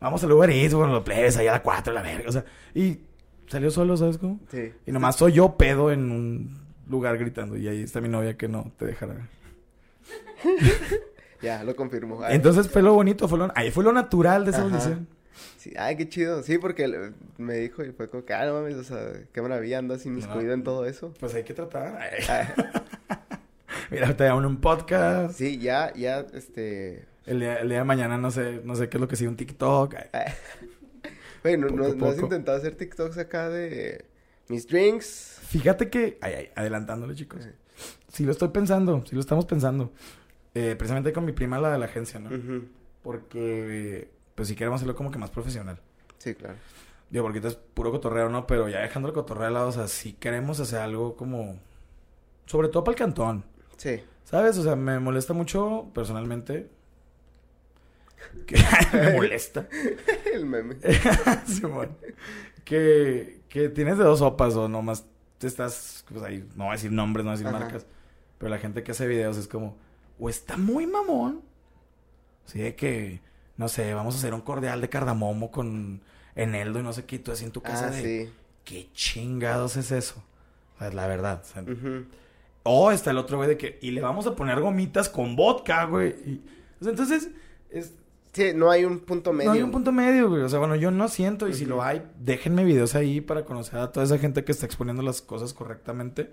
vamos 0.00 0.22
al 0.24 0.32
Uber 0.32 0.50
Eats, 0.50 0.74
bueno, 0.74 0.92
lo 0.92 1.04
plebes, 1.04 1.36
allá 1.36 1.50
a 1.50 1.54
la 1.54 1.62
4, 1.62 1.92
la 1.92 2.02
verga, 2.02 2.28
o 2.28 2.32
sea... 2.32 2.44
Y 2.74 3.00
salió 3.46 3.70
solo, 3.70 3.96
¿sabes 3.96 4.18
cómo? 4.18 4.40
Sí. 4.50 4.72
Y 4.86 4.92
nomás 4.92 5.16
soy 5.16 5.32
yo 5.32 5.56
pedo 5.56 5.90
en 5.92 6.10
un 6.10 6.60
lugar 6.88 7.18
gritando 7.18 7.56
y 7.56 7.68
ahí 7.68 7.82
está 7.82 8.00
mi 8.00 8.08
novia 8.08 8.36
que 8.36 8.48
no 8.48 8.72
te 8.78 8.86
dejará. 8.86 9.28
Ya, 11.42 11.64
lo 11.64 11.74
confirmó. 11.74 12.22
Ay, 12.22 12.36
Entonces 12.36 12.68
fue 12.68 12.82
lo 12.82 12.92
bonito, 12.92 13.26
fue 13.26 13.38
lo, 13.38 13.50
ahí 13.54 13.70
fue 13.70 13.82
lo 13.82 13.92
natural 13.92 14.44
de 14.44 14.50
esa 14.50 14.60
Ajá. 14.60 14.68
audición. 14.68 15.08
sí, 15.56 15.72
ay, 15.76 15.96
qué 15.96 16.06
chido. 16.08 16.42
Sí, 16.42 16.58
porque 16.58 17.12
me 17.38 17.54
dijo 17.54 17.82
y 17.82 17.92
fue 17.92 18.10
como 18.10 18.24
que, 18.26 18.34
ah, 18.34 18.44
no 18.44 18.54
mames, 18.54 18.76
o 18.76 18.84
sea, 18.84 18.98
qué 19.32 19.40
maravilla, 19.40 19.78
andas 19.78 20.04
inmiscuido 20.04 20.52
en 20.52 20.62
todo 20.62 20.84
eso. 20.84 21.14
Pues 21.18 21.34
hay 21.34 21.44
que 21.44 21.54
tratar. 21.54 21.98
Ay. 21.98 22.24
Ah, 23.08 23.18
Mira, 23.90 24.14
te 24.14 24.24
dan 24.24 24.44
un 24.44 24.60
podcast. 24.60 25.34
sí, 25.34 25.58
ya, 25.58 25.92
ya, 25.94 26.26
este... 26.34 27.06
El 27.30 27.38
día, 27.38 27.58
el 27.58 27.68
día 27.68 27.78
de 27.78 27.84
mañana 27.84 28.18
no 28.18 28.32
sé, 28.32 28.60
no 28.64 28.74
sé 28.74 28.88
qué 28.88 28.96
es 28.96 29.00
lo 29.00 29.06
que 29.06 29.14
sigue 29.14 29.28
un 29.28 29.36
TikTok. 29.36 29.94
Güey, 31.44 31.56
¿no, 31.56 31.68
no, 31.68 32.06
has 32.06 32.18
intentado 32.18 32.58
hacer 32.58 32.74
TikToks 32.74 33.16
acá 33.16 33.48
de 33.48 34.04
mis 34.48 34.66
drinks? 34.66 35.38
Fíjate 35.44 35.88
que, 35.88 36.18
ay, 36.20 36.34
ay, 36.34 36.50
adelantándole, 36.54 37.14
chicos. 37.14 37.48
Sí 38.08 38.24
lo 38.24 38.32
estoy 38.32 38.48
pensando, 38.48 39.02
sí 39.06 39.14
lo 39.14 39.20
estamos 39.20 39.46
pensando. 39.46 39.92
Eh, 40.54 40.74
precisamente 40.76 41.12
con 41.12 41.24
mi 41.24 41.32
prima, 41.32 41.58
la 41.58 41.70
de 41.70 41.78
la 41.78 41.84
agencia, 41.86 42.18
¿no? 42.18 42.30
Porque, 43.02 44.10
pues 44.34 44.48
sí 44.48 44.56
queremos 44.56 44.78
hacerlo 44.78 44.96
como 44.96 45.12
que 45.12 45.18
más 45.18 45.30
profesional. 45.30 45.80
Sí, 46.18 46.34
claro. 46.34 46.56
Digo, 47.08 47.24
porque 47.24 47.46
es 47.46 47.54
puro 47.54 47.92
cotorreo, 47.92 48.28
¿no? 48.28 48.46
Pero 48.46 48.68
ya 48.68 48.80
dejando 48.80 49.08
el 49.08 49.14
cotorreo 49.14 49.46
de 49.46 49.52
lado, 49.52 49.68
o 49.68 49.72
sea, 49.72 49.86
sí 49.86 50.14
queremos 50.14 50.58
hacer 50.58 50.80
algo 50.80 51.16
como... 51.16 51.58
Sobre 52.44 52.68
todo 52.68 52.82
para 52.82 52.94
el 52.94 52.98
cantón. 52.98 53.44
Sí. 53.76 54.02
¿Sabes? 54.24 54.58
O 54.58 54.64
sea, 54.64 54.74
me 54.74 54.98
molesta 54.98 55.32
mucho, 55.32 55.90
personalmente... 55.94 56.79
Que 58.46 58.56
me 58.92 59.12
molesta. 59.12 59.68
El 60.34 60.46
meme. 60.46 60.76
Que, 62.64 63.40
que 63.48 63.68
tienes 63.68 63.98
de 63.98 64.04
dos 64.04 64.20
sopas 64.20 64.54
o 64.54 64.68
nomás 64.68 65.06
te 65.38 65.46
estás... 65.46 66.04
Pues 66.08 66.22
ahí, 66.22 66.44
no 66.54 66.64
voy 66.64 66.68
a 66.70 66.76
decir 66.76 66.92
nombres, 66.92 67.24
no 67.24 67.30
voy 67.30 67.34
a 67.34 67.38
decir 67.38 67.48
Ajá. 67.54 67.58
marcas. 67.58 67.86
Pero 68.38 68.50
la 68.50 68.58
gente 68.58 68.82
que 68.82 68.92
hace 68.92 69.06
videos 69.06 69.36
es 69.36 69.48
como... 69.48 69.76
O 70.18 70.28
está 70.28 70.56
muy 70.56 70.86
mamón. 70.86 71.42
Así 72.46 72.60
de 72.60 72.74
que... 72.76 73.20
No 73.56 73.68
sé, 73.68 73.92
vamos 73.94 74.14
a 74.14 74.18
hacer 74.18 74.34
un 74.34 74.40
cordial 74.42 74.80
de 74.80 74.88
cardamomo 74.88 75.50
con 75.50 76.00
eneldo 76.34 76.78
y 76.80 76.82
no 76.82 76.92
sé 76.92 77.04
qué. 77.04 77.18
tú 77.18 77.32
así 77.32 77.44
en 77.44 77.50
tu 77.50 77.60
casa 77.60 77.88
Ah, 77.88 77.90
de... 77.90 78.02
sí. 78.26 78.32
¿Qué 78.64 78.88
chingados 78.92 79.76
es 79.76 79.90
eso? 79.90 80.22
O 80.76 80.78
sea, 80.78 80.92
la 80.92 81.06
verdad. 81.06 81.42
o 81.42 81.46
sea, 81.46 81.62
Ujú. 81.62 82.04
O 82.62 82.90
está 82.92 83.10
el 83.10 83.18
otro 83.18 83.38
güey 83.38 83.48
de 83.48 83.56
que... 83.56 83.78
Y 83.82 83.90
le 83.90 84.00
vamos 84.00 84.26
a 84.26 84.36
poner 84.36 84.60
gomitas 84.60 85.08
con 85.08 85.34
vodka, 85.34 85.84
güey. 85.86 86.10
Y- 86.24 86.44
o 86.80 86.84
sea, 86.84 86.90
entonces... 86.90 87.30
Es, 87.70 87.94
Sí, 88.32 88.52
no 88.54 88.70
hay 88.70 88.84
un 88.84 89.00
punto 89.00 89.32
medio. 89.32 89.50
no 89.50 89.56
hay 89.56 89.62
un 89.62 89.70
punto 89.72 89.90
medio, 89.92 90.28
güey. 90.28 90.42
O 90.42 90.48
sea, 90.48 90.58
bueno, 90.60 90.76
yo 90.76 90.90
no 90.90 91.08
siento. 91.08 91.48
Y 91.48 91.54
si 91.54 91.64
lo 91.66 91.82
hay, 91.82 92.02
déjenme 92.18 92.64
videos 92.64 92.94
ahí 92.94 93.20
para 93.20 93.44
conocer 93.44 93.78
a 93.80 93.90
toda 93.90 94.06
esa 94.06 94.18
gente 94.18 94.44
que 94.44 94.52
está 94.52 94.66
exponiendo 94.66 95.02
las 95.02 95.20
cosas 95.20 95.52
correctamente. 95.52 96.30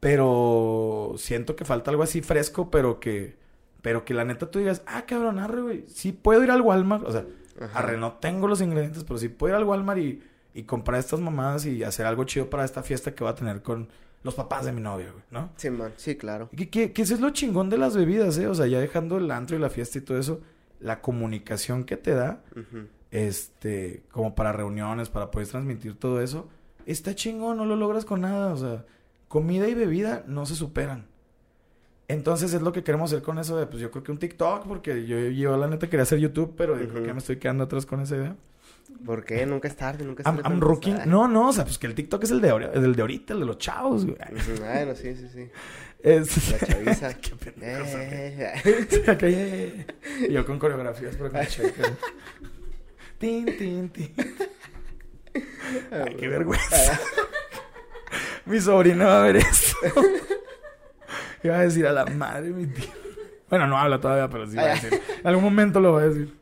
Pero 0.00 1.14
siento 1.16 1.54
que 1.54 1.64
falta 1.64 1.90
algo 1.90 2.02
así 2.02 2.22
fresco, 2.22 2.70
pero 2.70 2.98
que... 3.00 3.36
Pero 3.82 4.04
que 4.04 4.14
la 4.14 4.24
neta 4.24 4.50
tú 4.50 4.60
digas, 4.60 4.82
ah, 4.86 5.04
cabrón, 5.06 5.38
arre, 5.40 5.60
güey. 5.60 5.84
Sí 5.88 6.12
puedo 6.12 6.42
ir 6.44 6.50
al 6.50 6.60
Walmart. 6.60 7.04
O 7.06 7.12
sea, 7.12 7.24
Ajá. 7.60 7.80
arre, 7.80 7.96
no 7.98 8.12
tengo 8.14 8.46
los 8.46 8.60
ingredientes, 8.60 9.04
pero 9.04 9.18
sí 9.18 9.28
puedo 9.28 9.52
ir 9.54 9.56
al 9.56 9.64
Walmart 9.64 9.98
y, 9.98 10.22
y 10.54 10.62
comprar 10.62 11.00
estas 11.00 11.20
mamadas 11.20 11.66
y 11.66 11.82
hacer 11.82 12.06
algo 12.06 12.24
chido 12.24 12.48
para 12.48 12.64
esta 12.64 12.82
fiesta 12.82 13.14
que 13.14 13.24
va 13.24 13.30
a 13.30 13.34
tener 13.34 13.60
con 13.62 13.88
los 14.22 14.34
papás 14.36 14.64
de 14.64 14.72
mi 14.72 14.80
novia, 14.80 15.10
güey, 15.10 15.24
¿no? 15.32 15.50
Sí, 15.56 15.68
man. 15.70 15.92
Sí, 15.96 16.14
claro. 16.14 16.48
Que, 16.56 16.68
que, 16.70 16.92
que 16.92 17.02
eso 17.02 17.14
es 17.14 17.20
lo 17.20 17.30
chingón 17.30 17.70
de 17.70 17.78
las 17.78 17.96
bebidas, 17.96 18.38
¿eh? 18.38 18.46
O 18.46 18.54
sea, 18.54 18.68
ya 18.68 18.78
dejando 18.78 19.18
el 19.18 19.28
antro 19.32 19.56
y 19.56 19.58
la 19.58 19.68
fiesta 19.68 19.98
y 19.98 20.02
todo 20.02 20.16
eso, 20.16 20.40
la 20.82 21.00
comunicación 21.00 21.84
que 21.84 21.96
te 21.96 22.12
da, 22.14 22.42
este, 23.10 24.02
como 24.10 24.34
para 24.34 24.52
reuniones, 24.52 25.08
para 25.08 25.30
poder 25.30 25.48
transmitir 25.48 25.94
todo 25.98 26.20
eso, 26.20 26.48
está 26.86 27.14
chingón, 27.14 27.56
no 27.56 27.64
lo 27.64 27.76
logras 27.76 28.04
con 28.04 28.22
nada, 28.22 28.52
o 28.52 28.56
sea, 28.56 28.84
comida 29.28 29.68
y 29.68 29.74
bebida 29.74 30.24
no 30.26 30.46
se 30.46 30.54
superan. 30.54 31.06
Entonces 32.08 32.52
es 32.52 32.60
lo 32.60 32.72
que 32.72 32.82
queremos 32.82 33.10
hacer 33.12 33.22
con 33.22 33.38
eso 33.38 33.56
de, 33.56 33.66
pues 33.66 33.80
yo 33.80 33.90
creo 33.90 34.02
que 34.02 34.12
un 34.12 34.18
TikTok, 34.18 34.66
porque 34.66 35.06
yo, 35.06 35.18
yo 35.18 35.56
la 35.56 35.68
neta 35.68 35.88
quería 35.88 36.02
hacer 36.02 36.18
YouTube, 36.18 36.54
pero 36.56 36.74
yo 36.74 36.80
creo 36.80 36.92
Ujú. 36.94 37.00
que 37.02 37.06
ya 37.06 37.14
me 37.14 37.20
estoy 37.20 37.36
quedando 37.36 37.64
atrás 37.64 37.86
con 37.86 38.00
esa 38.00 38.16
idea. 38.16 38.36
¿Por 39.04 39.24
qué? 39.24 39.44
Nunca 39.46 39.66
es 39.68 39.76
tarde, 39.76 40.04
nunca 40.04 40.22
es 40.22 40.26
I'm, 40.26 40.36
tarde. 40.36 40.48
I'm 40.54 40.60
rookie. 40.60 40.90
empezar. 40.90 41.08
No, 41.08 41.26
no, 41.28 41.48
o 41.48 41.52
sea, 41.52 41.64
pues 41.64 41.78
que 41.78 41.86
el 41.88 41.94
TikTok 41.94 42.22
es 42.24 42.30
el 42.30 42.40
de, 42.40 42.48
el 42.74 42.94
de 42.94 43.00
ahorita, 43.02 43.34
el 43.34 43.40
de 43.40 43.46
los 43.46 43.58
chavos, 43.58 44.04
güey. 44.04 44.16
Ujú. 44.16 44.64
Ah, 44.64 44.84
no, 44.86 44.94
sí, 44.94 45.14
sí, 45.16 45.28
sí. 45.32 45.48
Es- 46.02 46.50
La 46.52 46.58
chaviza. 46.66 47.14
Qué 47.20 47.30
pendejo. 47.36 47.84
Eh, 47.98 48.52
acá, 49.06 49.26
eh, 49.28 49.86
Y 50.28 50.32
yo 50.32 50.44
con 50.46 50.58
coreografías 50.58 51.16
que 51.16 51.22
me 51.22 51.46
chequen. 51.46 51.96
Tin, 53.18 53.46
tin, 53.56 53.88
tin. 53.90 54.12
Ay, 55.92 56.16
qué 56.18 56.26
vergüenza. 56.26 56.98
mi 58.46 58.60
sobrino 58.60 59.04
va 59.04 59.20
a 59.22 59.26
ver 59.26 59.36
esto. 59.36 59.76
Va 61.48 61.58
a 61.58 61.62
decir 61.62 61.86
a 61.86 61.92
la 61.92 62.04
madre 62.06 62.50
mi 62.50 62.66
tío. 62.66 62.90
Bueno, 63.52 63.66
no 63.66 63.76
habla 63.76 64.00
todavía, 64.00 64.30
pero 64.30 64.46
sí 64.46 64.56
va 64.56 64.62
a 64.62 64.68
decir. 64.68 64.98
En 65.20 65.26
algún 65.26 65.44
momento 65.44 65.78
lo 65.78 65.92
va 65.92 66.00
a 66.00 66.08
decir. 66.08 66.34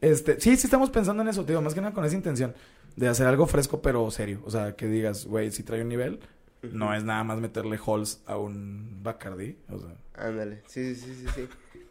Este, 0.00 0.40
sí, 0.40 0.56
sí 0.56 0.66
estamos 0.66 0.88
pensando 0.88 1.22
en 1.22 1.28
eso, 1.28 1.44
tío. 1.44 1.60
Más 1.60 1.74
que 1.74 1.82
nada 1.82 1.92
con 1.92 2.06
esa 2.06 2.16
intención. 2.16 2.54
De 2.96 3.06
hacer 3.06 3.26
algo 3.26 3.46
fresco, 3.46 3.82
pero 3.82 4.10
serio. 4.10 4.40
O 4.46 4.50
sea, 4.50 4.74
que 4.74 4.86
digas, 4.86 5.26
güey, 5.26 5.50
si 5.50 5.62
trae 5.62 5.82
un 5.82 5.90
nivel. 5.90 6.20
No 6.62 6.94
es 6.94 7.04
nada 7.04 7.22
más 7.22 7.38
meterle 7.38 7.78
halls 7.78 8.22
a 8.24 8.38
un 8.38 9.02
Bacardi. 9.02 9.58
O 9.68 9.78
sea, 9.78 9.90
Ándale. 10.14 10.62
Sí, 10.68 10.94
sí, 10.94 11.12
sí, 11.14 11.26
sí, 11.26 11.26
sí. 11.34 11.48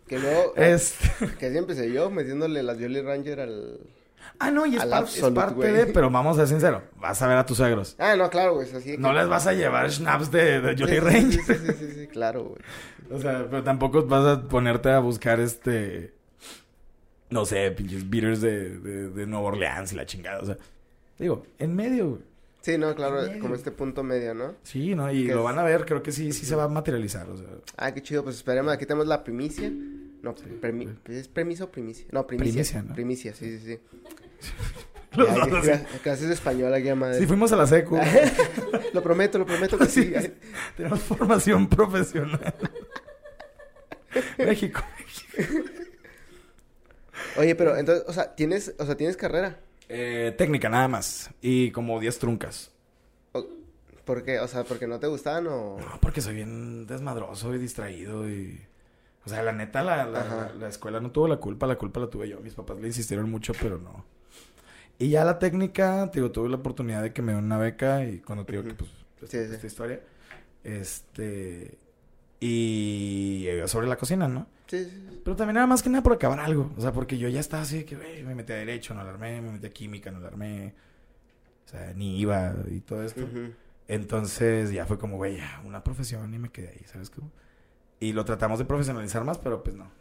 Que 0.08 0.18
luego... 0.18 0.54
este. 0.56 1.08
Que 1.38 1.46
así 1.46 1.58
empecé 1.60 1.94
yo, 1.94 2.10
metiéndole 2.10 2.64
las 2.64 2.80
Jolly 2.80 3.02
Ranger 3.02 3.42
al... 3.42 3.80
Ah, 4.40 4.52
no, 4.52 4.66
y 4.66 4.76
es, 4.76 4.86
parte 4.86 5.72
de, 5.72 5.86
pero 5.88 6.10
vamos 6.10 6.38
a 6.38 6.42
ser 6.42 6.48
sinceros, 6.50 6.84
vas 7.00 7.22
a 7.22 7.28
ver 7.28 7.38
a 7.38 7.46
tus 7.46 7.58
suegros. 7.58 7.96
Ah, 7.98 8.16
no, 8.16 8.30
claro, 8.30 8.56
güey, 8.56 8.70
así. 8.72 8.98
No 8.98 9.14
les 9.14 9.28
vas 9.28 9.48
a 9.48 9.54
llevar 9.54 9.92
schnapps 9.92 10.32
de, 10.32 10.62
de 10.62 10.76
Jolly 10.78 10.94
sí, 10.94 11.00
Ranger. 11.00 11.42
Sí, 11.44 11.74
sí, 11.80 11.92
sí, 11.96 12.08
claro, 12.08 12.44
güey. 12.44 12.62
O 13.12 13.20
sea, 13.20 13.48
pero 13.50 13.64
tampoco 13.64 14.06
vas 14.06 14.26
a 14.26 14.42
ponerte 14.48 14.90
a 14.92 15.00
buscar 15.00 15.40
este 15.40 16.18
no 17.30 17.46
sé, 17.46 17.72
pinches 17.72 18.10
beaters 18.10 18.42
de, 18.42 18.80
de, 18.80 19.10
de 19.10 19.28
Nueva 19.28 19.48
Orleans 19.48 19.92
y 19.92 19.96
la 19.96 20.06
chingada. 20.06 20.40
O 20.40 20.46
sea, 20.46 20.58
digo, 21.18 21.46
en 21.60 21.76
medio, 21.76 22.10
güey. 22.12 22.22
Sí, 22.62 22.78
no, 22.78 22.94
claro, 22.96 23.22
como 23.40 23.56
este 23.56 23.72
punto 23.72 24.04
medio, 24.04 24.34
¿no? 24.34 24.56
Sí, 24.64 24.94
¿no? 24.94 25.10
Y 25.12 25.26
¿Qué 25.26 25.34
lo 25.34 25.40
es? 25.40 25.46
van 25.46 25.60
a 25.60 25.64
ver, 25.64 25.86
creo 25.86 26.04
que 26.04 26.12
sí, 26.12 26.34
sí 26.34 26.46
se 26.46 26.56
va 26.56 26.64
a 26.66 26.68
materializar. 26.68 27.30
O 27.30 27.38
sea, 27.38 27.48
Ah, 27.78 27.94
qué 27.94 28.02
chido, 28.02 28.24
pues 28.24 28.36
esperemos, 28.36 28.74
aquí 28.74 28.86
tenemos 28.86 29.08
la 29.08 29.24
primicia. 29.24 29.72
No, 30.22 30.36
premi- 30.36 30.96
¿es 31.10 31.28
premisa 31.28 31.66
o 31.66 31.72
primicia? 31.72 32.06
No, 32.12 32.26
primicia. 32.28 32.52
Primicia, 32.54 32.82
¿no? 32.84 32.94
Primicia, 32.96 33.34
sí, 33.34 33.58
sí, 33.60 33.66
sí. 33.66 33.80
Los 35.18 35.34
dos 35.50 35.68
así. 35.68 35.84
Clases 36.04 36.28
de 36.28 36.34
español 36.34 36.74
aquí 36.74 36.92
madre. 36.94 37.18
Sí, 37.20 37.26
fuimos 37.26 37.52
a 37.52 37.56
la 37.56 37.66
secu. 37.66 37.98
lo 38.94 39.02
prometo, 39.04 39.40
lo 39.40 39.46
prometo 39.46 39.78
que 39.78 39.86
sí. 39.88 40.14
Sí, 40.20 40.34
Tenemos 40.76 41.00
formación 41.02 41.68
profesional. 41.68 42.54
México. 44.38 44.82
Oye, 47.38 47.56
pero 47.56 47.78
entonces, 47.78 48.04
o 48.08 48.14
sea, 48.14 48.36
tienes, 48.36 48.74
o 48.80 48.86
sea, 48.86 48.96
tienes 48.96 49.16
carrera. 49.18 49.60
Eh, 49.90 50.34
técnica 50.38 50.70
nada 50.70 50.88
más. 50.88 51.30
Y 51.42 51.72
como 51.72 52.00
10 52.00 52.20
truncas. 52.20 52.72
¿Por 54.06 54.24
qué? 54.24 54.40
O 54.40 54.48
sea, 54.48 54.64
porque 54.64 54.88
no 54.88 55.00
te 55.00 55.08
gustaban 55.08 55.48
o 55.48 55.78
No, 55.80 56.00
porque 56.02 56.22
soy 56.22 56.36
bien 56.36 56.88
desmadroso 56.88 57.54
y 57.54 57.58
distraído 57.58 58.30
y... 58.30 58.60
O 59.28 59.30
sea, 59.30 59.44
la 59.44 59.52
neta, 59.52 59.84
la, 59.84 60.06
la, 60.06 60.54
la 60.58 60.70
escuela 60.70 61.02
no 61.02 61.12
tuvo 61.12 61.28
la 61.28 61.36
culpa, 61.36 61.68
la 61.68 61.78
culpa 61.78 62.00
la 62.00 62.08
tuve 62.10 62.30
yo. 62.30 62.40
Mis 62.40 62.54
papás 62.54 62.80
le 62.80 62.88
insistieron 62.88 63.30
mucho, 63.30 63.52
pero 63.62 63.78
no. 63.78 64.06
Y 64.98 65.10
ya 65.10 65.26
la 65.26 65.38
técnica, 65.38 66.10
te 66.10 66.20
digo, 66.22 66.32
tuve 66.32 66.48
la 66.48 66.56
oportunidad 66.56 67.04
de 67.04 67.12
que 67.12 67.22
me 67.22 67.34
den 67.34 67.44
una 67.44 67.58
beca 67.58 68.06
y 68.06 68.20
cuando 68.20 68.46
te 68.46 68.54
digo 68.54 68.64
que, 68.64 68.74
pues, 68.74 68.90
Sí, 69.30 69.36
esta, 69.38 69.60
sí. 69.60 69.68
historia, 69.68 70.00
este... 70.64 71.78
Y 72.40 73.48
sobre 73.66 73.88
la 73.88 73.98
cocina, 73.98 74.30
¿no? 74.30 74.48
Sí, 74.68 74.86
sí, 74.86 74.92
sí. 74.92 75.22
Pero 75.26 75.36
también 75.36 75.56
nada 75.56 75.68
más 75.68 75.84
que 75.84 75.90
nada 75.90 76.04
por 76.04 76.14
acabar 76.14 76.40
algo. 76.40 76.72
O 76.78 76.82
sea, 76.82 76.94
porque 76.94 77.18
yo 77.18 77.28
ya 77.28 77.42
estaba 77.42 77.64
así 77.64 77.80
de 77.80 77.86
que, 77.86 77.98
güey, 77.98 78.24
me 78.24 78.34
metí 78.34 78.54
a 78.54 78.56
Derecho, 78.56 78.94
no 78.94 79.04
la 79.04 79.10
armé, 79.10 79.42
me 79.42 79.52
metí 79.52 79.68
a 79.68 79.72
Química, 79.72 80.10
no 80.10 80.22
la 80.22 80.28
armé. 80.28 80.74
O 81.66 81.70
sea, 81.70 81.94
ni 81.96 82.18
iba 82.18 82.56
y 82.72 82.80
todo 82.80 83.04
esto. 83.04 83.28
Entonces 83.90 84.72
ya 84.72 84.86
fue 84.86 84.98
como, 84.98 85.18
güey, 85.18 85.38
una 85.66 85.84
profesión 85.84 86.34
y 86.34 86.40
me 86.40 86.50
quedé 86.50 86.70
ahí, 86.70 86.82
¿sabes 86.86 87.10
cómo? 87.10 87.30
Y 88.00 88.14
lo 88.14 88.24
tratamos 88.26 88.60
de 88.60 88.66
profesionalizar 88.66 89.24
más, 89.24 89.38
pero 89.38 89.64
pues 89.64 89.76
no. 89.76 89.92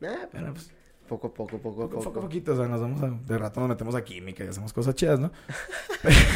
Nah, 0.00 0.16
pues 0.32 0.72
poco 1.06 1.26
a 1.26 1.34
poco, 1.34 1.58
poco 1.58 1.82
a 1.82 1.90
poco, 1.90 2.04
poco. 2.04 2.20
a 2.20 2.22
poquito, 2.22 2.52
o 2.52 2.56
sea, 2.56 2.66
nos 2.68 2.80
vamos 2.80 3.02
a, 3.02 3.10
de 3.10 3.36
rato 3.36 3.60
nos 3.60 3.68
metemos 3.68 3.94
a 3.94 4.02
química 4.02 4.44
y 4.44 4.48
hacemos 4.48 4.72
cosas 4.72 4.94
chidas, 4.94 5.18
¿no? 5.20 5.30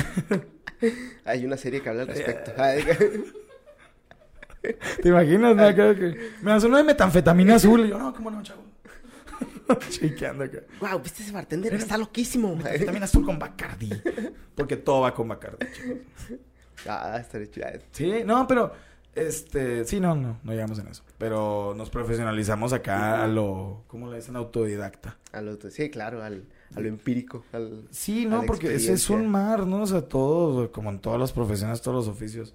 Hay 1.25 1.47
una 1.47 1.57
serie 1.57 1.81
que 1.81 1.89
habla 1.89 2.03
al 2.03 2.09
respecto. 2.09 2.53
¿Te 5.01 5.09
imaginas? 5.09 5.57
no? 5.57 5.75
Que 5.75 6.33
me 6.43 6.51
das 6.51 6.65
uno 6.65 6.77
de 6.77 6.85
metanfetamina 6.85 7.55
azul 7.55 7.87
y 7.87 7.91
yo, 7.91 7.99
no, 7.99 8.13
¿cómo 8.13 8.31
no, 8.31 8.43
chavo? 8.43 8.65
Chequeando 9.89 10.45
acá. 10.45 10.59
wow, 10.81 10.99
¿viste 11.01 11.23
ese 11.23 11.33
bartender? 11.33 11.73
Está 11.75 11.97
loquísimo. 11.97 12.55
Metanfetamina 12.57 13.05
azul 13.05 13.25
con 13.25 13.39
Bacardi. 13.39 13.91
Porque 14.55 14.77
todo 14.77 15.03
va 15.03 15.15
con 15.15 15.29
Bacardi, 15.29 15.67
chicos. 15.73 15.99
ah, 16.89 17.17
estaré 17.21 17.49
chido. 17.49 17.69
Sí, 17.93 18.23
no, 18.27 18.47
pero 18.47 18.73
este, 19.15 19.85
sí, 19.85 20.01
no, 20.01 20.15
no, 20.15 20.39
no 20.43 20.53
llegamos 20.53 20.79
en 20.79 20.89
eso. 20.89 21.03
Pero 21.19 21.75
nos 21.77 21.91
profesionalizamos 21.91 22.73
acá 22.73 23.23
a 23.23 23.29
lo, 23.29 23.85
¿cómo 23.87 24.11
le 24.11 24.17
dicen? 24.17 24.37
Autodidacta. 24.37 25.19
A 25.33 25.41
lo, 25.41 25.59
sí, 25.71 25.91
claro, 25.91 26.23
al, 26.23 26.45
a 26.75 26.81
lo 26.81 26.89
empírico. 26.89 27.45
Al... 27.53 27.87
Sí, 27.91 28.27
no, 28.27 28.43
porque 28.43 28.75
ese 28.75 28.93
es 28.93 29.11
un 29.11 29.29
mar, 29.29 29.67
¿no? 29.67 29.83
O 29.83 29.87
sea, 29.87 30.03
todo, 30.03 30.73
como 30.73 30.91
en 30.91 30.99
todas 30.99 31.21
las 31.21 31.33
profesiones, 31.33 31.81
todos 31.81 32.07
los 32.07 32.09
oficios. 32.09 32.55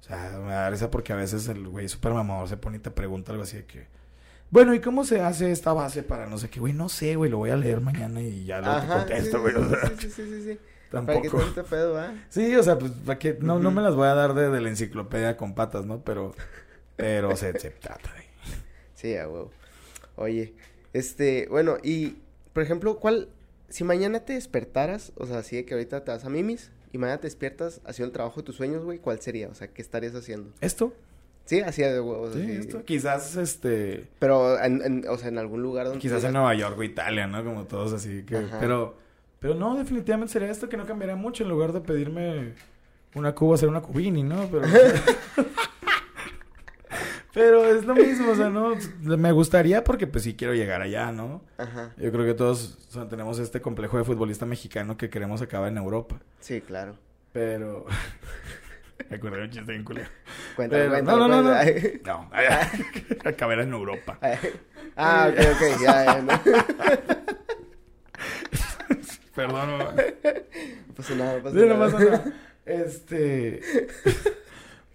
O 0.00 0.02
sea, 0.02 0.40
me 0.44 0.52
da 0.52 0.70
risa 0.70 0.90
porque 0.90 1.12
a 1.12 1.16
veces 1.16 1.46
el 1.48 1.68
güey 1.68 1.88
súper 1.88 2.12
mamador 2.12 2.48
se 2.48 2.56
pone 2.56 2.78
y 2.78 2.80
te 2.80 2.90
pregunta 2.90 3.32
algo 3.32 3.44
así 3.44 3.58
de 3.58 3.64
que... 3.66 3.86
Bueno, 4.50 4.74
¿y 4.74 4.80
cómo 4.80 5.04
se 5.04 5.20
hace 5.20 5.52
esta 5.52 5.72
base 5.72 6.02
para 6.02 6.26
no 6.26 6.36
sé 6.36 6.50
qué? 6.50 6.58
Güey, 6.58 6.72
no 6.72 6.88
sé, 6.88 7.14
güey, 7.14 7.30
lo 7.30 7.36
voy 7.36 7.50
a 7.50 7.56
leer 7.56 7.80
mañana 7.80 8.20
y 8.20 8.46
ya 8.46 8.60
lo 8.60 8.80
te 8.80 8.86
contesto, 8.88 9.36
sí, 9.36 9.42
güey. 9.42 9.54
sí, 9.54 9.60
o 9.60 9.68
sea, 9.68 9.88
sí, 9.88 10.10
sí, 10.10 10.10
sí, 10.10 10.42
sí, 10.42 10.58
sí. 10.90 10.96
¿Para 11.06 11.06
qué 11.22 11.28
tampoco. 11.28 11.38
tanto 11.44 11.64
pedo, 11.64 11.92
va? 11.94 12.12
Sí, 12.28 12.54
o 12.56 12.62
sea, 12.62 12.78
pues, 12.78 12.92
¿para 13.04 13.18
qué? 13.18 13.36
No, 13.40 13.58
no 13.58 13.70
me 13.70 13.82
las 13.82 13.94
voy 13.94 14.08
a 14.08 14.14
dar 14.14 14.34
de, 14.34 14.50
de 14.50 14.60
la 14.60 14.68
enciclopedia 14.68 15.36
con 15.36 15.54
patas, 15.54 15.86
¿no? 15.86 16.00
Pero, 16.02 16.34
pero 16.96 17.36
se, 17.36 17.58
se 17.58 17.70
trata 17.70 18.12
de... 18.14 18.24
Sí, 18.94 19.16
a 19.16 19.28
huevo. 19.28 19.50
Oye, 20.16 20.52
este, 20.92 21.46
bueno, 21.50 21.78
y, 21.82 22.16
por 22.52 22.62
ejemplo, 22.62 22.96
¿cuál, 22.98 23.28
si 23.68 23.84
mañana 23.84 24.20
te 24.20 24.34
despertaras, 24.34 25.12
o 25.16 25.26
sea, 25.26 25.38
así 25.38 25.56
de 25.56 25.64
que 25.64 25.74
ahorita 25.74 26.04
te 26.04 26.10
vas 26.10 26.24
a 26.24 26.28
Mimis 26.28 26.70
y 26.92 26.98
mañana 26.98 27.18
te 27.20 27.26
despiertas 27.28 27.80
haciendo 27.86 28.08
el 28.08 28.12
trabajo 28.12 28.40
de 28.40 28.46
tus 28.46 28.56
sueños, 28.56 28.84
güey, 28.84 28.98
¿cuál 28.98 29.20
sería? 29.20 29.48
O 29.48 29.54
sea, 29.54 29.68
¿qué 29.68 29.80
estarías 29.80 30.14
haciendo? 30.14 30.50
¿Esto? 30.60 30.92
Sí, 31.46 31.60
así 31.60 31.82
de 31.82 31.98
huevos, 32.00 32.34
Sí, 32.34 32.42
así. 32.42 32.52
esto. 32.58 32.84
Quizás, 32.84 33.36
este... 33.36 34.06
Pero, 34.18 34.60
en, 34.62 34.82
en- 34.82 35.08
o 35.08 35.16
sea, 35.16 35.28
en 35.28 35.38
algún 35.38 35.62
lugar 35.62 35.86
donde... 35.86 36.00
Quizás 36.00 36.22
en 36.24 36.32
Nueva 36.34 36.54
York 36.54 36.76
o 36.78 36.82
Italia, 36.82 37.26
¿no? 37.26 37.42
Como 37.42 37.64
todos 37.64 37.92
así 37.92 38.22
que... 38.24 38.36
Ajá. 38.36 38.58
Pero, 38.60 38.96
pero 39.40 39.54
no, 39.54 39.74
definitivamente 39.76 40.32
sería 40.32 40.50
esto 40.50 40.68
que 40.68 40.76
no 40.76 40.86
cambiaría 40.86 41.16
mucho. 41.16 41.42
En 41.42 41.48
lugar 41.48 41.72
de 41.72 41.80
pedirme 41.80 42.52
una 43.14 43.34
cuba, 43.34 43.54
hacer 43.56 43.68
una 43.68 43.80
cubini, 43.80 44.22
¿no? 44.22 44.48
Pero... 44.50 44.66
pero 47.32 47.64
es 47.64 47.84
lo 47.84 47.94
mismo, 47.94 48.32
o 48.32 48.34
sea, 48.34 48.50
¿no? 48.50 48.74
Me 49.00 49.32
gustaría 49.32 49.82
porque 49.82 50.06
pues 50.06 50.24
sí 50.24 50.34
quiero 50.34 50.54
llegar 50.54 50.82
allá, 50.82 51.10
¿no? 51.10 51.42
Ajá, 51.58 51.92
Yo 51.96 52.12
creo 52.12 52.24
que 52.26 52.34
todos 52.34 52.78
o 52.90 52.92
sea, 52.92 53.08
tenemos 53.08 53.38
este 53.38 53.60
complejo 53.60 53.96
de 53.98 54.04
futbolista 54.04 54.46
mexicano 54.46 54.96
que 54.96 55.08
queremos 55.10 55.40
acabar 55.42 55.68
en 55.68 55.78
Europa. 55.78 56.20
sí, 56.40 56.60
claro. 56.60 56.96
Pero... 57.32 57.86
Me 59.08 59.18
de 59.18 59.42
un 59.42 59.50
chiste 59.50 59.72
bien 59.72 59.82
culero. 59.82 60.08
Cuéntame, 60.54 60.82
Pero- 60.82 60.90
cuéntame. 60.92 61.18
no, 61.18 61.28
no, 61.28 61.42
no, 61.42 61.50
no. 61.50 61.60
No, 63.24 63.28
acabar 63.28 63.60
en 63.60 63.72
Europa. 63.72 64.18
ah, 64.96 65.30
ok, 65.32 65.38
ok, 65.54 65.80
ya, 65.82 66.04
ya, 66.04 66.22
no. 66.22 67.36
Perdón, 69.34 69.70
mamá. 69.78 69.94
No 70.88 70.94
pasa 70.94 71.14
nada, 71.14 71.36
no 71.38 71.42
pasa 71.42 71.54
Sí, 71.58 71.66
no 71.66 71.74
nada. 71.76 71.90
pasa 71.92 72.04
nada. 72.04 72.24
Este. 72.66 73.60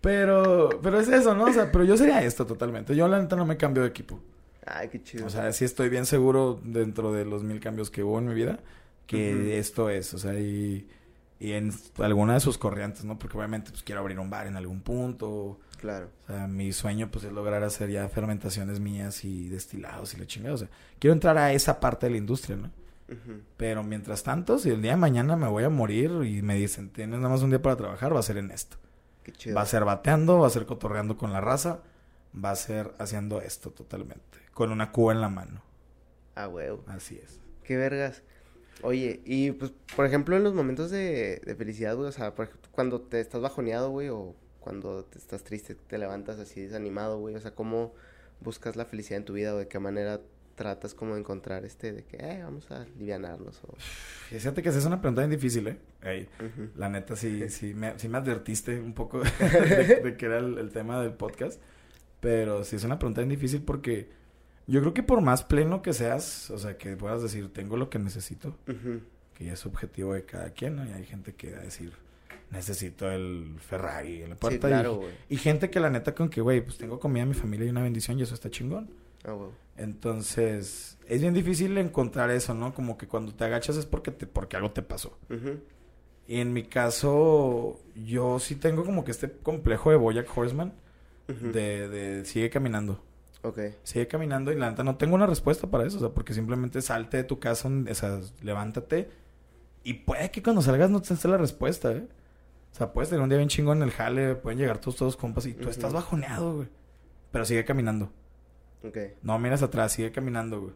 Pero, 0.02 0.70
pero 0.84 1.00
es 1.00 1.08
eso, 1.08 1.34
¿no? 1.34 1.46
O 1.46 1.54
sea, 1.54 1.72
pero 1.72 1.84
yo 1.84 1.98
sería 1.98 2.22
esto 2.22 2.46
totalmente. 2.46 2.96
Yo, 2.96 3.08
la 3.08 3.20
neta, 3.20 3.36
no 3.36 3.46
me 3.46 3.58
cambio 3.58 3.84
de 3.84 3.90
equipo. 3.90 4.20
Ay, 4.66 4.90
qué 4.90 5.02
chido. 5.02 5.26
O 5.26 5.30
sea, 5.30 5.52
sí 5.52 5.66
estoy 5.66 5.90
bien 5.90 6.06
seguro 6.06 6.60
dentro 6.64 7.12
de 7.12 7.26
los 7.26 7.44
mil 7.44 7.60
cambios 7.60 7.90
que 7.90 8.04
hubo 8.04 8.20
en 8.20 8.28
mi 8.28 8.34
vida 8.36 8.60
que 9.08 9.58
esto 9.60 9.90
es. 9.90 10.14
O 10.14 10.18
sea, 10.20 10.34
y, 10.40 10.88
y 11.40 11.54
en 11.54 11.72
alguna 12.00 12.36
de 12.36 12.40
sus 12.40 12.58
corrientes, 12.58 13.04
¿no? 13.04 13.18
Porque 13.18 13.38
obviamente, 13.38 13.72
pues 13.72 13.84
quiero 13.84 14.02
abrir 14.02 14.20
un 14.20 14.30
bar 14.30 14.48
en 14.48 14.58
algún 14.58 14.82
punto. 14.82 15.60
claro. 15.80 16.10
O 16.28 16.34
sea, 16.34 16.48
mi 16.48 16.72
sueño, 16.72 17.10
pues, 17.12 17.26
es 17.26 17.32
lograr 17.32 17.64
hacer 17.64 17.90
ya 17.90 18.08
fermentaciones 18.10 18.80
mías 18.80 19.24
y 19.26 19.50
destilados 19.50 20.14
y 20.14 20.18
la 20.18 20.28
chingada. 20.28 20.56
O 20.56 20.58
sea, 20.60 20.70
quiero 21.00 21.14
entrar 21.14 21.38
a 21.38 21.52
esa 21.54 21.80
parte 21.80 22.06
de 22.08 22.12
la 22.12 22.18
industria, 22.18 22.58
¿no? 22.58 22.70
Pero 23.58 23.84
mientras 23.84 24.24
tanto, 24.24 24.58
si 24.58 24.70
el 24.70 24.82
día 24.82 24.92
de 24.92 24.98
mañana 24.98 25.36
me 25.36 25.48
voy 25.48 25.64
a 25.64 25.70
morir 25.70 26.12
y 26.26 26.42
me 26.42 26.56
dicen, 26.56 26.90
tienes 26.90 27.18
nada 27.20 27.30
más 27.30 27.44
un 27.44 27.52
día 27.52 27.62
para 27.62 27.76
trabajar, 27.76 28.16
va 28.16 28.20
a 28.20 28.24
ser 28.24 28.38
en 28.38 28.52
esto. 28.52 28.78
Qué 29.24 29.32
chido. 29.32 29.56
Va 29.56 29.62
a 29.62 29.66
ser 29.66 29.86
bateando, 29.86 30.40
va 30.40 30.48
a 30.48 30.52
ser 30.52 30.66
cotorreando 30.66 31.18
con 31.18 31.32
la 31.32 31.42
raza, 31.42 31.82
va 32.44 32.52
a 32.52 32.56
ser 32.56 32.94
haciendo 32.98 33.42
esto 33.42 33.72
totalmente. 33.72 34.40
Con 34.54 34.72
una 34.72 34.92
cuba 34.92 35.14
en 35.14 35.22
la 35.22 35.30
mano. 35.30 35.62
Ah, 36.36 36.48
huevo. 36.48 36.84
Así 36.88 37.20
es. 37.24 37.40
Qué 37.64 37.78
vergas. 37.78 38.24
Oye, 38.82 39.22
y 39.26 39.52
pues, 39.52 39.72
por 39.96 40.06
ejemplo, 40.06 40.36
en 40.36 40.44
los 40.44 40.54
momentos 40.54 40.92
de, 40.92 41.42
de 41.46 41.56
felicidad, 41.56 41.96
güey, 41.96 42.10
o 42.10 42.12
sea, 42.12 42.36
por 42.36 42.46
ejemplo, 42.46 42.70
cuando 42.72 43.02
te 43.02 43.20
estás 43.20 43.42
bajoneado, 43.42 43.90
güey, 43.90 44.10
o 44.10 44.36
cuando 44.60 45.06
te 45.06 45.18
estás 45.18 45.44
triste, 45.44 45.76
te 45.76 45.98
levantas 45.98 46.40
así 46.40 46.62
desanimado, 46.62 47.20
güey, 47.20 47.36
o 47.36 47.40
sea, 47.40 47.56
¿cómo 47.56 47.94
buscas 48.42 48.76
la 48.76 48.86
felicidad 48.86 49.18
en 49.18 49.26
tu 49.26 49.34
vida 49.34 49.54
o 49.54 49.58
de 49.58 49.68
qué 49.68 49.80
manera 49.80 50.22
tratas 50.56 50.94
como 50.94 51.14
de 51.14 51.20
encontrar 51.20 51.66
este 51.66 51.92
de 51.92 52.04
que, 52.06 52.18
eh, 52.18 52.42
vamos 52.44 52.70
a 52.72 52.82
alivianarnos 52.82 53.62
o... 53.66 53.76
Fíjate 54.30 54.62
que 54.64 54.70
es 54.70 54.86
una 54.86 55.00
pregunta 55.02 55.22
bien 55.22 55.32
difícil, 55.32 55.68
¿eh? 55.68 56.28
La 56.76 56.90
neta, 56.90 57.16
sí, 57.16 57.50
sí, 57.50 57.74
me, 57.74 57.98
sí 58.00 58.08
me 58.10 58.18
advertiste 58.18 58.80
un 58.80 58.94
poco 58.94 59.20
de, 59.40 60.00
de 60.04 60.18
que 60.18 60.26
era 60.26 60.40
el, 60.40 60.58
el 60.58 60.72
tema 60.72 61.02
del 61.02 61.14
podcast. 61.14 61.62
Pero 62.22 62.64
sí 62.64 62.78
es 62.78 62.84
una 62.84 62.98
pregunta 62.98 63.22
bien 63.22 63.30
difícil 63.30 63.62
porque 63.62 64.10
yo 64.66 64.80
creo 64.82 64.94
que 64.94 65.04
por 65.04 65.22
más 65.22 65.44
pleno 65.44 65.82
que 65.84 65.94
seas, 65.94 66.50
o 66.50 66.58
sea, 66.58 66.78
que 66.78 66.96
puedas 66.98 67.22
decir, 67.22 67.54
tengo 67.54 67.78
lo 67.78 67.90
que 67.92 68.00
necesito, 68.00 68.58
que 69.36 69.46
ya 69.46 69.54
es 69.54 69.60
subjetivo 69.60 70.14
de 70.16 70.26
cada 70.26 70.50
quien, 70.50 70.76
¿no? 70.78 70.86
Y 70.88 70.92
hay 70.94 71.06
gente 71.06 71.36
que 71.36 71.52
va 71.52 71.60
a 71.60 71.64
decir, 71.64 71.94
necesito 72.50 73.12
el 73.12 73.58
Ferrari 73.60 74.24
en 74.24 74.32
la 74.32 74.36
puerta. 74.38 74.68
Sí, 74.68 74.74
y- 74.74 74.76
claro, 74.76 74.96
güey. 74.96 75.12
y, 75.30 75.38
gente 75.38 75.70
que 75.70 75.80
la 75.80 75.92
neta 75.92 76.16
con 76.16 76.30
que, 76.30 76.42
güey, 76.42 76.62
pues 76.62 76.78
tengo 76.80 77.00
comida, 77.00 77.26
mi 77.28 77.36
familia 77.36 77.68
y 77.68 77.70
una 77.70 77.84
bendición 77.84 78.18
y 78.18 78.24
eso 78.24 78.34
está 78.34 78.50
chingón. 78.50 78.90
Ah, 79.24 79.34
güey. 79.34 79.52
Entonces, 79.78 80.98
es 81.08 81.22
bien 81.22 81.34
difícil 81.34 81.78
encontrar 81.78 82.30
eso, 82.32 82.54
¿no? 82.54 82.74
Como 82.74 82.98
que 82.98 83.08
cuando 83.08 83.34
te 83.34 83.44
agachas 83.44 83.78
es 83.78 83.86
porque, 83.86 84.12
te, 84.12 84.26
porque 84.28 84.56
algo 84.56 84.72
te 84.72 84.82
pasó. 84.82 85.18
Y 86.28 86.40
en 86.40 86.54
mi 86.54 86.64
caso, 86.64 87.80
yo 87.94 88.40
sí 88.40 88.56
tengo 88.56 88.84
como 88.84 89.04
que 89.04 89.12
este 89.12 89.32
complejo 89.32 89.92
de 89.92 89.98
Boyack 89.98 90.36
Horseman, 90.36 90.74
de, 91.28 91.90
de 91.90 92.26
sigue 92.26 92.50
caminando. 92.50 93.04
Ok. 93.42 93.60
Sigue 93.84 94.08
caminando 94.08 94.52
y 94.52 94.56
la 94.56 94.70
neta 94.70 94.84
no 94.84 94.96
tengo 94.96 95.16
una 95.16 95.28
respuesta 95.28 95.68
para 95.70 95.86
eso, 95.86 95.98
o 95.98 96.00
sea, 96.00 96.10
porque 96.10 96.34
simplemente 96.34 96.82
salte 96.82 97.18
de 97.18 97.24
tu 97.24 97.40
casa, 97.40 97.70
o 97.70 97.94
sea, 97.94 98.20
levántate 98.42 99.10
y 99.86 99.94
puede 99.94 100.32
que 100.32 100.42
cuando 100.42 100.64
salgas 100.64 100.90
no 100.90 101.00
te 101.00 101.14
esté 101.14 101.28
la 101.28 101.38
respuesta, 101.38 101.92
¿eh? 101.92 102.08
O 102.72 102.76
sea, 102.76 102.92
puedes 102.92 103.10
tener 103.10 103.22
un 103.22 103.30
día 103.30 103.38
bien 103.38 103.50
chingón 103.50 103.78
en 103.78 103.84
el 103.84 103.92
jale, 103.92 104.34
pueden 104.36 104.58
llegar 104.58 104.80
tus 104.80 104.96
todos 104.96 105.16
compas 105.16 105.46
y 105.46 105.54
tú 105.54 105.70
estás 105.70 105.94
bajoneado, 105.94 106.56
güey. 106.56 106.68
Pero 107.32 107.46
sigue 107.46 107.64
caminando. 107.64 108.12
Ok. 108.86 108.98
No 109.22 109.40
miras 109.40 109.64
atrás, 109.64 109.94
sigue 109.94 110.12
caminando, 110.12 110.62
güey. 110.62 110.74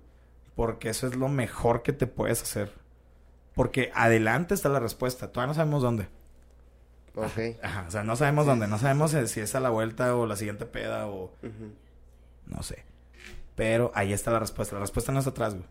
Porque 0.55 0.89
eso 0.89 1.07
es 1.07 1.16
lo 1.16 1.30
mejor 1.30 1.84
que 1.84 1.93
te 1.93 2.07
puedes 2.07 2.41
hacer. 2.41 2.72
Porque 3.55 3.91
adelante 3.93 4.53
está 4.53 4.70
la 4.70 4.80
respuesta. 4.80 5.32
Todavía 5.32 5.47
no 5.47 5.53
sabemos 5.53 5.82
dónde. 5.82 6.07
Ok. 7.16 7.62
Ajá, 7.62 7.86
o 7.88 7.91
sea, 7.91 8.03
no 8.03 8.16
sabemos 8.16 8.45
dónde. 8.45 8.68
No 8.68 8.78
sabemos 8.78 9.12
si 9.12 9.39
es 9.39 9.55
a 9.55 9.60
la 9.60 9.70
vuelta 9.70 10.16
o 10.16 10.26
la 10.26 10.36
siguiente 10.36 10.66
peda 10.66 11.07
o... 11.07 11.34
No 12.45 12.64
sé. 12.64 12.84
Pero 13.55 13.91
ahí 13.93 14.14
está 14.14 14.32
la 14.32 14.39
respuesta. 14.39 14.76
La 14.76 14.82
respuesta 14.82 15.12
no 15.12 15.20
está 15.20 15.32
atrás, 15.32 15.53
güey. 15.55 15.66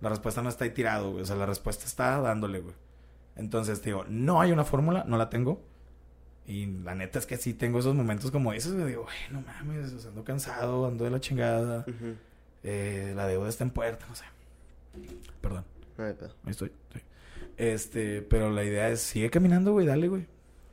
La 0.00 0.08
respuesta 0.08 0.42
no 0.42 0.48
está 0.48 0.64
ahí 0.64 0.70
tirado, 0.70 1.10
güey. 1.12 1.22
O 1.22 1.26
sea, 1.26 1.36
la 1.36 1.46
respuesta 1.46 1.84
está 1.84 2.20
dándole, 2.20 2.60
güey. 2.60 2.74
Entonces, 3.36 3.80
te 3.80 3.90
digo, 3.90 4.04
no 4.08 4.40
hay 4.40 4.52
una 4.52 4.64
fórmula, 4.64 5.04
no 5.06 5.16
la 5.16 5.30
tengo. 5.30 5.62
Y 6.46 6.66
la 6.66 6.94
neta 6.94 7.18
es 7.18 7.26
que 7.26 7.36
sí 7.36 7.54
tengo 7.54 7.78
esos 7.78 7.94
momentos 7.94 8.30
como 8.30 8.52
esos, 8.52 8.72
güey. 8.74 8.86
Digo, 8.88 9.02
güey, 9.04 9.16
no 9.30 9.40
mames, 9.42 9.92
o 9.92 9.98
sea, 9.98 10.10
ando 10.10 10.24
cansado, 10.24 10.86
ando 10.86 11.04
de 11.04 11.10
la 11.10 11.20
chingada. 11.20 11.84
Eh, 12.62 13.12
la 13.14 13.26
deuda 13.26 13.48
está 13.48 13.64
en 13.64 13.70
puerta, 13.70 14.06
no 14.08 14.14
sé. 14.14 14.24
Perdón, 15.40 15.64
No 15.96 16.04
ahí 16.04 16.14
estoy. 16.48 16.72
sí. 16.92 17.00
Este, 17.56 18.22
pero 18.22 18.50
la 18.50 18.64
idea 18.64 18.88
es, 18.88 19.00
sigue 19.00 19.30
caminando, 19.30 19.72
güey, 19.72 19.86
dale, 19.86 20.08
güey. 20.08 20.26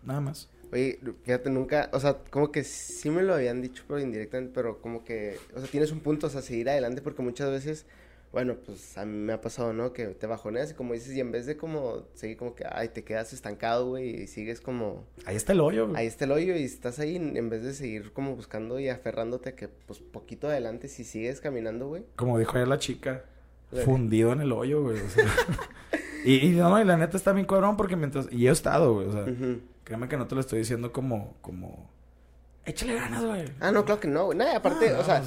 Nada 0.03 0.21
más. 0.21 0.49
Oye, 0.71 0.99
fíjate, 1.23 1.49
nunca, 1.49 1.89
o 1.93 1.99
sea, 1.99 2.17
como 2.29 2.51
que 2.51 2.63
sí 2.63 3.09
me 3.09 3.23
lo 3.23 3.33
habían 3.35 3.61
dicho, 3.61 3.83
pero 3.87 3.99
indirectamente, 3.99 4.51
pero 4.53 4.81
como 4.81 5.03
que, 5.03 5.37
o 5.55 5.59
sea, 5.59 5.69
tienes 5.69 5.91
un 5.91 5.99
punto, 6.01 6.27
o 6.27 6.29
sea, 6.29 6.41
seguir 6.41 6.69
adelante, 6.69 7.01
porque 7.01 7.21
muchas 7.21 7.49
veces, 7.51 7.85
bueno, 8.31 8.55
pues 8.65 8.97
a 8.97 9.05
mí 9.05 9.17
me 9.17 9.33
ha 9.33 9.41
pasado, 9.41 9.73
¿no? 9.73 9.93
Que 9.93 10.07
te 10.07 10.27
bajoneas 10.27 10.71
y 10.71 10.73
como 10.73 10.93
dices, 10.93 11.15
y 11.15 11.19
en 11.19 11.31
vez 11.31 11.45
de 11.45 11.57
como 11.57 12.03
seguir 12.13 12.37
como 12.37 12.53
que, 12.55 12.65
ay, 12.69 12.89
te 12.89 13.03
quedas 13.03 13.33
estancado, 13.33 13.87
güey, 13.87 14.23
y 14.23 14.27
sigues 14.27 14.61
como, 14.61 15.05
Ahí 15.25 15.35
está 15.35 15.53
el 15.53 15.61
hoyo, 15.61 15.87
güey. 15.87 15.97
ahí 15.99 16.07
está 16.07 16.25
el 16.25 16.31
hoyo 16.33 16.55
y 16.55 16.63
estás 16.63 16.99
ahí, 16.99 17.15
en 17.15 17.49
vez 17.49 17.63
de 17.63 17.73
seguir 17.73 18.11
como 18.11 18.35
buscando 18.35 18.79
y 18.79 18.89
aferrándote 18.89 19.49
a 19.49 19.55
que, 19.55 19.67
pues, 19.69 19.99
poquito 19.99 20.47
adelante, 20.47 20.87
si 20.87 21.03
sigues 21.03 21.39
caminando, 21.41 21.87
güey. 21.87 22.03
Como 22.15 22.37
dijo 22.37 22.51
ayer 22.55 22.67
la 22.67 22.79
chica, 22.79 23.23
Güey. 23.71 23.83
fundido 23.83 24.31
en 24.33 24.41
el 24.41 24.51
hoyo, 24.51 24.81
güey. 24.83 24.99
o 24.99 25.09
sea. 25.09 25.25
y, 26.25 26.47
y 26.47 26.49
no, 26.51 26.79
y 26.79 26.85
la 26.85 26.95
neta 26.97 27.17
está 27.17 27.31
bien 27.33 27.45
cabrón 27.45 27.75
porque 27.77 27.95
mientras... 27.95 28.27
Y 28.31 28.39
yo 28.43 28.49
he 28.49 28.53
estado, 28.53 28.93
güey, 28.93 29.07
o 29.07 29.11
sea... 29.11 29.25
Créeme 29.83 30.07
que 30.09 30.17
no 30.17 30.27
te 30.27 30.35
lo 30.35 30.41
estoy 30.41 30.59
diciendo 30.59 30.91
como... 30.91 31.35
como... 31.41 31.89
Échale 32.65 32.95
ganas, 32.95 33.23
güey. 33.25 33.45
Ah, 33.61 33.71
no, 33.71 33.85
claro 33.85 33.99
que 34.01 34.07
no, 34.09 34.25
güey. 34.25 34.37
Nada, 34.37 34.57
aparte, 34.57 34.89
Ah, 34.89 34.93
no, 34.93 34.99
o 34.99 35.03
sea, 35.03 35.23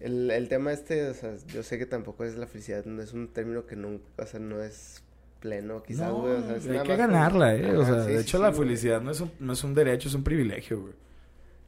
el, 0.00 0.30
el 0.30 0.48
tema 0.48 0.72
este, 0.72 1.08
o 1.08 1.14
sea, 1.14 1.34
yo 1.52 1.62
sé 1.62 1.78
que 1.78 1.86
tampoco 1.86 2.24
es 2.24 2.36
la 2.36 2.46
felicidad, 2.46 2.84
no 2.84 3.02
es 3.02 3.12
un 3.12 3.28
término 3.28 3.66
que 3.66 3.76
nunca, 3.76 4.04
o 4.18 4.26
sea, 4.26 4.40
no 4.40 4.62
es 4.62 5.02
pleno, 5.40 5.82
quizás, 5.82 6.08
no, 6.08 6.20
güey. 6.20 6.34
o 6.34 6.40
sea, 6.46 6.56
es 6.56 6.64
hay 6.66 6.70
nada 6.72 6.82
que 6.84 6.88
más 6.90 6.98
como- 6.98 7.12
ganarla, 7.12 7.54
¿eh? 7.54 7.76
o 7.76 7.84
sea, 7.84 8.04
sí, 8.04 8.12
de 8.12 8.20
hecho 8.20 8.38
sí, 8.38 8.42
la 8.42 8.48
güey. 8.50 8.60
felicidad 8.60 9.00
no 9.00 9.10
es, 9.10 9.20
un, 9.20 9.30
no 9.40 9.52
es 9.52 9.64
un 9.64 9.74
derecho, 9.74 10.08
es 10.08 10.14
un 10.14 10.24
privilegio, 10.24 10.80
güey. 10.80 10.94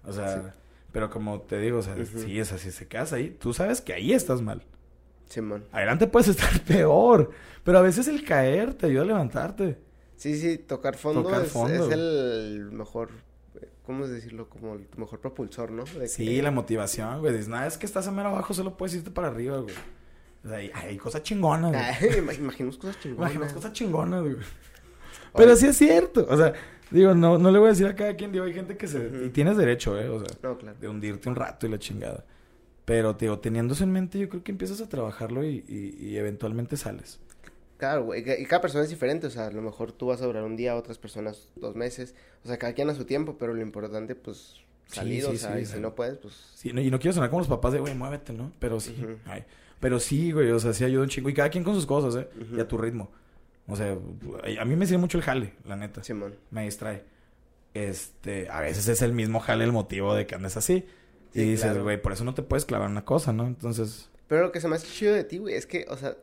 O 0.05 0.12
sea, 0.12 0.43
Sí. 0.43 0.49
pero 0.93 1.11
como 1.11 1.41
te 1.43 1.59
digo, 1.59 1.78
o 1.78 1.83
sea, 1.83 1.95
Ujú. 1.95 2.05
sí, 2.20 2.41
o 2.41 2.45
sea, 2.45 2.59
si 2.59 2.70
se 2.70 2.87
quedas 2.89 3.12
ahí, 3.12 3.31
tú 3.31 3.53
sabes 3.53 3.81
que 3.81 3.93
ahí 3.95 4.12
estás 4.12 4.43
mal. 4.43 4.62
Simón. 5.28 5.64
Adelante 5.70 6.07
puedes 6.09 6.28
estar 6.28 6.51
peor, 6.66 7.31
pero 7.64 7.78
a 7.78 7.83
veces 7.83 8.09
el 8.09 8.24
caer 8.24 8.74
te 8.74 8.87
ayuda 8.87 9.03
a 9.03 9.07
levantarte. 9.07 9.78
Sí, 10.16 10.37
sí, 10.39 10.59
tocar 10.59 10.97
fondo, 10.97 11.22
Tocar 11.22 11.43
es, 11.43 11.49
fondo, 11.53 11.87
es 11.87 11.93
el 11.93 12.68
mejor, 12.72 13.11
¿cómo 13.91 14.07
decirlo? 14.07 14.49
Como 14.49 14.74
el 14.74 14.86
mejor 14.97 15.18
propulsor, 15.20 15.70
¿no? 15.72 15.84
De 15.84 16.07
Sí, 16.09 16.24
que- 16.24 16.43
la 16.43 16.51
motivación, 16.53 17.18
güey. 17.20 17.32
Dices, 17.32 17.49
nada, 17.49 17.66
es 17.66 17.76
que 17.76 17.86
estás 17.86 18.07
a 18.07 18.12
mero 18.12 18.28
abajo, 18.28 18.55
solo 18.55 18.76
puedes 18.76 18.95
irte 18.95 19.11
para 19.11 19.28
arriba, 19.28 19.59
güey. 19.59 19.74
O 20.45 20.49
sea, 20.49 20.59
hay, 20.59 20.70
hay 20.74 20.97
cosas 20.97 21.22
chingonas, 21.24 21.72
güey. 21.72 21.82
Ay, 21.82 22.18
ima- 22.24 22.32
imaginemos 22.34 22.76
cosas 22.78 22.99
chingonas. 23.03 23.30
Imaginas 23.34 23.53
cosas 23.53 23.72
chingonas, 23.72 24.22
güey. 24.22 24.36
Pero 25.34 25.57
sí 25.57 25.66
es 25.66 25.76
cierto. 25.76 26.26
O 26.28 26.36
sea, 26.36 26.53
digo, 26.91 27.14
no, 27.14 27.36
no 27.38 27.51
le 27.51 27.59
voy 27.59 27.66
a 27.66 27.70
decir 27.70 27.86
a 27.86 27.95
cada 27.97 28.14
quien, 28.14 28.32
digo, 28.32 28.45
hay 28.45 28.55
gente 28.55 28.76
que 28.76 28.86
se... 28.88 29.11
Y 29.26 29.30
tienes 29.30 29.57
derecho, 29.57 29.99
¿eh? 30.01 30.09
O 30.09 30.20
sea, 30.24 30.28
No, 30.43 30.57
claro. 30.57 30.76
de 30.80 30.88
hundirte 30.88 31.28
un 31.28 31.34
rato 31.34 31.66
y 31.66 31.70
la 31.70 31.78
chingada. 31.78 32.24
Pero, 32.84 33.12
digo, 33.14 33.38
teniendo 33.38 33.74
eso 33.74 33.84
en 33.84 33.93
mente, 33.93 34.18
yo 34.18 34.28
creo 34.28 34.43
que 34.43 34.51
empiezas 34.53 34.80
a 34.80 34.88
trabajarlo 34.88 35.45
y, 35.45 35.64
y, 35.68 35.97
y 36.05 36.16
eventualmente 36.16 36.76
sales. 36.76 37.20
Claro, 37.81 38.05
güey, 38.05 38.20
y 38.20 38.24
ca- 38.24 38.39
y 38.39 38.45
cada 38.47 38.61
persona 38.62 38.85
es 38.85 38.91
diferente, 38.91 39.26
o 39.26 39.31
sea, 39.31 39.49
a 39.49 39.51
lo 39.51 39.61
mejor 39.62 39.91
tú 39.91 40.07
vas 40.07 40.22
a 40.22 40.26
durar 40.26 40.45
un 40.45 40.55
día, 40.57 40.76
otras 40.76 40.99
personas 40.99 41.49
dos 41.57 41.74
meses, 41.74 42.14
o 42.45 42.47
sea, 42.49 42.57
cada 42.59 42.72
quien 42.74 42.89
a 42.91 42.95
su 42.95 43.05
tiempo, 43.07 43.37
pero 43.39 43.53
lo 43.55 43.62
importante, 43.62 44.14
pues, 44.14 44.57
salir, 44.87 45.22
sí, 45.22 45.26
o 45.28 45.37
sea, 45.37 45.55
sí, 45.55 45.59
y 45.61 45.62
o 45.62 45.66
sea. 45.66 45.74
si 45.76 45.81
no 45.83 45.95
puedes, 45.97 46.18
pues, 46.18 46.35
Sí, 46.55 46.72
no- 46.72 46.81
y 46.81 46.91
no 46.91 46.99
quiero 47.01 47.14
sonar 47.14 47.31
como 47.31 47.41
los 47.41 47.49
papás 47.49 47.72
de, 47.72 47.81
güey, 47.81 47.95
muévete, 47.97 48.33
¿no? 48.33 48.53
Pero 48.61 48.78
sí, 48.78 48.95
ay, 49.24 49.45
pero 49.81 49.99
sí, 49.99 50.31
güey, 50.31 50.51
o 50.53 50.61
sea, 50.61 50.72
sí 50.72 50.85
ayuda 50.85 51.03
un 51.03 51.09
chingo. 51.09 51.28
Y 51.31 51.35
cada 51.35 51.49
quien 51.49 51.64
con 51.64 51.74
sus 51.74 51.87
cosas, 51.87 52.14
¿eh? 52.22 52.28
Y 52.55 52.61
a 52.61 52.68
tu 52.68 52.78
ritmo. 52.78 53.11
O 53.66 53.74
sea, 53.76 53.97
a 54.61 54.64
mí 54.64 54.76
me 54.76 54.85
sirve 54.87 54.99
mucho 54.99 55.16
el 55.18 55.24
jale, 55.24 55.55
la 55.64 55.76
neta. 55.76 56.05
Simón. 56.05 56.35
me 56.51 56.64
distrae. 56.64 57.03
Este, 57.72 58.49
a 58.51 58.61
veces 58.61 58.89
es 58.89 59.01
el 59.03 59.12
mismo 59.12 59.39
jale 59.41 59.64
el 59.64 59.72
motivo 59.72 60.14
de 60.14 60.26
que 60.26 60.35
andes 60.35 60.57
así. 60.57 60.85
Sí, 61.33 61.41
y 61.41 61.45
dices, 61.53 61.66
claro. 61.66 61.85
güey, 61.85 62.03
por 62.03 62.12
eso 62.12 62.24
no 62.24 62.35
te 62.35 62.43
puedes 62.43 62.64
clavar 62.64 62.91
una 62.91 63.05
cosa, 63.05 63.33
¿no? 63.33 63.47
Entonces, 63.47 64.11
Pero 64.26 64.43
lo 64.43 64.53
que 64.53 64.61
se 64.61 64.66
me 64.68 64.74
hace 64.76 64.89
chido 64.89 65.14
de 65.14 65.22
ti, 65.24 65.39
güey, 65.39 65.55
es 65.55 65.66
que, 65.66 65.87
o 65.89 65.97
sea, 65.97 66.16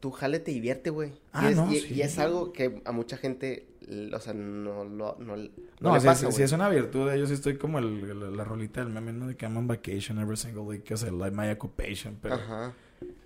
tu 0.00 0.10
jale 0.10 0.38
te 0.40 0.50
divierte, 0.50 0.90
güey. 0.90 1.12
Ah, 1.32 1.46
y, 1.48 1.52
es, 1.52 1.56
no, 1.56 1.72
y, 1.72 1.80
sí. 1.80 1.94
y 1.94 2.02
es 2.02 2.18
algo 2.18 2.52
que 2.52 2.82
a 2.84 2.92
mucha 2.92 3.16
gente, 3.16 3.66
o 4.12 4.18
sea, 4.20 4.34
no 4.34 4.84
lo, 4.84 4.84
no, 4.84 5.16
no 5.18 5.36
no, 5.80 5.94
le 5.94 6.00
si, 6.00 6.06
pasa, 6.06 6.28
es, 6.28 6.34
si 6.34 6.42
es 6.42 6.52
una 6.52 6.68
virtud, 6.68 7.12
yo 7.14 7.26
sí 7.26 7.32
estoy 7.34 7.56
como 7.56 7.78
el, 7.78 7.86
el- 8.10 8.36
la 8.36 8.44
rolita 8.44 8.80
del 8.84 8.92
meme, 8.92 9.12
¿no? 9.12 9.26
De 9.26 9.36
que 9.36 9.46
I'm 9.46 9.56
on 9.56 9.66
vacation 9.66 10.18
every 10.18 10.36
single 10.36 10.62
week, 10.62 10.90
o 10.92 10.96
sea, 10.96 11.10
like 11.12 11.34
my 11.36 11.48
occupation, 11.50 12.18
pero, 12.20 12.34
Ajá. 12.36 12.74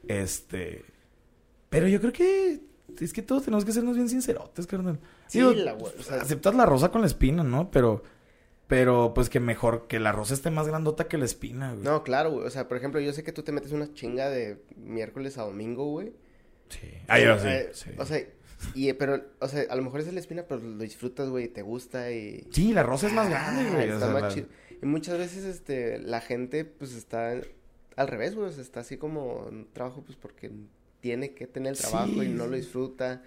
este, 0.08 0.84
pero 1.68 1.88
yo 1.88 2.00
creo 2.00 2.12
que 2.12 2.60
es 3.00 3.12
que 3.12 3.22
todos 3.22 3.44
tenemos 3.44 3.64
que 3.64 3.72
sernos 3.72 3.96
bien 3.96 4.08
sincerotes, 4.08 4.66
carnal. 4.66 4.98
Sí, 5.28 5.38
Digo, 5.38 5.52
la 5.52 5.72
güey, 5.72 5.92
o 5.98 6.02
sea, 6.02 6.16
aceptas 6.22 6.54
la 6.54 6.66
rosa 6.66 6.90
con 6.90 7.00
la 7.02 7.06
espina, 7.06 7.42
¿no? 7.44 7.70
Pero, 7.70 8.02
pero, 8.66 9.12
pues 9.14 9.28
que 9.30 9.40
mejor 9.40 9.86
que 9.88 9.98
la 10.00 10.12
rosa 10.12 10.34
esté 10.34 10.50
más 10.50 10.66
grandota 10.66 11.08
que 11.08 11.18
la 11.18 11.24
espina, 11.24 11.72
güey. 11.72 11.84
no, 11.84 12.02
claro, 12.02 12.30
güey, 12.32 12.46
o 12.46 12.50
sea, 12.50 12.68
por 12.68 12.76
ejemplo, 12.76 13.00
yo 13.00 13.12
sé 13.12 13.22
que 13.22 13.32
tú 13.32 13.42
te 13.42 13.52
metes 13.52 13.72
una 13.72 13.92
chinga 13.94 14.28
de 14.28 14.62
miércoles 14.76 15.38
a 15.38 15.42
domingo, 15.42 15.86
güey. 15.90 16.12
Sí. 16.70 16.88
Ah, 17.08 17.18
sí, 17.38 17.48
sí. 17.72 17.90
O 17.98 18.06
sea, 18.06 18.20
y, 18.74 18.92
pero, 18.94 19.22
o 19.38 19.48
sea, 19.48 19.64
a 19.70 19.76
lo 19.76 19.82
mejor 19.82 20.00
es 20.00 20.12
la 20.12 20.20
espina, 20.20 20.44
pero 20.48 20.60
lo 20.60 20.78
disfrutas, 20.82 21.28
güey, 21.28 21.48
te 21.48 21.62
gusta 21.62 22.10
y... 22.10 22.46
Sí, 22.50 22.72
la 22.72 22.82
rosa 22.82 23.06
es 23.08 23.12
más 23.12 23.28
grande, 23.28 23.62
Ah, 23.68 23.72
güey. 23.74 23.90
o 23.90 23.94
está 23.94 24.10
sea, 24.12 24.20
más 24.20 24.34
chido. 24.34 24.46
Y 24.82 24.86
muchas 24.86 25.18
veces, 25.18 25.44
este, 25.44 25.98
la 25.98 26.20
gente, 26.20 26.64
pues, 26.64 26.94
está 26.94 27.32
al 27.96 28.08
revés, 28.08 28.34
güey, 28.34 28.48
o 28.48 28.52
sea, 28.52 28.62
está 28.62 28.80
así 28.80 28.96
como 28.96 29.46
en 29.50 29.66
trabajo, 29.72 30.02
pues, 30.02 30.16
porque 30.16 30.50
tiene 31.00 31.32
que 31.34 31.46
tener 31.46 31.72
el 31.72 31.78
trabajo 31.78 32.22
y 32.22 32.28
no 32.28 32.46
lo 32.46 32.56
disfruta 32.56 33.22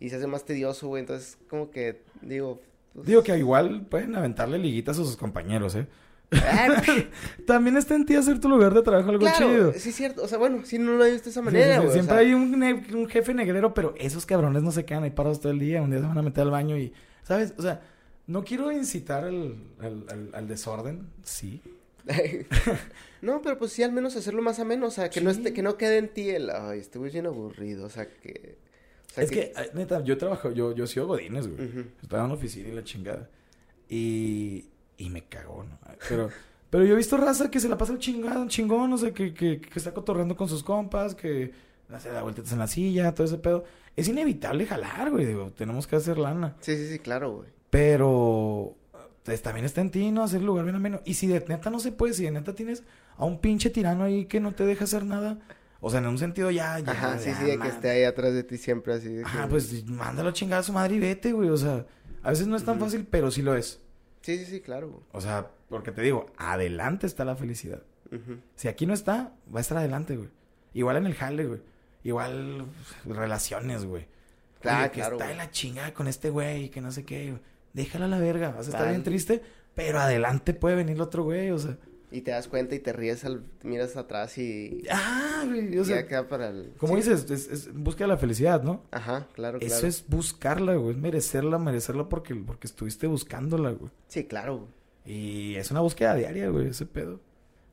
y 0.00 0.10
se 0.10 0.16
hace 0.16 0.26
más 0.26 0.44
tedioso, 0.44 0.88
güey, 0.88 1.00
entonces, 1.00 1.38
como 1.48 1.70
que, 1.70 2.02
digo... 2.22 2.60
pues, 2.92 3.06
Digo 3.06 3.22
que 3.22 3.36
igual 3.38 3.86
pueden 3.86 4.14
aventarle 4.16 4.58
liguitas 4.58 4.98
a 4.98 5.04
sus 5.04 5.16
compañeros, 5.16 5.74
¿eh? 5.76 5.86
También 7.46 7.76
está 7.76 7.94
en 7.94 8.06
ti 8.06 8.14
hacer 8.16 8.40
tu 8.40 8.48
lugar 8.48 8.74
de 8.74 8.82
trabajo 8.82 9.10
algo 9.10 9.26
chido. 9.36 9.72
sí 9.74 9.90
es 9.90 9.94
cierto, 9.94 10.22
o 10.24 10.28
sea, 10.28 10.38
bueno, 10.38 10.62
sí, 10.64 10.78
no 10.78 10.92
lo 10.92 11.04
he 11.04 11.12
visto 11.12 11.26
de 11.26 11.30
esa 11.30 11.42
manera, 11.42 11.66
sí, 11.66 11.72
sí, 11.72 11.76
güey, 11.78 11.88
o 11.88 11.92
Siempre 11.92 12.14
sea, 12.14 12.18
hay 12.18 12.34
un, 12.34 13.08
jefe 13.08 13.34
negrero, 13.34 13.74
pero 13.74 13.94
esos 13.98 14.26
cabrones 14.26 14.62
no 14.62 14.72
se 14.72 14.84
quedan 14.84 15.04
ahí 15.04 15.10
parados 15.10 15.40
todo 15.40 15.52
el 15.52 15.58
día. 15.58 15.82
Un 15.82 15.90
día 15.90 16.00
se 16.00 16.06
van 16.06 16.18
a 16.18 16.22
meter 16.22 16.42
al 16.42 16.50
baño 16.50 16.76
y, 16.76 16.92
¿sabes? 17.22 17.54
O 17.58 17.62
sea, 17.62 17.82
no 18.26 18.42
quiero 18.42 18.72
incitar 18.72 19.24
al, 19.24 19.56
al, 19.80 20.04
al- 20.08 20.30
al 20.32 20.48
desorden, 20.48 21.06
sí. 21.22 21.60
no, 23.22 23.40
pero 23.42 23.58
pues 23.58 23.72
sí, 23.72 23.82
al 23.82 23.92
menos 23.92 24.16
hacerlo 24.16 24.42
más 24.42 24.58
ameno, 24.58 24.86
o 24.86 24.90
sea, 24.90 25.08
que 25.10 25.20
no 25.20 25.30
esté, 25.30 25.52
que 25.52 25.62
no 25.62 25.76
quede 25.76 25.98
en 25.98 26.08
ti 26.08 26.30
el, 26.30 26.50
ay, 26.50 26.80
este 26.80 26.98
güey 26.98 27.08
es 27.08 27.14
bien 27.14 27.26
aburrido, 27.26 27.86
o 27.86 27.90
sea, 27.90 28.06
que... 28.08 28.56
o 29.10 29.14
sea, 29.14 29.24
es 29.24 29.30
que, 29.30 29.52
ay, 29.56 29.68
neta, 29.74 30.02
yo 30.04 30.18
trabajo, 30.18 30.50
yo, 30.50 30.74
yo 30.74 30.86
sigo 30.86 31.06
Godines, 31.06 31.46
güey. 31.48 31.86
Estaba 32.02 32.24
en 32.24 32.28
la 32.28 32.34
oficina 32.34 32.68
y 32.68 32.72
la 32.72 32.84
chingada. 32.84 33.28
Y, 33.88 34.66
y 34.98 35.10
me 35.10 35.24
cagó, 35.24 35.64
¿no? 35.64 35.78
Pero, 36.08 36.30
pero 36.70 36.84
yo 36.84 36.94
he 36.94 36.96
visto 36.96 37.16
raza 37.16 37.50
que 37.50 37.60
se 37.60 37.68
la 37.68 37.78
pasa 37.78 37.92
el 37.92 37.98
chingado, 38.00 38.46
chingón, 38.48 38.92
o 38.92 38.98
sea, 38.98 39.12
que, 39.12 39.32
que, 39.32 39.60
que 39.60 39.78
está 39.78 39.94
cotorreando 39.94 40.36
con 40.36 40.48
sus 40.48 40.62
compas, 40.64 41.14
que 41.14 41.52
hace 41.92 42.12
la 42.12 42.22
vueltas 42.22 42.50
en 42.52 42.58
la 42.58 42.66
silla, 42.66 43.14
todo 43.14 43.26
ese 43.26 43.38
pedo. 43.38 43.64
Es 43.96 44.08
inevitable 44.08 44.66
jalar, 44.66 45.10
güey, 45.12 45.24
digo, 45.24 45.52
tenemos 45.56 45.86
que 45.86 45.94
hacer 45.96 46.18
lana. 46.18 46.56
Sí, 46.60 46.76
sí, 46.76 46.88
sí, 46.88 46.98
claro, 46.98 47.36
güey. 47.36 47.48
Pero 47.70 48.74
pues, 49.22 49.40
también 49.42 49.64
está 49.66 49.80
en 49.82 49.90
ti, 49.90 50.10
¿no? 50.10 50.22
Hacer 50.24 50.40
el 50.40 50.46
lugar 50.46 50.64
bien 50.64 50.74
ameno. 50.76 51.00
Y 51.04 51.14
si 51.14 51.26
de 51.28 51.44
neta 51.46 51.70
no 51.70 51.78
se 51.78 51.92
puede, 51.92 52.12
si 52.14 52.24
de 52.24 52.30
neta 52.32 52.54
tienes 52.54 52.82
a 53.16 53.24
un 53.24 53.38
pinche 53.40 53.70
tirano 53.70 54.02
ahí 54.04 54.24
que 54.24 54.40
no 54.40 54.52
te 54.52 54.64
deja 54.66 54.84
hacer 54.84 55.04
nada. 55.04 55.38
O 55.80 55.90
sea, 55.90 56.00
en 56.00 56.06
un 56.06 56.18
sentido 56.18 56.50
ya, 56.50 56.78
ya. 56.80 56.90
Ajá, 56.92 57.18
sí, 57.18 57.26
ya, 57.30 57.38
sí, 57.38 57.44
de 57.44 57.58
que 57.58 57.68
esté 57.68 57.90
ahí 57.90 58.02
atrás 58.04 58.32
de 58.34 58.42
ti 58.42 58.58
siempre 58.58 58.94
así. 58.94 59.08
de 59.10 59.22
que- 59.22 59.28
Ajá, 59.28 59.48
pues 59.48 59.84
mándalo 59.86 60.30
a 60.30 60.32
chingar 60.32 60.58
a 60.60 60.62
su 60.64 60.72
madre 60.72 60.96
y 60.96 60.98
vete, 60.98 61.32
güey. 61.32 61.50
O 61.50 61.56
sea, 61.56 61.86
a 62.22 62.30
veces 62.30 62.46
no 62.48 62.56
es 62.56 62.64
tan 62.64 62.80
fácil, 62.80 63.06
pero 63.08 63.30
sí 63.30 63.42
lo 63.42 63.54
es. 63.54 63.80
Sí, 64.24 64.38
sí, 64.38 64.46
sí, 64.46 64.60
claro, 64.60 64.88
güey. 64.88 65.02
O 65.12 65.20
sea, 65.20 65.50
porque 65.68 65.92
te 65.92 66.00
digo, 66.00 66.26
adelante 66.38 67.06
está 67.06 67.26
la 67.26 67.36
felicidad. 67.36 67.82
Si 68.54 68.68
aquí 68.68 68.86
no 68.86 68.94
está, 68.94 69.34
va 69.54 69.58
a 69.58 69.60
estar 69.60 69.76
adelante, 69.76 70.16
güey. 70.16 70.30
Igual 70.72 70.96
en 70.96 71.06
el 71.06 71.14
jale, 71.14 71.46
güey. 71.46 71.60
Igual 72.04 72.64
pues, 73.04 73.16
relaciones, 73.16 73.84
güey. 73.84 74.06
Claro, 74.60 74.82
Oye, 74.84 74.90
que 74.92 75.00
claro, 75.00 75.16
está 75.16 75.24
güey. 75.24 75.32
en 75.32 75.38
la 75.38 75.50
chingada 75.50 75.92
con 75.92 76.06
este 76.06 76.30
güey, 76.30 76.70
que 76.70 76.80
no 76.80 76.90
sé 76.92 77.04
qué. 77.04 77.30
güey. 77.32 77.42
Déjala 77.72 78.04
a 78.06 78.08
la 78.08 78.18
verga. 78.18 78.52
Vas 78.52 78.68
a 78.68 78.70
estar 78.70 78.88
bien 78.88 79.02
triste, 79.02 79.42
pero 79.74 79.98
adelante 80.00 80.54
puede 80.54 80.76
venir 80.76 80.94
el 80.94 81.02
otro 81.02 81.24
güey, 81.24 81.50
o 81.50 81.58
sea. 81.58 81.76
Y 82.14 82.20
te 82.20 82.30
das 82.30 82.46
cuenta 82.46 82.76
y 82.76 82.78
te 82.78 82.92
ríes, 82.92 83.24
al, 83.24 83.44
miras 83.64 83.96
atrás 83.96 84.38
y... 84.38 84.84
Ah, 84.88 85.42
güey. 85.46 85.76
O 85.76 85.82
y 85.82 85.84
sea, 85.84 86.06
queda 86.06 86.28
para 86.28 86.50
el... 86.50 86.72
como 86.78 86.94
sí. 86.94 87.00
dices, 87.00 87.28
es, 87.28 87.48
es 87.48 87.74
busca 87.74 88.06
la 88.06 88.16
felicidad, 88.16 88.62
¿no? 88.62 88.84
Ajá, 88.92 89.26
claro, 89.32 89.58
claro. 89.58 89.74
Eso 89.74 89.84
es 89.88 90.04
buscarla, 90.06 90.76
güey. 90.76 90.94
Es 90.94 91.02
merecerla, 91.02 91.58
merecerla 91.58 92.08
porque, 92.08 92.36
porque 92.36 92.68
estuviste 92.68 93.08
buscándola, 93.08 93.70
güey. 93.70 93.90
Sí, 94.06 94.26
claro. 94.26 94.68
Y 95.04 95.56
es 95.56 95.72
una 95.72 95.80
búsqueda 95.80 96.14
diaria, 96.14 96.48
güey, 96.50 96.68
ese 96.68 96.86
pedo. 96.86 97.18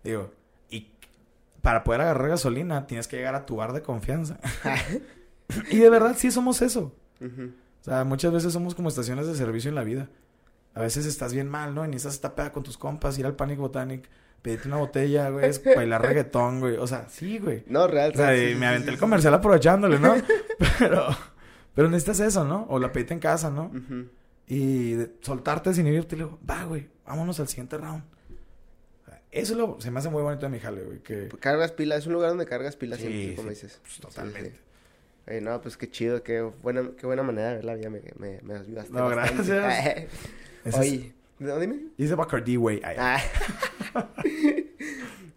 Digo, 0.03 0.31
y 0.71 0.91
para 1.61 1.83
poder 1.83 2.01
agarrar 2.01 2.29
gasolina, 2.29 2.87
tienes 2.87 3.07
que 3.07 3.17
llegar 3.17 3.35
a 3.35 3.45
tu 3.45 3.57
bar 3.57 3.73
de 3.73 3.83
confianza. 3.83 4.39
y 5.69 5.77
de 5.77 5.89
verdad, 5.91 6.15
sí 6.17 6.31
somos 6.31 6.63
eso. 6.63 6.95
O 7.21 7.83
sea, 7.83 8.03
muchas 8.05 8.33
veces 8.33 8.53
somos 8.53 8.73
como 8.73 8.89
estaciones 8.89 9.27
de 9.27 9.35
servicio 9.35 9.69
en 9.69 9.75
la 9.75 9.83
vida. 9.83 10.09
A 10.73 10.81
veces 10.81 11.05
estás 11.05 11.33
bien 11.33 11.49
mal, 11.49 11.75
¿no? 11.75 11.85
Y 11.85 11.89
necesitas 11.89 12.15
estar 12.15 12.33
peda 12.33 12.51
con 12.51 12.63
tus 12.63 12.77
compas, 12.77 13.17
ir 13.19 13.25
al 13.25 13.35
Panic 13.35 13.59
Botanic, 13.59 14.09
pedirte 14.41 14.67
una 14.67 14.77
botella, 14.77 15.29
güey, 15.29 15.45
es 15.45 15.63
bailar 15.63 16.01
reggaetón, 16.01 16.59
güey. 16.59 16.77
O 16.77 16.87
sea, 16.87 17.07
sí, 17.09 17.37
güey. 17.39 17.63
No, 17.67 17.87
real. 17.87 18.11
O 18.13 18.17
sea, 18.17 18.35
sí, 18.35 18.55
me 18.55 18.67
aventé 18.67 18.87
sí, 18.87 18.93
el 18.93 18.99
comercial 18.99 19.33
aprovechándole, 19.33 19.99
¿no? 19.99 20.15
pero, 20.79 21.07
pero 21.75 21.89
necesitas 21.89 22.19
eso, 22.21 22.43
¿no? 22.43 22.65
O 22.69 22.79
la 22.79 22.91
pediste 22.91 23.13
en 23.13 23.19
casa, 23.19 23.49
¿no? 23.49 23.65
Ujú. 23.65 24.07
Y 24.47 24.93
de- 24.93 25.11
soltarte 25.21 25.73
sin 25.73 25.87
irte 25.87 26.15
y 26.15 26.19
le 26.19 26.25
digo, 26.25 26.39
va, 26.49 26.63
güey, 26.65 26.89
vámonos 27.05 27.39
al 27.39 27.47
siguiente 27.47 27.77
round. 27.77 28.03
Eso 29.31 29.55
lo, 29.55 29.79
se 29.79 29.91
me 29.91 29.99
hace 29.99 30.09
muy 30.09 30.21
bonito 30.23 30.45
de 30.45 30.51
mi 30.51 30.59
jale, 30.59 30.81
güey, 30.83 30.99
que... 30.99 31.29
Cargas 31.39 31.71
pilas, 31.71 31.99
es 31.99 32.07
un 32.07 32.13
lugar 32.13 32.29
donde 32.29 32.45
cargas 32.45 32.75
pilas 32.75 32.99
siempre, 32.99 33.35
como 33.35 33.47
sí, 33.49 33.55
dices. 33.55 33.79
pues, 33.81 33.97
totalmente. 33.99 34.49
sí. 34.51 34.57
Oye, 35.27 35.39
no, 35.39 35.61
pues 35.61 35.77
qué 35.77 35.89
chido, 35.89 36.21
qué 36.23 36.41
buena, 36.41 36.89
qué 36.97 37.05
buena 37.05 37.23
manera 37.23 37.49
de 37.49 37.55
ver 37.55 37.65
la 37.65 37.75
vida, 37.75 37.89
me, 37.89 38.01
me, 38.17 38.41
me. 38.41 38.59
No, 38.89 39.05
bastante. 39.15 39.55
gracias. 39.55 40.09
Oye, 40.73 41.13
no, 41.41 41.59
dime. 41.59 41.87
Dice 41.97 42.15
Bacardi, 42.15 42.55
güey. 42.55 42.81
Ah. 42.85 43.19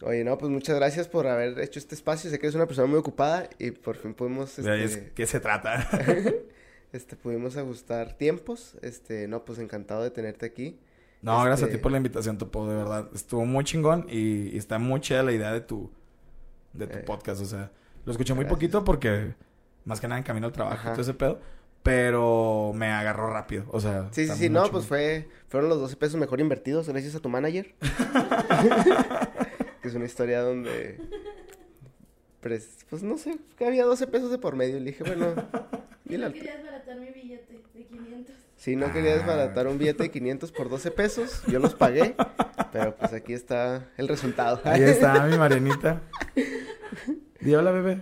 Oye, 0.03 0.23
no, 0.23 0.37
pues 0.37 0.51
muchas 0.53 0.77
gracias 0.77 1.09
por 1.09 1.27
haber 1.27 1.59
hecho 1.61 1.79
este 1.79 1.95
espacio. 1.95 2.31
Sé 2.31 2.39
que 2.39 2.47
eres 2.47 2.55
una 2.55 2.67
persona 2.67 2.87
muy 2.87 2.99
ocupada 2.99 3.49
y 3.59 3.71
por 3.71 3.97
fin 3.97 4.13
pudimos, 4.13 4.59
es- 4.59 4.67
este, 4.67 5.13
¿Qué 5.13 5.27
se 5.27 5.41
trata? 5.41 5.89
este, 6.93 7.17
pudimos 7.17 7.57
ajustar 7.57 8.13
tiempos. 8.19 8.77
Este, 8.83 9.27
no, 9.29 9.45
pues 9.45 9.59
encantado 9.59 10.03
de 10.03 10.11
tenerte 10.11 10.45
aquí. 10.47 10.79
No, 11.23 11.43
gracias 11.43 11.63
a 11.63 11.65
Este- 11.67 11.79
ti 11.79 11.83
por 11.83 11.91
la 11.93 11.97
invitación, 11.97 12.37
Topo, 12.37 12.69
de 12.69 12.77
verdad. 12.77 13.09
Estuvo 13.15 13.47
muy 13.47 13.65
chingón 13.65 14.07
y, 14.11 14.49
y 14.55 14.59
está 14.59 14.79
muy 14.79 15.01
chida 15.01 15.23
la 15.23 15.33
idea 15.33 15.53
de 15.53 15.63
tu, 15.63 15.91
de 16.75 16.87
tu 16.87 16.99
Eh. 16.99 17.03
podcast. 17.07 17.41
O 17.41 17.47
sea, 17.47 17.73
lo 18.05 18.13
escuché 18.13 18.35
muy 18.35 18.45
Gracias. 18.45 18.57
poquito 18.59 18.85
porque 18.85 19.35
más 19.87 20.01
que 20.03 20.09
nada 20.09 20.19
en 20.19 20.25
camino 20.25 20.47
al 20.49 20.53
trabajo 20.53 20.77
Ajá. 20.77 20.93
todo 20.93 21.01
ese 21.01 21.15
pedo. 21.15 21.41
Pero 21.85 22.73
me 22.75 22.87
agarró 22.91 23.31
rápido. 23.33 23.65
O 23.71 23.81
sea, 23.81 24.09
Sí, 24.11 24.27
sí, 24.27 24.35
sí, 24.35 24.49
no, 24.49 24.65
pues 24.71 24.87
fue, 24.87 25.29
fueron 25.49 25.69
los 25.69 25.79
12 25.79 25.97
pesos 25.97 26.19
mejor 26.19 26.41
invertidos 26.41 26.89
gracias 26.89 27.15
a 27.15 27.21
tu 27.21 27.29
manager. 27.29 27.75
que 29.83 29.89
es 29.89 29.95
una 29.95 30.07
historia 30.07 30.41
donde, 30.41 30.99
pues, 32.41 32.79
pues, 32.89 33.03
no 33.03 33.19
sé, 33.19 33.37
que 33.59 33.67
había 33.67 33.85
12 33.85 34.07
pesos 34.07 34.31
de 34.31 34.39
por 34.39 34.57
medio. 34.57 34.79
Y 34.79 34.81
le 34.81 34.93
dije, 34.93 35.05
bueno, 35.05 35.35
dile 36.05 36.21
No 36.21 36.27
al- 36.27 36.33
querías 36.33 36.65
baratar 36.65 36.99
mi 36.99 37.11
billete 37.11 37.61
de 37.75 37.85
500. 37.85 38.35
si 38.57 38.77
no 38.77 38.91
quería 38.91 39.13
Ah. 39.13 39.17
desbaratar 39.19 39.67
un 39.69 39.77
billete 39.77 40.05
de 40.05 40.11
500 40.11 40.53
por 40.53 40.71
12 40.71 40.91
pesos, 40.91 41.43
yo 41.49 41.59
los 41.59 41.75
pagué, 41.75 42.15
pero 42.73 42.97
pues 42.97 43.13
aquí 43.13 43.35
está 43.35 43.91
el 43.99 44.09
resultado. 44.09 44.59
Ahí 44.65 44.83
está 44.83 45.27
mi 45.27 45.37
Marianita. 45.37 46.01
Di 47.41 47.55
hola, 47.55 47.73
bebé. 47.73 48.01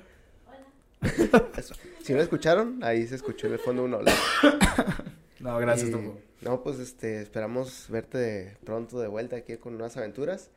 Eso. 1.57 1.75
Si 2.05 2.13
no 2.15 2.21
escucharon, 2.21 2.83
ahí 2.83 3.07
se 3.07 3.15
escuchó 3.17 3.47
en 3.47 3.55
el 3.55 3.59
fondo 3.59 3.85
un 3.85 3.95
hola. 3.95 4.13
No, 5.41 5.59
gracias, 5.59 5.89
Y, 5.89 5.93
Topo. 5.93 6.21
No, 6.43 6.63
pues 6.63 6.79
este, 6.79 7.21
esperamos 7.21 7.87
verte 7.89 8.17
de- 8.17 8.57
pronto 8.65 9.01
de 9.01 9.09
vuelta 9.09 9.35
aquí 9.35 9.57
con 9.57 9.73
nuevas 9.77 9.97
aventuras. 9.97 10.51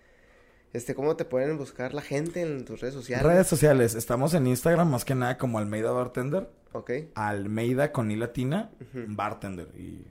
Este, 0.73 0.93
¿cómo 0.93 1.15
te 1.15 1.25
pueden 1.25 1.57
buscar 1.57 1.95
la 1.95 2.01
gente 2.03 2.41
en 2.41 2.65
tus 2.65 2.81
redes 2.81 2.93
sociales? 2.93 3.25
Redes 3.25 3.47
sociales. 3.47 3.95
Estamos 3.95 4.35
en 4.35 4.45
Instagram 4.45 4.89
más 4.91 5.03
que 5.03 5.15
nada 5.15 5.39
como 5.39 5.57
Almeida 5.57 5.89
Bartender. 5.91 6.49
Ok. 6.73 6.91
Almeida 7.15 7.91
con 7.91 8.11
I 8.11 8.15
latina, 8.15 8.69
bartender. 9.07 9.69
Y 9.75 10.05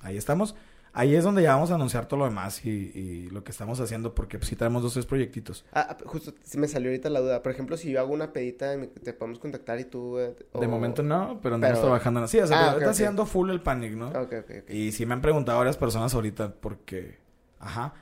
ahí 0.00 0.16
estamos. 0.16 0.54
Ahí 0.96 1.16
es 1.16 1.24
donde 1.24 1.42
ya 1.42 1.54
vamos 1.54 1.72
a 1.72 1.74
anunciar 1.74 2.06
todo 2.06 2.20
lo 2.20 2.24
demás 2.26 2.64
y, 2.64 2.70
y 2.70 3.28
lo 3.30 3.42
que 3.42 3.50
estamos 3.50 3.80
haciendo, 3.80 4.14
porque 4.14 4.38
pues, 4.38 4.48
sí 4.48 4.54
tenemos 4.54 4.80
dos, 4.82 4.92
tres 4.92 5.06
proyectitos. 5.06 5.64
Ah, 5.72 5.88
ah, 5.90 5.96
justo 6.06 6.32
sí 6.44 6.56
me 6.56 6.68
salió 6.68 6.88
ahorita 6.90 7.10
la 7.10 7.18
duda. 7.20 7.42
Por 7.42 7.50
ejemplo, 7.50 7.76
si 7.76 7.90
yo 7.90 7.98
hago 7.98 8.12
una 8.14 8.32
pedita, 8.32 8.76
te 9.02 9.12
podemos 9.12 9.40
contactar 9.40 9.80
y 9.80 9.84
tú... 9.84 10.18
eh, 10.20 10.36
De 10.60 10.68
momento 10.68 11.02
no, 11.02 11.40
pero 11.42 11.56
andamos 11.56 11.78
pero- 11.78 11.88
trabajando 11.88 12.20
en 12.20 12.24
así. 12.24 12.38
O 12.38 12.46
sea, 12.46 12.70
Ah, 12.70 12.76
ok. 12.76 12.82
haciendo 12.84 13.26
full 13.26 13.50
el 13.50 13.60
panic, 13.60 13.94
¿no? 13.94 14.08
Ok, 14.10 14.32
ok, 14.44 14.50
ok. 14.62 14.70
Y 14.70 14.92
sí 14.92 15.04
me 15.04 15.14
han 15.14 15.20
preguntado 15.20 15.58
varias 15.58 15.76
personas 15.76 16.14
ahorita 16.14 16.52
porque... 16.60 17.18
Ajá. 17.58 17.92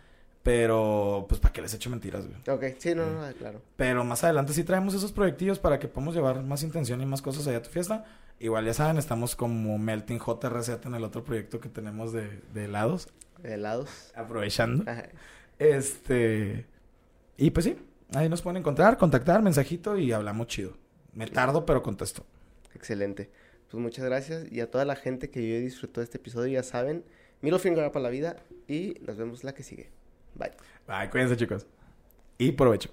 Pero, 0.43 1.25
pues, 1.29 1.41
¿para 1.41 1.53
qué 1.53 1.63
les 1.63 1.73
echo 1.73 1.89
mentiras, 1.89 2.27
güey? 2.27 2.39
Ok, 2.57 2.77
sí, 2.79 2.95
no, 2.97 3.07
no, 3.07 3.33
claro. 3.39 3.63
Pero 3.77 4.03
más 4.05 4.25
adelante 4.25 4.53
sí 4.53 4.65
traemos 4.65 4.93
esos 4.93 5.13
proyectillos 5.13 5.61
para 5.61 5.79
que 5.79 5.87
podamos 5.87 6.15
llevar 6.17 6.43
más 6.43 6.65
intención 6.65 7.01
y 7.01 7.07
más 7.07 7.23
cosas 7.23 7.47
allá 7.47 7.59
a 7.59 7.63
tu 7.63 7.71
fiesta. 7.71 8.05
Igual 8.43 8.65
ya 8.65 8.75
saben, 8.75 8.99
estamos 8.99 9.37
como 9.37 9.79
Melting 9.79 10.19
JRZ 10.19 10.85
en 10.85 10.95
el 10.97 11.05
otro 11.05 11.23
proyecto 11.23 11.61
que 11.61 11.69
tenemos 11.69 12.13
de, 12.13 12.41
de 12.53 12.65
helados. 12.65 13.09
Helados. 13.45 14.13
Aprovechando. 14.17 14.83
Ajá. 14.91 15.05
Este. 15.61 16.67
Y 17.37 17.53
pues 17.53 17.67
sí, 17.67 17.77
ahí 18.13 18.29
nos 18.29 18.43
pueden 18.43 18.57
encontrar, 18.57 18.99
contactar, 18.99 19.43
mensajito 19.43 19.97
y 19.97 20.11
hablamos 20.11 20.49
chido. 20.49 20.77
Me 21.13 21.29
tardo, 21.29 21.65
pero 21.65 21.85
contesto. 21.85 22.27
Excelente. 22.75 23.31
Pues 23.71 23.81
muchas 23.81 24.05
gracias. 24.05 24.51
Y 24.51 24.61
a 24.61 24.69
toda 24.69 24.85
la 24.85 24.97
gente 24.97 25.31
que 25.31 25.49
yo 25.49 25.61
disfrutó 25.61 26.01
de 26.01 26.07
este 26.07 26.19
episodio, 26.19 26.53
ya 26.53 26.65
saben, 26.65 27.05
Milo 27.43 27.61
Finger 27.61 27.93
para 27.93 28.03
la 28.03 28.09
vida 28.09 28.43
y 28.67 28.97
nos 29.03 29.17
vemos 29.19 29.45
la 29.45 29.55
que 29.55 29.63
sigue. 29.63 29.91
Bye. 30.35 30.51
Bye, 30.89 31.11
cuídense, 31.11 31.37
chicos. 31.37 31.65
Y 32.39 32.51
provecho. 32.51 32.91